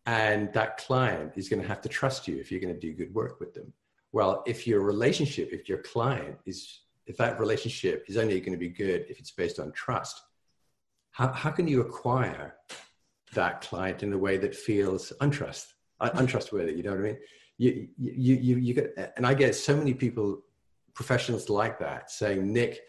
And 0.07 0.53
that 0.53 0.77
client 0.77 1.33
is 1.37 1.49
going 1.49 1.63
to 1.63 1.69
have 1.69 1.81
to 1.83 1.89
trust 1.89 2.27
you 2.27 2.39
if 2.39 2.51
you're 2.51 2.61
going 2.61 2.75
to 2.75 2.81
do 2.81 2.93
good 2.93 3.15
work 3.15 3.39
with 3.39 3.55
them. 3.55 3.73
Well, 4.13 4.43
if 4.47 4.67
your 4.67 4.81
relationship, 4.81 5.51
if 5.53 5.69
your 5.69 5.79
client 5.79 6.39
is, 6.45 6.81
if 7.07 7.17
that 7.19 7.39
relationship 7.39 8.07
is 8.09 8.17
only 8.17 8.41
going 8.41 8.53
to 8.53 8.59
be 8.59 8.69
good 8.69 9.07
if 9.09 9.21
it's 9.21 9.31
based 9.31 9.61
on 9.61 9.71
trust, 9.71 10.21
how, 11.13 11.33
how 11.33 11.51
can 11.51 11.69
you 11.69 11.81
acquire 11.81 12.57
that 13.33 13.61
client 13.61 14.03
in 14.03 14.13
a 14.13 14.19
way 14.19 14.37
that 14.39 14.57
feels 14.57 15.13
untrust, 15.21 15.67
untrustworthy? 16.01 16.73
You 16.73 16.83
know 16.83 16.91
what 16.91 17.01
I 17.01 17.03
mean? 17.03 17.19
You, 17.59 17.89
you, 17.97 18.35
you, 18.35 18.57
you 18.57 18.75
get, 18.75 19.13
and 19.17 19.25
I 19.25 19.35
get 19.35 19.55
so 19.55 19.77
many 19.77 19.95
people 19.95 20.43
professionals 20.95 21.49
like 21.49 21.79
that 21.79 22.11
saying, 22.11 22.53
Nick, 22.53 22.81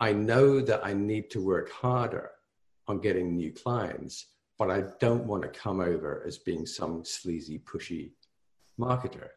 I 0.00 0.12
know 0.12 0.60
that 0.60 0.84
I 0.84 0.92
need 0.92 1.30
to 1.30 1.44
work 1.44 1.70
harder 1.70 2.30
on 2.86 3.00
getting 3.00 3.36
new 3.36 3.52
clients, 3.52 4.26
but 4.58 4.70
I 4.70 4.84
don't 5.00 5.26
want 5.26 5.42
to 5.42 5.48
come 5.48 5.80
over 5.80 6.22
as 6.26 6.38
being 6.38 6.66
some 6.66 7.04
sleazy, 7.04 7.58
pushy 7.58 8.12
marketer. 8.78 9.28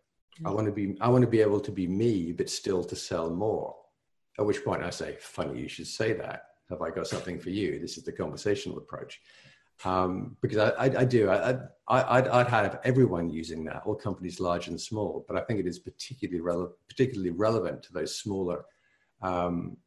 I 0.45 0.49
mm. 0.49 0.55
want 0.55 0.67
to 0.67 0.71
be 0.71 0.95
I 1.01 1.09
want 1.09 1.23
to 1.23 1.29
be 1.29 1.41
able 1.41 1.59
to 1.59 1.71
be 1.71 1.87
me, 1.87 2.31
but 2.31 2.49
still 2.49 2.83
to 2.83 2.95
sell 2.95 3.29
more. 3.29 3.75
At 4.39 4.45
which 4.45 4.63
point 4.63 4.83
I 4.83 4.89
say, 4.89 5.17
funny 5.19 5.59
you 5.59 5.67
should 5.67 5.87
say 5.87 6.13
that. 6.13 6.43
Have 6.69 6.81
I 6.81 6.89
got 6.89 7.07
something 7.07 7.37
for 7.37 7.49
you? 7.49 7.79
This 7.79 7.97
is 7.97 8.03
the 8.03 8.13
conversational 8.13 8.77
approach. 8.77 9.19
Um, 9.83 10.37
because 10.41 10.57
I, 10.57 10.69
I, 10.69 10.99
I 10.99 11.05
do. 11.05 11.29
I, 11.29 11.51
I, 11.87 12.17
I'd, 12.17 12.27
I'd 12.27 12.47
have 12.47 12.79
everyone 12.83 13.29
using 13.29 13.63
that, 13.65 13.83
all 13.85 13.95
companies 13.95 14.39
large 14.39 14.67
and 14.67 14.79
small. 14.79 15.25
But 15.27 15.37
I 15.37 15.41
think 15.41 15.59
it 15.59 15.67
is 15.67 15.79
particularly 15.79 16.41
relevant, 16.41 16.75
particularly 16.87 17.31
relevant 17.31 17.83
to 17.83 17.93
those 17.93 18.15
smaller, 18.15 18.65
um, 19.21 19.77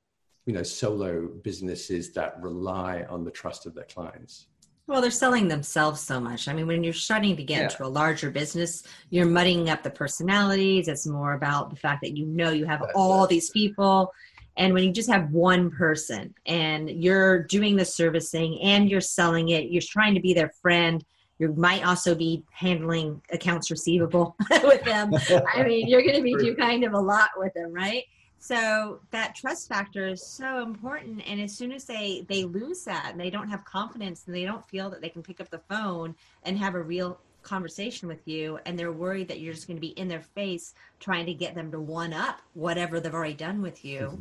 you 0.47 0.53
know, 0.53 0.63
solo 0.63 1.29
businesses 1.43 2.13
that 2.13 2.41
rely 2.41 3.05
on 3.09 3.25
the 3.25 3.31
trust 3.31 3.67
of 3.67 3.75
their 3.75 3.85
clients. 3.85 4.49
Well, 4.87 5.01
they're 5.01 5.11
selling 5.11 5.49
themselves 5.49 6.03
so 6.03 6.21
much. 6.21 6.47
I 6.47 6.53
mean, 6.53 6.67
when 6.67 6.85
you're 6.85 6.93
starting 6.93 7.37
to 7.37 7.43
get 7.43 7.57
yeah. 7.57 7.63
into 7.65 7.87
a 7.87 7.89
larger 7.89 8.31
business, 8.31 8.83
you're 9.09 9.25
muddying 9.25 9.71
up 9.71 9.83
the 9.83 9.91
personalities. 9.91 10.89
It's 10.89 11.07
more 11.07 11.33
about 11.33 11.71
the 11.71 11.77
fact 11.77 12.03
that 12.03 12.19
you 12.19 12.27
know 12.27 12.51
you 12.51 12.67
have 12.67 12.81
That's 12.81 12.93
all 12.95 13.27
these 13.27 13.49
people. 13.49 14.13
And 14.57 14.73
when 14.73 14.85
you 14.85 14.93
just 14.93 15.11
have 15.11 15.31
one 15.31 15.71
person 15.71 16.35
and 16.47 16.89
you're 16.91 17.43
doing 17.43 17.77
the 17.77 17.85
servicing 17.85 18.61
and 18.61 18.89
you're 18.89 19.01
selling 19.01 19.49
it, 19.49 19.71
you're 19.71 19.83
trying 19.83 20.15
to 20.15 20.21
be 20.21 20.33
their 20.33 20.51
friend. 20.63 21.05
You 21.39 21.53
might 21.55 21.85
also 21.85 22.15
be 22.15 22.45
handling 22.53 23.21
accounts 23.33 23.71
receivable 23.71 24.37
with 24.63 24.85
them. 24.85 25.13
I 25.55 25.65
mean, 25.65 25.89
you're 25.89 26.03
going 26.03 26.17
to 26.17 26.23
be 26.23 26.35
doing 26.35 26.57
kind 26.57 26.85
of 26.85 26.93
a 26.93 27.01
lot 27.01 27.31
with 27.37 27.53
them, 27.55 27.73
right? 27.73 28.05
so 28.45 29.01
that 29.11 29.35
trust 29.35 29.71
factor 29.71 30.07
is 30.07 30.23
so 30.23 30.63
important 30.63 31.23
and 31.27 31.41
as 31.41 31.57
soon 31.57 31.73
as 31.73 31.85
they 31.85 32.27
they 32.29 32.45
lose 32.45 32.85
that 32.85 33.09
and 33.11 33.19
they 33.19 33.31
don't 33.31 33.49
have 33.49 33.65
confidence 33.65 34.25
and 34.27 34.35
they 34.35 34.45
don't 34.45 34.69
feel 34.69 34.91
that 34.91 35.01
they 35.01 35.09
can 35.09 35.23
pick 35.23 35.41
up 35.41 35.49
the 35.49 35.61
phone 35.61 36.15
and 36.43 36.59
have 36.59 36.75
a 36.75 36.83
real 36.83 37.19
conversation 37.43 38.07
with 38.07 38.21
you 38.29 38.59
and 38.67 38.79
they're 38.79 38.93
worried 38.93 39.29
that 39.29 39.41
you're 39.41 39.55
just 39.55 39.67
going 39.67 39.79
to 39.79 39.81
be 39.81 39.99
in 39.99 40.09
their 40.09 40.21
face 40.21 40.75
trying 41.01 41.25
to 41.25 41.33
get 41.33 41.55
them 41.55 41.71
to 41.71 41.81
one 41.81 42.13
up 42.13 42.43
whatever 42.53 43.01
they've 43.01 43.15
already 43.15 43.33
done 43.33 43.63
with 43.63 43.83
you 43.83 44.01
mm-hmm. 44.01 44.21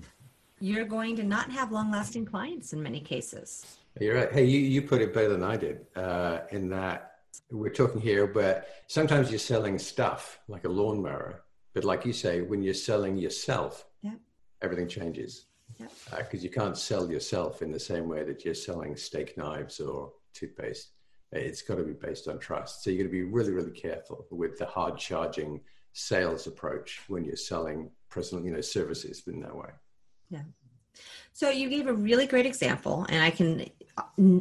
You're 0.64 0.86
going 0.86 1.16
to 1.16 1.24
not 1.24 1.52
have 1.52 1.72
long 1.72 1.92
lasting 1.92 2.26
clients 2.26 2.74
in 2.74 2.82
many 2.82 3.00
cases 3.00 3.78
you're 4.00 4.16
right 4.16 4.32
hey 4.32 4.46
you, 4.46 4.60
you 4.60 4.82
put 4.82 5.02
it 5.02 5.14
better 5.14 5.30
than 5.30 5.44
i 5.44 5.58
did 5.58 5.86
uh, 5.96 6.40
in 6.52 6.70
that 6.70 7.12
we're 7.52 7.78
talking 7.82 8.02
here 8.02 8.26
but 8.28 8.68
sometimes 8.88 9.30
you're 9.30 9.40
selling 9.40 9.78
stuff 9.78 10.40
like 10.48 10.64
a 10.64 10.70
lawnmower 10.70 11.44
but 11.74 11.84
like 11.84 12.06
you 12.06 12.14
say 12.14 12.42
when 12.42 12.62
you're 12.64 12.74
selling 12.74 13.18
yourself 13.18 13.86
everything 14.64 14.88
changes 14.88 15.46
because 15.78 16.10
yep. 16.12 16.22
uh, 16.34 16.38
you 16.38 16.50
can't 16.50 16.78
sell 16.78 17.10
yourself 17.12 17.62
in 17.62 17.72
the 17.72 17.80
same 17.80 18.08
way 18.08 18.24
that 18.24 18.46
you're 18.46 18.54
selling 18.54 18.96
steak 18.96 19.38
knives 19.38 19.80
or 19.80 20.12
toothpaste. 20.34 20.92
It's 21.32 21.62
got 21.62 21.76
to 21.76 21.84
be 21.84 21.94
based 21.94 22.28
on 22.28 22.40
trust. 22.40 22.84
So 22.84 22.90
you're 22.90 23.00
going 23.00 23.10
to 23.10 23.12
be 23.12 23.24
really, 23.24 23.52
really 23.52 23.72
careful 23.72 24.26
with 24.32 24.58
the 24.58 24.66
hard 24.66 24.98
charging 24.98 25.62
sales 25.94 26.48
approach 26.48 27.02
when 27.08 27.26
you're 27.26 27.36
selling 27.36 27.90
personal, 28.10 28.46
you 28.46 28.52
know, 28.52 28.62
services 28.62 29.24
in 29.28 29.42
that 29.42 29.56
way. 29.56 29.70
Yeah. 30.34 30.42
So 31.34 31.50
you 31.50 31.70
gave 31.70 31.88
a 31.88 31.94
really 31.94 32.26
great 32.26 32.46
example, 32.46 33.06
and 33.10 33.24
I 33.24 33.30
can, 33.30 33.70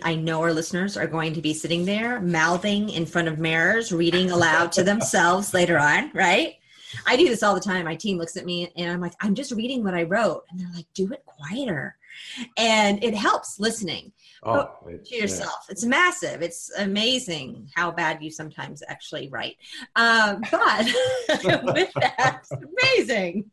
I 0.02 0.14
know 0.14 0.40
our 0.40 0.52
listeners 0.52 0.96
are 0.96 1.07
going 1.07 1.35
to 1.35 1.42
be 1.42 1.52
sitting 1.52 1.85
there 1.85 2.20
mouthing 2.20 2.88
in 2.88 3.05
front 3.05 3.28
of 3.28 3.38
mirrors, 3.38 3.92
reading 3.92 4.31
aloud 4.31 4.72
to 4.72 4.83
themselves 4.83 5.52
later 5.61 5.78
on, 5.78 6.11
right? 6.14 6.55
I 7.07 7.16
do 7.16 7.28
this 7.28 7.42
all 7.42 7.55
the 7.55 7.61
time. 7.61 7.85
My 7.85 7.96
team 7.96 8.18
looks 8.18 8.37
at 8.37 8.44
me 8.44 8.72
and 8.76 8.90
I'm 8.90 9.00
like, 9.00 9.14
I'm 9.20 9.35
just 9.35 9.52
reading 9.52 9.85
what 9.85 9.94
I 9.94 10.02
wrote. 10.05 10.44
And 10.50 10.61
they're 10.61 10.72
like, 10.74 10.87
do 10.94 11.11
it 11.12 11.24
quieter. 11.24 11.96
And 12.59 13.02
it 13.02 13.14
helps 13.14 13.59
listening 13.59 14.12
oh, 14.42 14.68
to 14.87 15.16
yourself. 15.16 15.64
Yeah. 15.68 15.72
It's 15.72 15.85
massive. 15.85 16.42
It's 16.42 16.70
amazing 16.78 17.70
how 17.74 17.90
bad 17.90 18.22
you 18.22 18.31
sometimes 18.31 18.83
actually 18.88 19.28
write. 19.31 19.57
Um, 19.96 20.42
but 20.50 20.87
with 21.64 21.92
that, 21.94 22.42
amazing. 22.50 23.50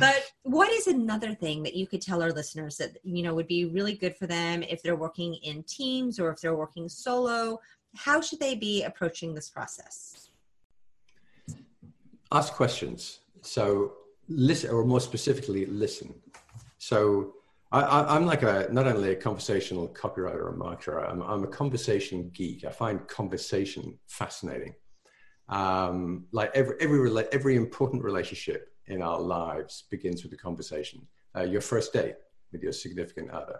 But 0.00 0.22
what 0.42 0.70
is 0.70 0.86
another 0.86 1.34
thing 1.34 1.62
that 1.62 1.74
you 1.74 1.86
could 1.86 2.02
tell 2.02 2.22
our 2.22 2.32
listeners 2.32 2.76
that 2.78 2.96
you 3.02 3.22
know 3.22 3.34
would 3.34 3.48
be 3.48 3.66
really 3.66 3.94
good 3.94 4.16
for 4.16 4.26
them 4.26 4.62
if 4.62 4.82
they're 4.82 4.96
working 4.96 5.34
in 5.34 5.62
teams 5.64 6.18
or 6.18 6.30
if 6.30 6.40
they're 6.40 6.56
working 6.56 6.88
solo? 6.88 7.60
How 7.96 8.20
should 8.20 8.40
they 8.40 8.54
be 8.54 8.82
approaching 8.82 9.34
this 9.34 9.48
process? 9.48 10.30
ask 12.34 12.52
questions. 12.52 13.20
So 13.42 13.94
listen, 14.28 14.70
or 14.70 14.84
more 14.84 15.00
specifically, 15.00 15.66
listen. 15.66 16.14
So 16.78 17.34
I, 17.72 18.16
am 18.16 18.26
like 18.26 18.42
a 18.42 18.68
not 18.70 18.86
only 18.86 19.12
a 19.12 19.16
conversational 19.16 19.88
copywriter 19.88 20.44
or 20.46 20.56
marketer. 20.56 21.10
I'm, 21.10 21.22
I'm 21.22 21.44
a 21.44 21.48
conversation 21.48 22.30
geek. 22.32 22.64
I 22.64 22.70
find 22.70 23.06
conversation 23.08 23.98
fascinating. 24.06 24.74
Um, 25.48 26.26
like 26.32 26.50
every 26.54 26.76
every 26.80 27.26
every 27.32 27.56
important 27.56 28.02
relationship 28.02 28.73
in 28.86 29.02
our 29.02 29.20
lives 29.20 29.84
begins 29.90 30.22
with 30.22 30.32
a 30.32 30.36
conversation. 30.36 31.06
Uh, 31.36 31.42
your 31.42 31.60
first 31.60 31.92
date 31.92 32.16
with 32.52 32.62
your 32.62 32.72
significant 32.72 33.30
other, 33.30 33.58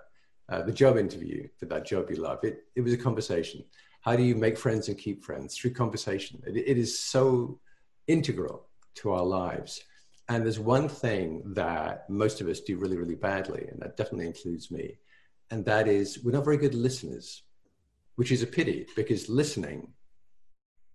uh, 0.49 0.63
the 0.63 0.73
job 0.73 0.97
interview 0.97 1.49
for 1.59 1.67
that 1.67 1.87
job 1.87 2.11
you 2.11 2.17
love. 2.17 2.39
It 2.43 2.65
it 2.75 2.83
was 2.83 2.93
a 2.93 2.99
conversation. 2.99 3.65
How 4.03 4.17
do 4.17 4.23
you 4.23 4.35
make 4.35 4.59
friends 4.59 4.89
and 4.89 4.99
keep 4.99 5.25
friends 5.25 5.57
through 5.57 5.73
conversation? 5.73 6.43
it, 6.47 6.57
it 6.57 6.79
is 6.79 6.99
so 6.99 7.59
integral 8.07 8.69
to 8.97 9.13
our 9.13 9.25
lives. 9.25 9.83
And 10.29 10.45
there's 10.45 10.61
one 10.61 10.89
thing 10.89 11.43
that 11.55 12.09
most 12.09 12.41
of 12.41 12.49
us 12.49 12.61
do 12.61 12.79
really, 12.79 12.97
really 12.97 13.15
badly, 13.15 13.67
and 13.71 13.81
that 13.81 13.97
definitely 13.97 14.27
includes 14.27 14.71
me, 14.71 14.99
and 15.51 15.65
that 15.67 15.87
is 15.87 16.23
we're 16.25 16.33
not 16.33 16.45
very 16.45 16.57
good 16.57 16.75
listeners, 16.75 17.43
which 18.17 18.33
is 18.33 18.43
a 18.43 18.47
pity 18.47 18.87
because 18.97 19.29
listening 19.29 19.93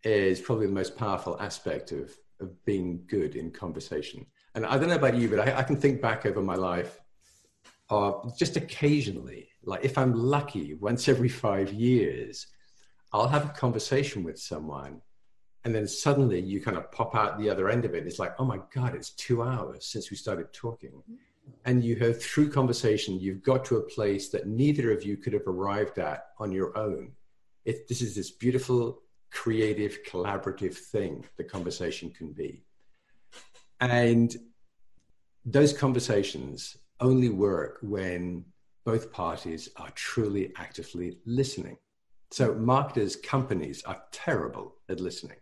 is 0.04 0.40
probably 0.40 0.66
the 0.66 0.72
most 0.72 0.98
powerful 0.98 1.40
aspect 1.40 1.92
of, 1.92 2.16
of 2.40 2.64
being 2.66 3.04
good 3.08 3.36
in 3.36 3.52
conversation. 3.52 4.26
And 4.56 4.66
I 4.66 4.78
don't 4.78 4.90
know 4.90 4.96
about 4.96 5.16
you, 5.16 5.30
but 5.30 5.40
I, 5.40 5.60
I 5.60 5.64
can 5.64 5.78
think 5.78 6.02
back 6.02 6.26
over 6.26 6.42
my 6.42 6.56
life 6.56 7.00
of 7.90 8.38
just 8.38 8.56
occasionally, 8.56 9.50
like 9.64 9.84
if 9.84 9.98
I'm 9.98 10.14
lucky, 10.14 10.74
once 10.76 11.08
every 11.08 11.30
five 11.30 11.74
years, 11.74 12.48
I'll 13.12 13.28
have 13.28 13.46
a 13.46 13.50
conversation 13.50 14.24
with 14.24 14.40
someone 14.40 15.02
and 15.66 15.76
then 15.76 15.88
suddenly 15.88 16.40
you 16.40 16.62
kind 16.62 16.78
of 16.78 16.92
pop 16.92 17.16
out 17.16 17.38
the 17.38 17.50
other 17.50 17.70
end 17.70 17.86
of 17.86 17.94
it. 17.94 18.08
It's 18.08 18.20
like, 18.20 18.34
oh 18.40 18.46
my 18.46 18.60
God, 18.74 18.96
it's 18.96 19.12
two 19.12 19.44
hours 19.44 19.86
since 19.86 20.10
we 20.10 20.18
started 20.18 20.54
talking. 20.54 21.04
And 21.66 21.84
you 21.84 21.96
have, 21.98 22.22
through 22.22 22.52
conversation, 22.52 23.20
you've 23.20 23.42
got 23.42 23.66
to 23.66 23.78
a 23.78 23.82
place 23.82 24.30
that 24.30 24.48
neither 24.48 24.92
of 24.92 25.04
you 25.04 25.18
could 25.18 25.34
have 25.34 25.48
arrived 25.48 25.98
at 25.98 26.28
on 26.38 26.52
your 26.52 26.78
own. 26.78 27.12
It, 27.66 27.88
this 27.88 28.02
is 28.02 28.16
this 28.16 28.32
beautiful, 28.32 29.02
creative, 29.32 30.00
collaborative 30.08 30.76
thing 30.76 31.26
the 31.38 31.44
conversation 31.44 32.10
can 32.12 32.32
be. 32.32 32.64
And 33.80 34.36
those 35.46 35.74
conversations 35.74 36.78
only 37.00 37.30
work 37.30 37.80
when 37.82 38.46
both 38.86 39.12
parties 39.12 39.70
are 39.78 39.90
truly 39.92 40.52
actively 40.58 41.20
listening. 41.26 41.78
So 42.32 42.54
marketers, 42.54 43.16
companies 43.16 43.84
are 43.84 44.02
terrible 44.12 44.76
at 44.90 45.00
listening 45.00 45.38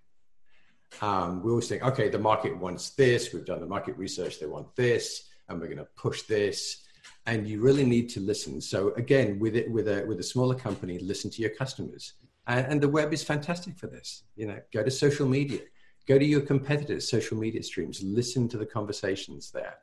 um, 1.02 1.43
we 1.43 1.52
always 1.52 1.67
think, 1.67 1.84
okay, 1.84 2.10
the 2.10 2.19
market 2.19 2.58
wants 2.58 2.91
this. 2.91 3.34
We've 3.34 3.45
done 3.45 3.60
the 3.60 3.67
market 3.67 3.97
research. 3.97 4.39
They 4.39 4.45
want 4.45 4.76
this, 4.76 5.30
and 5.47 5.60
we're 5.60 5.67
going 5.67 5.78
to 5.78 5.88
push 5.95 6.23
this. 6.23 6.84
And 7.26 7.47
you 7.47 7.62
really 7.62 7.86
need 7.86 8.10
to 8.12 8.19
listen. 8.19 8.62
So 8.62 8.93
again, 8.95 9.39
with 9.39 9.56
it, 9.56 9.69
with 9.69 9.88
a 9.88 10.06
with 10.06 10.19
a 10.19 10.23
smaller 10.23 10.56
company, 10.56 10.97
listen 11.00 11.30
to 11.32 11.41
your 11.41 11.52
customers. 11.52 12.13
And, 12.47 12.65
and 12.65 12.81
the 12.81 12.89
web 12.89 13.13
is 13.13 13.23
fantastic 13.23 13.77
for 13.77 13.88
this. 13.88 14.23
You 14.36 14.47
know, 14.47 14.60
go 14.73 14.83
to 14.83 14.91
social 14.91 15.27
media, 15.27 15.62
go 16.07 16.17
to 16.17 16.25
your 16.25 16.41
competitors' 16.41 17.10
social 17.10 17.38
media 17.38 17.62
streams, 17.62 18.01
listen 18.01 18.47
to 18.49 18.57
the 18.57 18.65
conversations 18.65 19.51
there. 19.51 19.75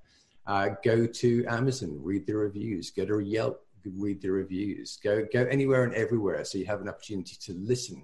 Uh, 0.46 0.70
go 0.82 1.06
to 1.06 1.44
Amazon, 1.46 1.98
read 2.02 2.26
the 2.26 2.36
reviews. 2.36 2.90
Go 2.90 3.06
to 3.06 3.20
Yelp, 3.20 3.64
read 3.96 4.20
the 4.20 4.30
reviews. 4.30 4.98
Go 5.02 5.26
go 5.32 5.44
anywhere 5.44 5.84
and 5.84 5.94
everywhere, 5.94 6.44
so 6.44 6.58
you 6.58 6.66
have 6.66 6.80
an 6.80 6.88
opportunity 6.88 7.36
to 7.40 7.52
listen 7.54 8.02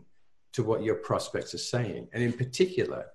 to 0.53 0.62
what 0.62 0.83
your 0.83 0.96
prospects 0.96 1.55
are 1.55 1.59
saying. 1.59 2.09
And 2.12 2.23
in 2.23 2.33
particular, 2.33 3.07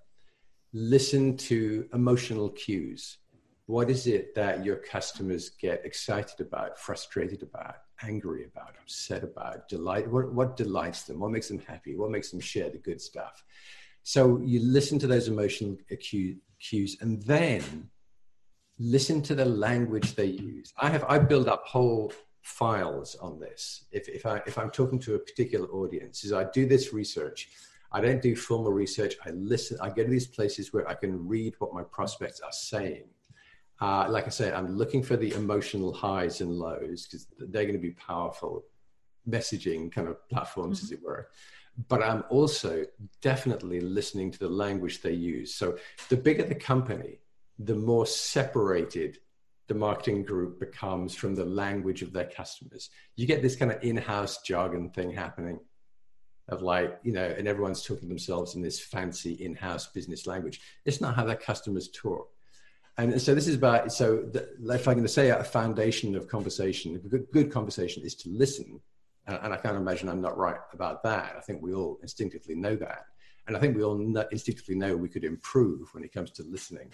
listen 0.73 1.37
to 1.37 1.87
emotional 1.93 2.49
cues. 2.49 3.17
What 3.67 3.89
is 3.89 4.05
it 4.05 4.35
that 4.35 4.63
your 4.63 4.75
customers 4.75 5.49
get 5.49 5.85
excited 5.85 6.39
about, 6.39 6.77
frustrated 6.77 7.41
about, 7.41 7.77
angry 8.03 8.45
about, 8.45 8.75
upset 8.81 9.23
about, 9.23 9.67
delight? 9.67 10.09
What, 10.09 10.31
what 10.33 10.55
delights 10.55 11.03
them? 11.03 11.19
What 11.19 11.31
makes 11.31 11.47
them 11.47 11.59
happy? 11.59 11.95
What 11.95 12.11
makes 12.11 12.29
them 12.29 12.39
share 12.39 12.69
the 12.69 12.77
good 12.77 13.01
stuff? 13.01 13.43
So 14.03 14.39
you 14.45 14.59
listen 14.59 14.99
to 14.99 15.07
those 15.07 15.27
emotional 15.27 15.77
cues 16.59 16.97
and 17.01 17.23
then 17.23 17.89
listen 18.77 19.21
to 19.23 19.33
the 19.33 19.45
language 19.45 20.13
they 20.13 20.25
use. 20.25 20.71
I 20.77 20.89
have 20.89 21.03
I 21.05 21.17
build 21.17 21.47
up 21.47 21.65
whole 21.65 22.13
files 22.43 23.15
on 23.15 23.39
this. 23.39 23.85
If, 23.91 24.07
if, 24.07 24.27
I, 24.27 24.43
if 24.45 24.59
I'm 24.59 24.69
talking 24.69 24.99
to 24.99 25.15
a 25.15 25.19
particular 25.19 25.67
audience, 25.69 26.23
is 26.23 26.33
I 26.33 26.43
do 26.43 26.67
this 26.67 26.93
research. 26.93 27.49
I 27.91 28.01
don't 28.01 28.21
do 28.21 28.35
formal 28.35 28.71
research. 28.71 29.15
I 29.25 29.31
listen. 29.31 29.77
I 29.81 29.89
go 29.89 30.03
to 30.03 30.09
these 30.09 30.27
places 30.27 30.71
where 30.71 30.87
I 30.87 30.93
can 30.93 31.27
read 31.27 31.55
what 31.57 31.73
my 31.73 31.83
prospects 31.83 32.41
are 32.41 32.51
saying. 32.51 33.05
Uh, 33.81 34.07
like 34.09 34.25
I 34.25 34.29
said, 34.29 34.53
I'm 34.53 34.77
looking 34.77 35.03
for 35.03 35.17
the 35.17 35.33
emotional 35.33 35.93
highs 35.93 36.41
and 36.41 36.57
lows 36.57 37.05
because 37.05 37.27
they're 37.37 37.63
going 37.63 37.73
to 37.73 37.79
be 37.79 37.91
powerful 37.91 38.63
messaging 39.29 39.91
kind 39.91 40.07
of 40.07 40.27
platforms, 40.29 40.77
mm-hmm. 40.77 40.85
as 40.85 40.91
it 40.91 41.03
were. 41.03 41.27
But 41.89 42.01
I'm 42.01 42.23
also 42.29 42.85
definitely 43.21 43.81
listening 43.81 44.31
to 44.31 44.39
the 44.39 44.49
language 44.49 45.01
they 45.01 45.11
use. 45.11 45.53
So 45.53 45.77
the 46.09 46.15
bigger 46.15 46.43
the 46.43 46.55
company, 46.55 47.19
the 47.59 47.75
more 47.75 48.05
separated 48.05 49.19
the 49.67 49.73
marketing 49.73 50.23
group 50.23 50.59
becomes 50.59 51.15
from 51.15 51.35
the 51.35 51.43
language 51.43 52.01
of 52.01 52.13
their 52.13 52.29
customers. 52.29 52.91
You 53.15 53.25
get 53.25 53.41
this 53.41 53.55
kind 53.55 53.71
of 53.71 53.83
in-house 53.83 54.41
jargon 54.43 54.89
thing 54.91 55.11
happening 55.11 55.59
of 56.47 56.61
like, 56.61 56.99
you 57.03 57.11
know, 57.11 57.25
and 57.25 57.47
everyone's 57.47 57.83
talking 57.83 58.07
themselves 58.07 58.55
in 58.55 58.61
this 58.61 58.79
fancy 58.79 59.33
in-house 59.33 59.87
business 59.87 60.27
language. 60.27 60.61
It's 60.85 61.01
not 61.01 61.15
how 61.15 61.25
their 61.25 61.35
customers 61.35 61.89
talk. 61.89 62.29
And 62.97 63.21
so 63.21 63.35
this 63.35 63.47
is 63.47 63.55
about, 63.55 63.91
so 63.91 64.17
the, 64.17 64.47
if 64.73 64.87
I'm 64.87 64.93
going 64.93 65.03
to 65.03 65.09
say 65.09 65.29
a 65.29 65.43
foundation 65.43 66.15
of 66.15 66.27
conversation, 66.29 66.95
a 66.95 66.99
good, 66.99 67.27
good 67.31 67.51
conversation 67.51 68.03
is 68.03 68.15
to 68.15 68.29
listen. 68.29 68.79
And, 69.27 69.37
and 69.43 69.53
I 69.53 69.57
can't 69.57 69.75
imagine 69.75 70.07
I'm 70.07 70.21
not 70.21 70.37
right 70.37 70.59
about 70.71 71.03
that. 71.03 71.35
I 71.37 71.41
think 71.41 71.61
we 71.61 71.73
all 71.73 71.99
instinctively 72.01 72.55
know 72.55 72.75
that. 72.77 73.05
And 73.47 73.55
I 73.55 73.59
think 73.59 73.75
we 73.75 73.83
all 73.83 73.97
know, 73.97 74.25
instinctively 74.31 74.75
know 74.75 74.95
we 74.95 75.09
could 75.09 75.23
improve 75.25 75.93
when 75.93 76.03
it 76.03 76.13
comes 76.13 76.31
to 76.31 76.43
listening. 76.43 76.93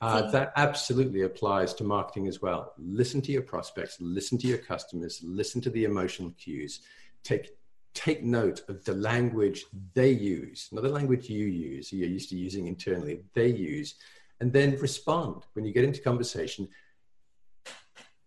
Uh, 0.00 0.30
that 0.30 0.52
absolutely 0.54 1.22
applies 1.22 1.74
to 1.74 1.82
marketing 1.82 2.28
as 2.28 2.40
well. 2.40 2.72
Listen 2.78 3.20
to 3.22 3.32
your 3.32 3.42
prospects, 3.42 3.96
listen 4.00 4.38
to 4.38 4.46
your 4.46 4.58
customers, 4.58 5.20
listen 5.24 5.60
to 5.60 5.70
the 5.70 5.84
emotional 5.84 6.32
cues. 6.38 6.82
Take 7.24 7.50
take 7.94 8.22
note 8.22 8.62
of 8.68 8.84
the 8.84 8.94
language 8.94 9.64
they 9.94 10.10
use, 10.10 10.68
not 10.70 10.84
the 10.84 10.88
language 10.88 11.28
you 11.28 11.46
use, 11.46 11.92
you're 11.92 12.08
used 12.08 12.28
to 12.28 12.36
using 12.36 12.68
internally, 12.68 13.24
they 13.34 13.48
use, 13.48 13.96
and 14.40 14.52
then 14.52 14.78
respond. 14.78 15.42
When 15.54 15.64
you 15.64 15.72
get 15.72 15.84
into 15.84 16.00
conversation, 16.00 16.68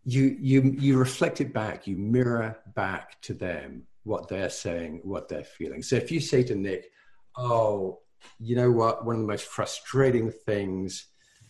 you, 0.04 0.36
you, 0.40 0.62
you 0.78 0.98
reflect 0.98 1.42
it 1.42 1.54
back, 1.54 1.88
you 1.88 1.96
mirror 1.96 2.58
back 2.76 3.22
to 3.22 3.34
them 3.34 3.84
what 4.04 4.28
they're 4.28 4.50
saying, 4.50 5.02
what 5.04 5.30
they're 5.30 5.44
feeling. 5.44 5.84
So 5.84 5.96
if 5.96 6.12
you 6.12 6.20
say 6.20 6.44
to 6.44 6.56
Nick, 6.56 6.92
Oh, 7.38 8.00
you 8.40 8.56
know 8.56 8.72
what, 8.72 9.06
one 9.06 9.16
of 9.16 9.22
the 9.22 9.28
most 9.28 9.46
frustrating 9.46 10.32
things 10.32 11.08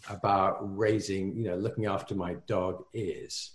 about 0.09 0.57
raising, 0.77 1.35
you 1.35 1.45
know, 1.45 1.55
looking 1.55 1.85
after 1.85 2.15
my 2.15 2.35
dog 2.47 2.83
is. 2.93 3.51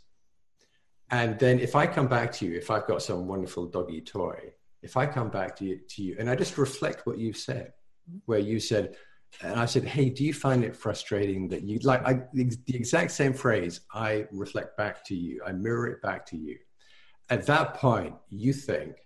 And 1.10 1.38
then 1.38 1.60
if 1.60 1.76
I 1.76 1.86
come 1.86 2.08
back 2.08 2.32
to 2.32 2.46
you, 2.46 2.56
if 2.56 2.70
I've 2.70 2.86
got 2.86 3.02
some 3.02 3.26
wonderful 3.26 3.66
doggy 3.66 4.00
toy, 4.00 4.52
if 4.82 4.96
I 4.96 5.06
come 5.06 5.30
back 5.30 5.56
to 5.56 5.64
you, 5.64 5.80
to 5.90 6.02
you 6.02 6.16
and 6.18 6.28
I 6.28 6.34
just 6.34 6.58
reflect 6.58 7.06
what 7.06 7.18
you've 7.18 7.36
said, 7.36 7.72
where 8.24 8.38
you 8.38 8.60
said, 8.60 8.96
and 9.42 9.58
I 9.60 9.66
said, 9.66 9.84
hey, 9.84 10.08
do 10.08 10.24
you 10.24 10.32
find 10.32 10.64
it 10.64 10.74
frustrating 10.74 11.48
that 11.48 11.62
you 11.62 11.78
like 11.80 12.06
I, 12.06 12.22
the, 12.32 12.50
exact 12.68 13.10
same 13.12 13.32
phrase? 13.32 13.80
I 13.92 14.26
reflect 14.32 14.76
back 14.76 15.04
to 15.06 15.14
you, 15.14 15.42
I 15.46 15.52
mirror 15.52 15.86
it 15.88 16.02
back 16.02 16.24
to 16.26 16.36
you. 16.36 16.56
At 17.28 17.46
that 17.46 17.74
point, 17.74 18.14
you 18.30 18.52
think, 18.52 18.96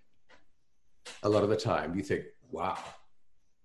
a 1.23 1.29
lot 1.29 1.43
of 1.43 1.49
the 1.49 1.57
time, 1.57 1.95
you 1.95 2.03
think, 2.03 2.25
wow, 2.51 2.77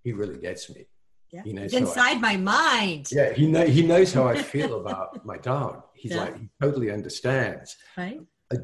he 0.03 0.11
really 0.11 0.39
gets 0.39 0.69
me. 0.69 0.87
Yeah. 1.31 1.43
He 1.43 1.53
knows 1.53 1.73
inside 1.73 2.17
I, 2.17 2.19
my 2.19 2.37
mind. 2.37 3.09
Yeah, 3.11 3.33
he 3.33 3.47
know 3.47 3.65
he 3.65 3.85
knows 3.85 4.13
how 4.13 4.27
I 4.27 4.41
feel 4.53 4.79
about 4.79 5.25
my 5.25 5.37
dog. 5.37 5.83
He's 5.93 6.11
yeah. 6.11 6.21
like 6.21 6.39
he 6.39 6.49
totally 6.61 6.89
understands. 6.91 7.75
Right. 7.97 8.21
I, 8.51 8.57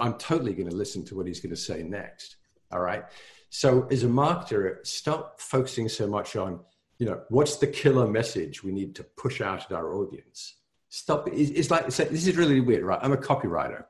I'm 0.00 0.14
totally 0.14 0.52
going 0.52 0.68
to 0.68 0.74
listen 0.74 1.04
to 1.06 1.16
what 1.16 1.26
he's 1.26 1.40
going 1.40 1.54
to 1.54 1.60
say 1.60 1.82
next. 1.82 2.36
All 2.72 2.80
right. 2.80 3.04
So 3.50 3.86
as 3.90 4.02
a 4.02 4.08
marketer, 4.08 4.84
stop 4.86 5.40
focusing 5.40 5.88
so 5.88 6.06
much 6.06 6.36
on, 6.36 6.60
you 6.98 7.06
know, 7.06 7.22
what's 7.28 7.56
the 7.56 7.66
killer 7.66 8.06
message 8.06 8.62
we 8.62 8.72
need 8.72 8.94
to 8.96 9.04
push 9.04 9.40
out 9.40 9.64
at 9.64 9.72
our 9.72 9.94
audience. 9.94 10.56
Stop. 10.88 11.28
It's 11.32 11.70
like 11.70 11.86
this 11.86 12.26
is 12.26 12.36
really 12.36 12.60
weird, 12.60 12.82
right? 12.82 12.98
I'm 13.02 13.12
a 13.12 13.16
copywriter. 13.16 13.84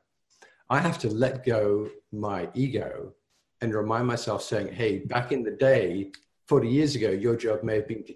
I 0.68 0.80
have 0.80 0.98
to 0.98 1.08
let 1.08 1.46
go 1.46 1.88
my 2.12 2.48
ego 2.54 3.14
and 3.60 3.74
remind 3.74 4.06
myself, 4.06 4.42
saying, 4.42 4.74
"Hey, 4.74 4.98
back 4.98 5.32
in 5.32 5.42
the 5.42 5.52
day, 5.52 6.10
40 6.48 6.68
years 6.68 6.96
ago, 6.96 7.10
your 7.10 7.36
job 7.36 7.62
may 7.62 7.76
have 7.76 7.86
been 7.86 8.02
to, 8.04 8.14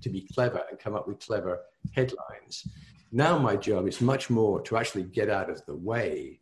to 0.00 0.08
be 0.08 0.28
clever 0.32 0.62
and 0.70 0.78
come 0.78 0.94
up 0.94 1.08
with 1.08 1.18
clever 1.18 1.60
headlines. 1.92 2.68
Now, 3.10 3.36
my 3.36 3.56
job 3.56 3.88
is 3.88 4.00
much 4.00 4.30
more 4.30 4.60
to 4.62 4.76
actually 4.76 5.04
get 5.04 5.28
out 5.28 5.50
of 5.50 5.64
the 5.66 5.74
way, 5.74 6.40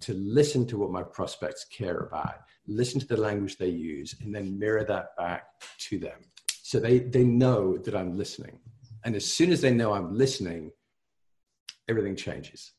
to 0.00 0.14
listen 0.14 0.66
to 0.68 0.78
what 0.78 0.92
my 0.92 1.02
prospects 1.02 1.64
care 1.64 1.98
about, 1.98 2.42
listen 2.68 3.00
to 3.00 3.06
the 3.06 3.16
language 3.16 3.56
they 3.56 3.68
use, 3.68 4.14
and 4.22 4.32
then 4.32 4.58
mirror 4.58 4.84
that 4.84 5.16
back 5.16 5.46
to 5.78 5.98
them. 5.98 6.20
So 6.68 6.78
they, 6.78 6.98
they 6.98 7.24
know 7.24 7.78
that 7.78 7.94
I'm 7.94 8.18
listening. 8.18 8.58
And 9.02 9.16
as 9.16 9.24
soon 9.24 9.52
as 9.52 9.62
they 9.62 9.70
know 9.70 9.94
I'm 9.94 10.14
listening, 10.14 10.70
everything 11.88 12.14
changes. 12.14 12.72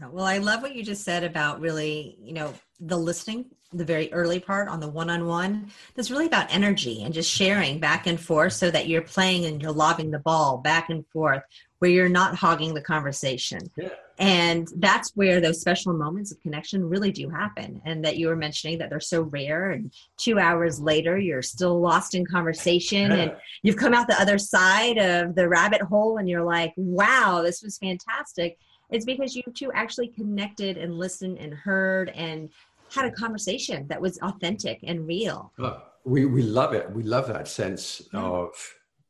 Yeah, 0.00 0.08
well, 0.10 0.24
I 0.24 0.38
love 0.38 0.62
what 0.62 0.74
you 0.74 0.82
just 0.82 1.04
said 1.04 1.24
about 1.24 1.60
really, 1.60 2.16
you 2.20 2.32
know, 2.32 2.54
the 2.80 2.96
listening, 2.96 3.46
the 3.72 3.84
very 3.84 4.12
early 4.12 4.40
part 4.40 4.68
on 4.68 4.80
the 4.80 4.88
one 4.88 5.10
on 5.10 5.26
one. 5.26 5.70
That's 5.94 6.10
really 6.10 6.26
about 6.26 6.52
energy 6.52 7.02
and 7.02 7.12
just 7.12 7.30
sharing 7.30 7.78
back 7.78 8.06
and 8.06 8.18
forth 8.18 8.54
so 8.54 8.70
that 8.70 8.88
you're 8.88 9.02
playing 9.02 9.44
and 9.44 9.60
you're 9.60 9.72
lobbing 9.72 10.10
the 10.10 10.18
ball 10.18 10.58
back 10.58 10.90
and 10.90 11.06
forth 11.08 11.42
where 11.78 11.90
you're 11.90 12.08
not 12.08 12.36
hogging 12.36 12.74
the 12.74 12.80
conversation. 12.80 13.60
Yeah. 13.76 13.88
And 14.18 14.68
that's 14.76 15.10
where 15.16 15.40
those 15.40 15.60
special 15.60 15.92
moments 15.92 16.30
of 16.30 16.40
connection 16.40 16.88
really 16.88 17.10
do 17.10 17.28
happen. 17.28 17.82
And 17.84 18.04
that 18.04 18.16
you 18.18 18.28
were 18.28 18.36
mentioning 18.36 18.78
that 18.78 18.88
they're 18.88 19.00
so 19.00 19.22
rare. 19.22 19.72
And 19.72 19.92
two 20.16 20.38
hours 20.38 20.80
later, 20.80 21.18
you're 21.18 21.42
still 21.42 21.80
lost 21.80 22.14
in 22.14 22.24
conversation 22.24 23.10
yeah. 23.10 23.16
and 23.16 23.32
you've 23.62 23.76
come 23.76 23.94
out 23.94 24.06
the 24.06 24.20
other 24.20 24.38
side 24.38 24.98
of 24.98 25.34
the 25.34 25.48
rabbit 25.48 25.82
hole 25.82 26.18
and 26.18 26.28
you're 26.28 26.44
like, 26.44 26.72
wow, 26.76 27.42
this 27.42 27.62
was 27.62 27.78
fantastic 27.78 28.58
it's 28.92 29.04
because 29.04 29.34
you 29.34 29.42
two 29.54 29.72
actually 29.72 30.08
connected 30.08 30.76
and 30.76 30.98
listened 30.98 31.38
and 31.38 31.54
heard 31.54 32.10
and 32.10 32.50
had 32.90 33.06
a 33.06 33.10
conversation 33.10 33.86
that 33.88 34.00
was 34.00 34.18
authentic 34.18 34.80
and 34.82 35.06
real. 35.06 35.52
Oh, 35.58 35.82
we, 36.04 36.26
we 36.26 36.42
love 36.42 36.74
it. 36.74 36.90
We 36.90 37.02
love 37.02 37.28
that 37.28 37.48
sense 37.48 38.02
yeah. 38.12 38.20
of 38.20 38.52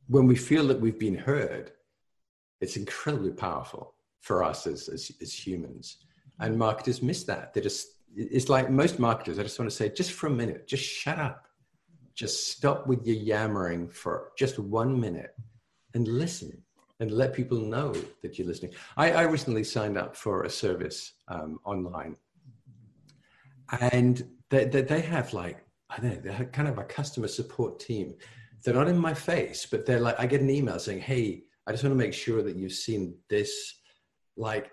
when 0.09 0.26
we 0.26 0.37
feel 0.37 0.66
that 0.68 0.80
we've 0.80 0.99
been 0.99 1.16
heard, 1.16 1.72
it's 2.61 2.76
incredibly 2.76 3.33
powerful 3.33 3.95
for 4.20 4.45
us 4.45 4.66
as, 4.66 4.89
as, 4.89 5.11
as 5.20 5.35
humans. 5.35 5.99
And 6.39 6.59
marketers 6.59 7.03
miss 7.03 7.24
that. 7.24 7.55
They 7.55 7.61
just, 7.61 7.89
it's 8.14 8.49
like 8.49 8.70
most 8.70 8.99
marketers, 8.99 9.39
I 9.39 9.43
just 9.43 9.59
want 9.59 9.70
to 9.70 9.76
say, 9.76 9.89
just 9.89 10.12
for 10.12 10.28
a 10.28 10.30
minute, 10.30 10.68
just 10.68 10.85
shut 10.85 11.18
up. 11.18 11.49
Just 12.14 12.53
stop 12.53 12.87
with 12.87 13.07
your 13.07 13.16
yammering 13.16 13.89
for 13.89 14.33
just 14.37 14.59
one 14.59 15.01
minute 15.01 15.35
and 15.95 16.07
listen 16.07 16.62
and 17.03 17.11
let 17.11 17.34
people 17.34 17.59
know 17.59 17.92
that 18.22 18.38
you're 18.38 18.46
listening. 18.46 18.72
I, 18.96 19.11
I 19.11 19.22
recently 19.22 19.64
signed 19.64 19.98
up 19.98 20.16
for 20.16 20.44
a 20.44 20.50
service 20.50 21.14
um, 21.26 21.59
online, 21.64 22.14
and 23.80 24.24
they, 24.50 24.66
they, 24.66 24.82
they, 24.82 25.00
have 25.00 25.32
like 25.32 25.66
I 25.90 25.96
don't 25.98 26.24
know, 26.24 26.32
they're 26.32 26.44
kind 26.46 26.68
of 26.68 26.78
a 26.78 26.84
customer 26.84 27.26
support 27.26 27.80
team. 27.80 28.14
They're 28.62 28.74
not 28.74 28.86
in 28.86 28.96
my 28.96 29.14
face, 29.14 29.66
but 29.68 29.84
they're 29.84 29.98
like 29.98 30.14
I 30.20 30.26
get 30.26 30.42
an 30.42 30.48
email 30.48 30.78
saying, 30.78 31.00
"Hey, 31.00 31.42
I 31.66 31.72
just 31.72 31.82
want 31.82 31.92
to 31.92 31.98
make 31.98 32.14
sure 32.14 32.40
that 32.40 32.55
you've 32.55 32.72
seen 32.72 33.16
this." 33.28 33.80
Like, 34.36 34.70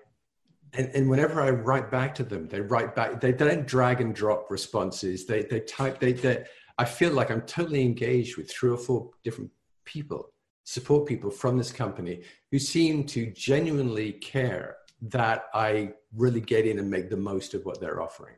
and, 0.74 0.92
and 0.94 1.10
whenever 1.10 1.42
I 1.42 1.50
write 1.50 1.90
back 1.90 2.14
to 2.16 2.24
them, 2.24 2.48
they 2.48 2.62
write 2.62 2.96
back. 2.96 3.20
They, 3.20 3.32
they 3.32 3.48
don't 3.50 3.66
drag 3.66 4.02
and 4.02 4.14
drop 4.14 4.52
responses. 4.52 5.26
They 5.26 5.42
they 5.42 5.62
type. 5.62 6.00
They 6.00 6.14
they. 6.14 6.46
I 6.78 6.86
feel 6.86 7.12
like 7.12 7.32
I'm 7.32 7.42
totally 7.42 7.82
engaged 7.82 8.38
with 8.38 8.52
three 8.52 8.70
or 8.70 8.78
four 8.78 9.10
different 9.24 9.50
people 9.84 10.32
support 10.70 11.08
people 11.08 11.32
from 11.32 11.58
this 11.58 11.72
company 11.72 12.22
who 12.52 12.60
seem 12.60 13.04
to 13.04 13.32
genuinely 13.32 14.12
care 14.12 14.78
that 15.02 15.46
I 15.52 15.94
really 16.16 16.42
get 16.42 16.68
in 16.68 16.78
and 16.78 16.88
make 16.88 17.10
the 17.10 17.18
most 17.18 17.56
of 17.56 17.66
what 17.66 17.82
they're 17.82 18.04
offering. 18.04 18.36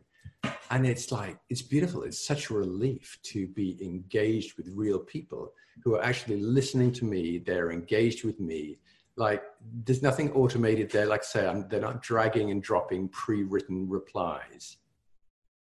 And 0.69 0.87
it's 0.87 1.11
like, 1.11 1.37
it's 1.49 1.61
beautiful. 1.61 2.03
It's 2.03 2.25
such 2.25 2.49
a 2.49 2.53
relief 2.53 3.19
to 3.23 3.47
be 3.47 3.77
engaged 3.83 4.55
with 4.55 4.69
real 4.73 4.99
people 4.99 5.51
who 5.83 5.95
are 5.95 6.03
actually 6.03 6.39
listening 6.39 6.93
to 6.93 7.05
me. 7.05 7.37
They're 7.37 7.71
engaged 7.71 8.23
with 8.23 8.39
me. 8.39 8.79
Like, 9.17 9.43
there's 9.83 10.01
nothing 10.01 10.31
automated 10.31 10.89
there. 10.89 11.07
Like 11.07 11.23
I 11.23 11.25
say, 11.25 11.47
I'm, 11.49 11.67
they're 11.67 11.81
not 11.81 12.01
dragging 12.01 12.49
and 12.49 12.63
dropping 12.63 13.09
pre 13.09 13.43
written 13.43 13.89
replies. 13.89 14.77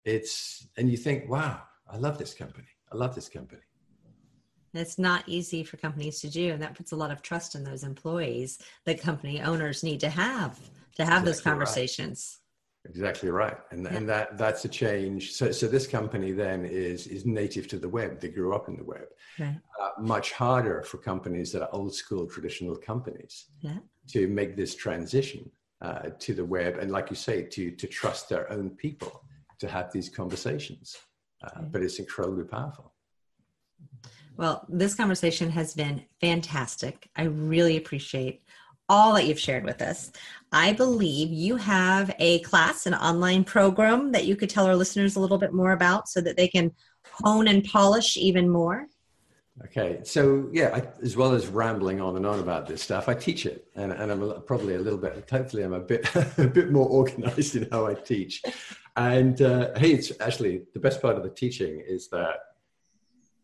It's, 0.04 0.68
and 0.76 0.88
you 0.88 0.96
think, 0.96 1.28
wow, 1.28 1.62
I 1.90 1.96
love 1.96 2.16
this 2.16 2.32
company. 2.32 2.68
I 2.92 2.96
love 2.96 3.16
this 3.16 3.28
company. 3.28 3.62
It's 4.74 4.98
not 4.98 5.24
easy 5.26 5.64
for 5.64 5.76
companies 5.76 6.20
to 6.20 6.28
do, 6.28 6.52
and 6.52 6.62
that 6.62 6.74
puts 6.74 6.92
a 6.92 6.96
lot 6.96 7.10
of 7.10 7.22
trust 7.22 7.54
in 7.54 7.64
those 7.64 7.82
employees 7.82 8.58
that 8.86 9.00
company 9.00 9.40
owners 9.40 9.82
need 9.82 10.00
to 10.00 10.10
have 10.10 10.58
to 10.96 11.04
have 11.04 11.22
exactly 11.22 11.32
those 11.32 11.40
conversations. 11.40 12.38
Right. 12.84 12.90
Exactly 12.90 13.28
right, 13.28 13.58
and 13.72 13.84
yeah. 13.84 13.94
and 13.94 14.08
that 14.08 14.38
that's 14.38 14.64
a 14.64 14.68
change. 14.68 15.32
So 15.32 15.52
so 15.52 15.68
this 15.68 15.86
company 15.86 16.32
then 16.32 16.64
is 16.64 17.06
is 17.06 17.26
native 17.26 17.68
to 17.68 17.78
the 17.78 17.88
web. 17.88 18.20
They 18.20 18.28
grew 18.28 18.54
up 18.54 18.68
in 18.68 18.76
the 18.76 18.84
web. 18.84 19.08
Right. 19.38 19.60
Uh, 19.78 19.90
much 20.00 20.32
harder 20.32 20.82
for 20.82 20.96
companies 20.96 21.52
that 21.52 21.60
are 21.62 21.68
old 21.72 21.94
school 21.94 22.26
traditional 22.26 22.76
companies 22.76 23.48
yeah. 23.60 23.80
to 24.12 24.28
make 24.28 24.56
this 24.56 24.74
transition 24.74 25.50
uh, 25.82 26.08
to 26.20 26.32
the 26.32 26.44
web, 26.44 26.78
and 26.78 26.90
like 26.90 27.10
you 27.10 27.16
say, 27.16 27.42
to 27.42 27.70
to 27.70 27.86
trust 27.86 28.30
their 28.30 28.50
own 28.50 28.70
people 28.70 29.24
to 29.58 29.68
have 29.68 29.92
these 29.92 30.08
conversations. 30.08 30.96
Uh, 31.44 31.62
But 31.70 31.82
it's 31.82 31.98
incredibly 31.98 32.44
powerful. 32.44 32.94
Well, 34.40 34.64
this 34.70 34.94
conversation 34.94 35.50
has 35.50 35.74
been 35.74 36.02
fantastic. 36.18 37.10
I 37.14 37.24
really 37.24 37.76
appreciate 37.76 38.42
all 38.88 39.12
that 39.12 39.26
you've 39.26 39.38
shared 39.38 39.64
with 39.64 39.82
us. 39.82 40.12
I 40.50 40.72
believe 40.72 41.30
you 41.30 41.56
have 41.56 42.10
a 42.18 42.38
class, 42.38 42.86
an 42.86 42.94
online 42.94 43.44
program 43.44 44.12
that 44.12 44.24
you 44.24 44.36
could 44.36 44.48
tell 44.48 44.64
our 44.64 44.74
listeners 44.74 45.16
a 45.16 45.20
little 45.20 45.36
bit 45.36 45.52
more 45.52 45.72
about 45.72 46.08
so 46.08 46.22
that 46.22 46.38
they 46.38 46.48
can 46.48 46.72
hone 47.22 47.48
and 47.48 47.62
polish 47.64 48.16
even 48.16 48.48
more. 48.48 48.86
Okay, 49.66 50.00
so 50.04 50.48
yeah, 50.54 50.70
I, 50.74 51.04
as 51.04 51.18
well 51.18 51.34
as 51.34 51.48
rambling 51.48 52.00
on 52.00 52.16
and 52.16 52.24
on 52.24 52.38
about 52.38 52.66
this 52.66 52.80
stuff, 52.80 53.10
I 53.10 53.14
teach 53.14 53.44
it, 53.44 53.66
and, 53.74 53.92
and 53.92 54.10
I'm 54.10 54.22
a, 54.22 54.40
probably 54.40 54.74
a 54.74 54.78
little 54.78 54.98
bit. 54.98 55.28
Hopefully, 55.30 55.64
I'm 55.64 55.74
a 55.74 55.80
bit 55.80 56.08
a 56.38 56.46
bit 56.46 56.72
more 56.72 56.88
organized 56.88 57.56
in 57.56 57.68
how 57.70 57.86
I 57.86 57.92
teach. 57.92 58.42
And 58.96 59.42
uh, 59.42 59.72
hey, 59.76 59.92
it's 59.92 60.12
actually 60.18 60.62
the 60.72 60.80
best 60.80 61.02
part 61.02 61.18
of 61.18 61.24
the 61.24 61.28
teaching 61.28 61.84
is 61.86 62.08
that 62.08 62.36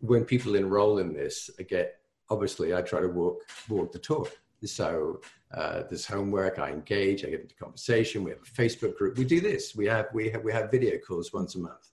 when 0.00 0.24
people 0.24 0.54
enroll 0.54 0.98
in 0.98 1.12
this, 1.12 1.50
I 1.58 1.62
get 1.62 1.96
obviously 2.30 2.74
I 2.74 2.82
try 2.82 3.00
to 3.00 3.08
walk 3.08 3.40
walk 3.68 3.92
the 3.92 3.98
talk. 3.98 4.30
So 4.64 5.20
uh, 5.54 5.82
there's 5.88 6.06
homework. 6.06 6.58
I 6.58 6.70
engage. 6.70 7.24
I 7.24 7.30
get 7.30 7.42
into 7.42 7.54
conversation. 7.54 8.24
We 8.24 8.30
have 8.30 8.40
a 8.40 8.62
Facebook 8.62 8.96
group. 8.96 9.16
We 9.16 9.24
do 9.24 9.40
this. 9.40 9.76
We 9.76 9.86
have 9.86 10.06
we 10.12 10.30
have 10.30 10.42
we 10.42 10.52
have 10.52 10.70
video 10.70 10.98
calls 10.98 11.32
once 11.32 11.54
a 11.54 11.60
month. 11.60 11.90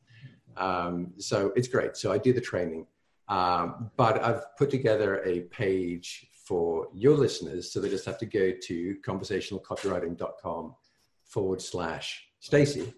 Um, 0.57 1.13
so 1.17 1.51
it's 1.55 1.67
great. 1.67 1.97
So 1.97 2.11
I 2.11 2.17
do 2.17 2.33
the 2.33 2.41
training 2.41 2.87
um, 3.27 3.91
but 3.95 4.23
I've 4.23 4.55
put 4.57 4.69
together 4.69 5.23
a 5.23 5.41
page 5.41 6.27
for 6.45 6.87
your 6.93 7.15
listeners, 7.17 7.71
so 7.71 7.79
they 7.79 7.89
just 7.89 8.05
have 8.05 8.17
to 8.19 8.25
go 8.25 8.51
to 8.51 8.95
conversationalcopywriting.com 9.05 10.75
forward 11.23 11.61
slash 11.61 12.27
Stacy. 12.39 12.93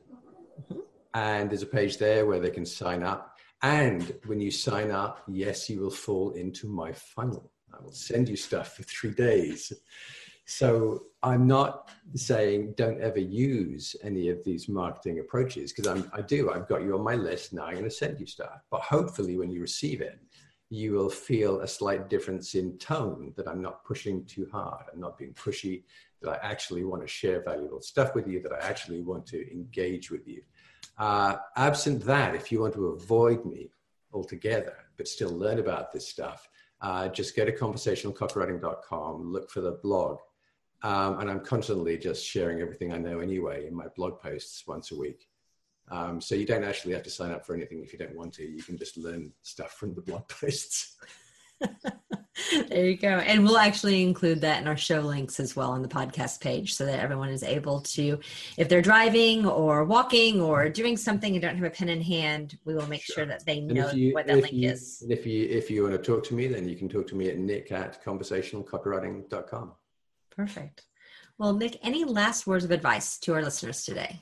Mm-hmm. 0.62 0.80
And 1.14 1.49
there's 1.49 1.62
a 1.62 1.68
page 1.68 1.97
there 1.97 2.26
where 2.26 2.39
they 2.39 2.49
can 2.49 2.66
sign 2.66 3.03
up. 3.03 3.35
And 3.62 4.14
when 4.26 4.39
you 4.39 4.51
sign 4.51 4.91
up, 4.91 5.24
yes, 5.28 5.70
you 5.70 5.80
will 5.80 5.89
fall 5.89 6.32
into 6.32 6.68
my 6.68 6.91
funnel. 6.93 7.51
I 7.74 7.82
will 7.82 7.93
send 7.93 8.30
you 8.30 8.36
stuff 8.36 8.76
for 8.76 8.84
three 8.84 9.12
days. 9.12 9.74
So 10.45 11.06
I'm 11.24 11.47
not 11.47 11.89
saying 12.14 12.76
don't 12.78 13.01
ever 13.01 13.20
use 13.20 13.95
any 14.03 14.30
of 14.30 14.43
these 14.43 14.70
marketing 14.70 15.20
approaches 15.20 15.74
because 15.74 16.03
I 16.14 16.22
do. 16.22 16.51
I've 16.51 16.68
got 16.68 16.84
you 16.84 16.95
on 16.95 17.03
my 17.03 17.16
list 17.16 17.53
now. 17.53 17.66
I'm 17.66 17.74
going 17.74 17.86
to 17.86 17.89
send 17.89 18.20
you 18.20 18.28
stuff. 18.28 18.62
But 18.70 18.82
hopefully, 18.82 19.38
when 19.38 19.49
you 19.49 19.62
receive 19.62 20.01
it, 20.01 20.20
you 20.70 20.93
will 20.93 21.10
feel 21.10 21.62
a 21.62 21.68
slight 21.68 22.10
difference 22.10 22.53
in 22.56 22.78
tone 22.78 23.34
that 23.38 23.47
I'm 23.47 23.62
not 23.62 23.84
pushing 23.84 24.26
too 24.26 24.47
hard. 24.51 24.86
I'm 24.93 24.99
not 24.99 25.18
being 25.18 25.34
pushy, 25.34 25.84
that 26.22 26.32
I 26.32 26.47
actually 26.47 26.84
want 26.84 27.01
to 27.01 27.08
share 27.08 27.43
valuable 27.43 27.82
stuff 27.82 28.14
with 28.14 28.28
you, 28.28 28.39
that 28.41 28.53
I 28.53 28.60
actually 28.68 29.01
want 29.01 29.26
to 29.28 29.51
engage 29.51 30.12
with 30.12 30.28
you. 30.28 30.41
Uh, 30.98 31.38
absent 31.58 32.04
that, 32.06 32.36
if 32.36 32.52
you 32.52 32.62
want 32.62 32.74
to 32.74 32.88
avoid 32.88 33.46
me 33.46 33.70
altogether, 34.14 34.76
but 34.98 35.08
still 35.08 35.32
learn 35.32 35.60
about 35.60 35.91
this 35.91 36.08
stuff, 36.08 36.48
uh, 36.82 37.08
just 37.10 37.36
go 37.36 37.46
to 37.46 37.52
conversationalcopywriting.com, 37.52 39.32
look 39.32 39.50
for 39.50 39.62
the 39.62 39.80
blog, 39.84 40.20
um, 40.84 41.20
and 41.20 41.30
I'm 41.30 41.39
constantly 41.39 41.98
just 41.98 42.26
sharing 42.26 42.62
everything 42.62 42.93
I 42.93 42.98
know 42.98 43.20
anyway 43.20 43.68
in 43.68 43.76
my 43.76 43.88
blog 43.96 44.20
posts 44.20 44.66
once 44.68 44.91
a 44.91 44.98
week. 44.98 45.28
Um, 45.89 46.20
so 46.20 46.36
you 46.36 46.46
don't 46.46 46.64
actually 46.64 46.93
have 46.93 47.04
to 47.04 47.10
sign 47.10 47.32
up 47.32 47.46
for 47.46 47.56
anything 47.56 47.82
if 47.84 47.93
you 47.93 48.00
don't 48.00 48.16
want 48.16 48.34
to. 48.36 48.43
You 48.43 48.64
can 48.64 48.78
just 48.78 48.98
learn 48.98 49.32
stuff 49.43 49.74
from 49.74 49.93
the 49.93 50.02
blog 50.02 50.28
posts. 50.28 50.98
there 52.68 52.86
you 52.86 52.98
go. 52.98 53.08
And 53.08 53.44
we'll 53.44 53.58
actually 53.58 54.04
include 54.04 54.42
that 54.42 54.62
in 54.62 54.68
our 54.68 54.78
show 54.78 55.00
links 55.00 55.40
as 55.40 55.56
well 55.56 55.72
on 55.72 55.82
the 55.82 55.88
podcast 55.88 56.42
page 56.42 56.74
so 56.74 56.86
that 56.86 57.00
everyone 57.00 57.30
is 57.30 57.44
able 57.44 57.82
to, 57.82 58.20
if 58.58 58.68
they're 58.68 58.82
driving 58.82 59.46
or 59.46 59.86
walking 59.86 60.42
or 60.42 60.70
doing 60.70 60.98
something 60.98 61.34
and 61.34 61.42
don't 61.42 61.56
have 61.56 61.64
a 61.66 61.70
pen 61.70 61.90
in 61.90 62.02
hand, 62.02 62.58
we 62.66 62.74
will 62.74 62.88
make 62.88 63.02
sure, 63.02 63.16
sure 63.16 63.26
that 63.26 63.46
they 63.46 63.62
know 63.62 63.92
you, 63.92 64.14
what 64.14 64.28
that 64.28 64.42
link 64.42 64.54
you, 64.54 64.70
is. 64.70 65.04
If 65.10 65.26
you 65.26 65.48
if 65.50 65.72
you 65.72 65.84
want 65.84 65.94
to 65.94 66.02
talk 66.02 66.24
to 66.26 66.34
me, 66.34 66.48
then 66.48 66.68
you 66.68 66.76
can 66.76 66.90
talk 66.90 67.08
to 67.08 67.16
me 67.16 67.30
at 67.30 67.38
nick 67.38 67.72
at 67.72 68.04
conversationalcopywriting.com. 68.04 69.72
Perfect. 70.36 70.84
Well, 71.38 71.54
Nick, 71.54 71.80
any 71.84 72.04
last 72.06 72.48
words 72.48 72.64
of 72.64 72.72
advice 72.72 73.18
to 73.20 73.34
our 73.34 73.44
listeners 73.44 73.84
today? 73.84 74.22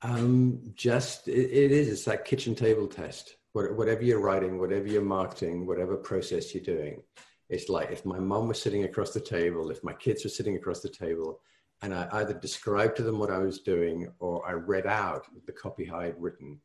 Um, 0.00 0.72
just 0.74 1.28
it, 1.28 1.32
it 1.32 1.72
is. 1.72 1.88
It's 1.88 2.04
that 2.04 2.24
kitchen 2.24 2.54
table 2.54 2.86
test. 2.86 3.37
Whatever 3.74 4.02
you're 4.02 4.20
writing, 4.20 4.58
whatever 4.58 4.86
you're 4.86 5.02
marketing, 5.02 5.66
whatever 5.66 5.96
process 5.96 6.54
you're 6.54 6.64
doing, 6.64 7.02
it's 7.48 7.68
like 7.68 7.90
if 7.90 8.04
my 8.04 8.18
mom 8.18 8.48
was 8.48 8.60
sitting 8.60 8.84
across 8.84 9.12
the 9.12 9.20
table, 9.20 9.70
if 9.70 9.82
my 9.82 9.94
kids 9.94 10.24
were 10.24 10.30
sitting 10.30 10.56
across 10.56 10.80
the 10.80 10.88
table, 10.88 11.40
and 11.82 11.94
I 11.94 12.08
either 12.12 12.34
described 12.34 12.96
to 12.96 13.02
them 13.02 13.18
what 13.18 13.30
I 13.30 13.38
was 13.38 13.60
doing 13.60 14.10
or 14.18 14.46
I 14.46 14.52
read 14.52 14.86
out 14.86 15.26
the 15.46 15.52
copy 15.52 15.90
I 15.90 16.06
had 16.06 16.20
written, 16.20 16.60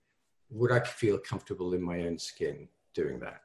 would 0.50 0.72
I 0.72 0.80
feel 0.82 1.18
comfortable 1.18 1.74
in 1.74 1.82
my 1.82 2.02
own 2.02 2.18
skin 2.18 2.68
doing 2.94 3.20
that? 3.20 3.42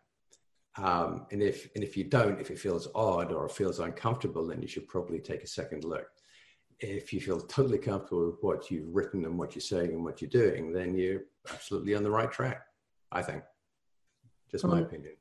Um, 0.77 1.27
and 1.33 1.43
if 1.43 1.69
and 1.75 1.83
if 1.83 1.97
you 1.97 2.05
don't, 2.05 2.41
if 2.41 2.51
it 2.51 2.59
feels 2.59 2.89
odd 2.95 3.33
or 3.33 3.49
feels 3.49 3.81
uncomfortable, 3.81 4.47
then 4.47 4.63
you 4.63 4.69
should 4.69 4.89
probably 4.89 5.19
take 5.19 5.43
a 5.43 5.47
second 5.47 5.85
look. 5.85 6.07
If 6.81 7.13
you 7.13 7.21
feel 7.21 7.41
totally 7.41 7.79
comfortable 7.79 8.27
with 8.27 8.39
what 8.41 8.71
you've 8.71 8.95
written 8.95 9.25
and 9.25 9.37
what 9.37 9.55
you're 9.55 9.61
saying 9.61 9.91
and 9.91 10.05
what 10.05 10.23
you're 10.23 10.31
doing, 10.31 10.73
then 10.73 10.95
you're 10.95 11.23
absolutely 11.53 11.97
on 11.97 12.05
the 12.05 12.11
right 12.11 12.31
track. 12.31 12.63
I 13.11 13.23
think. 13.23 13.43
Just 14.51 14.65
my 14.65 14.81
opinion. 14.81 15.13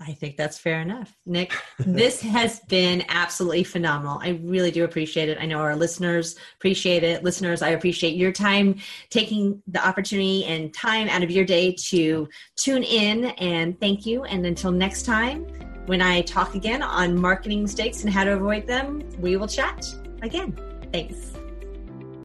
I 0.00 0.12
think 0.12 0.36
that's 0.36 0.58
fair 0.58 0.80
enough. 0.80 1.16
Nick, 1.26 1.52
this 1.78 2.20
has 2.20 2.60
been 2.60 3.04
absolutely 3.08 3.64
phenomenal. 3.64 4.18
I 4.22 4.40
really 4.42 4.70
do 4.70 4.84
appreciate 4.84 5.28
it. 5.28 5.38
I 5.40 5.46
know 5.46 5.58
our 5.58 5.74
listeners 5.74 6.36
appreciate 6.56 7.02
it. 7.02 7.24
Listeners, 7.24 7.62
I 7.62 7.70
appreciate 7.70 8.14
your 8.14 8.30
time 8.30 8.76
taking 9.10 9.60
the 9.66 9.84
opportunity 9.84 10.44
and 10.44 10.72
time 10.72 11.08
out 11.08 11.22
of 11.22 11.30
your 11.30 11.44
day 11.44 11.72
to 11.88 12.28
tune 12.56 12.84
in 12.84 13.26
and 13.38 13.78
thank 13.80 14.06
you. 14.06 14.22
And 14.24 14.46
until 14.46 14.70
next 14.70 15.02
time, 15.02 15.46
when 15.86 16.00
I 16.00 16.22
talk 16.22 16.54
again 16.54 16.82
on 16.82 17.20
marketing 17.20 17.62
mistakes 17.62 18.04
and 18.04 18.12
how 18.12 18.22
to 18.22 18.34
avoid 18.34 18.68
them, 18.68 19.02
we 19.18 19.36
will 19.36 19.48
chat 19.48 19.92
again. 20.22 20.56
Thanks. 20.92 21.41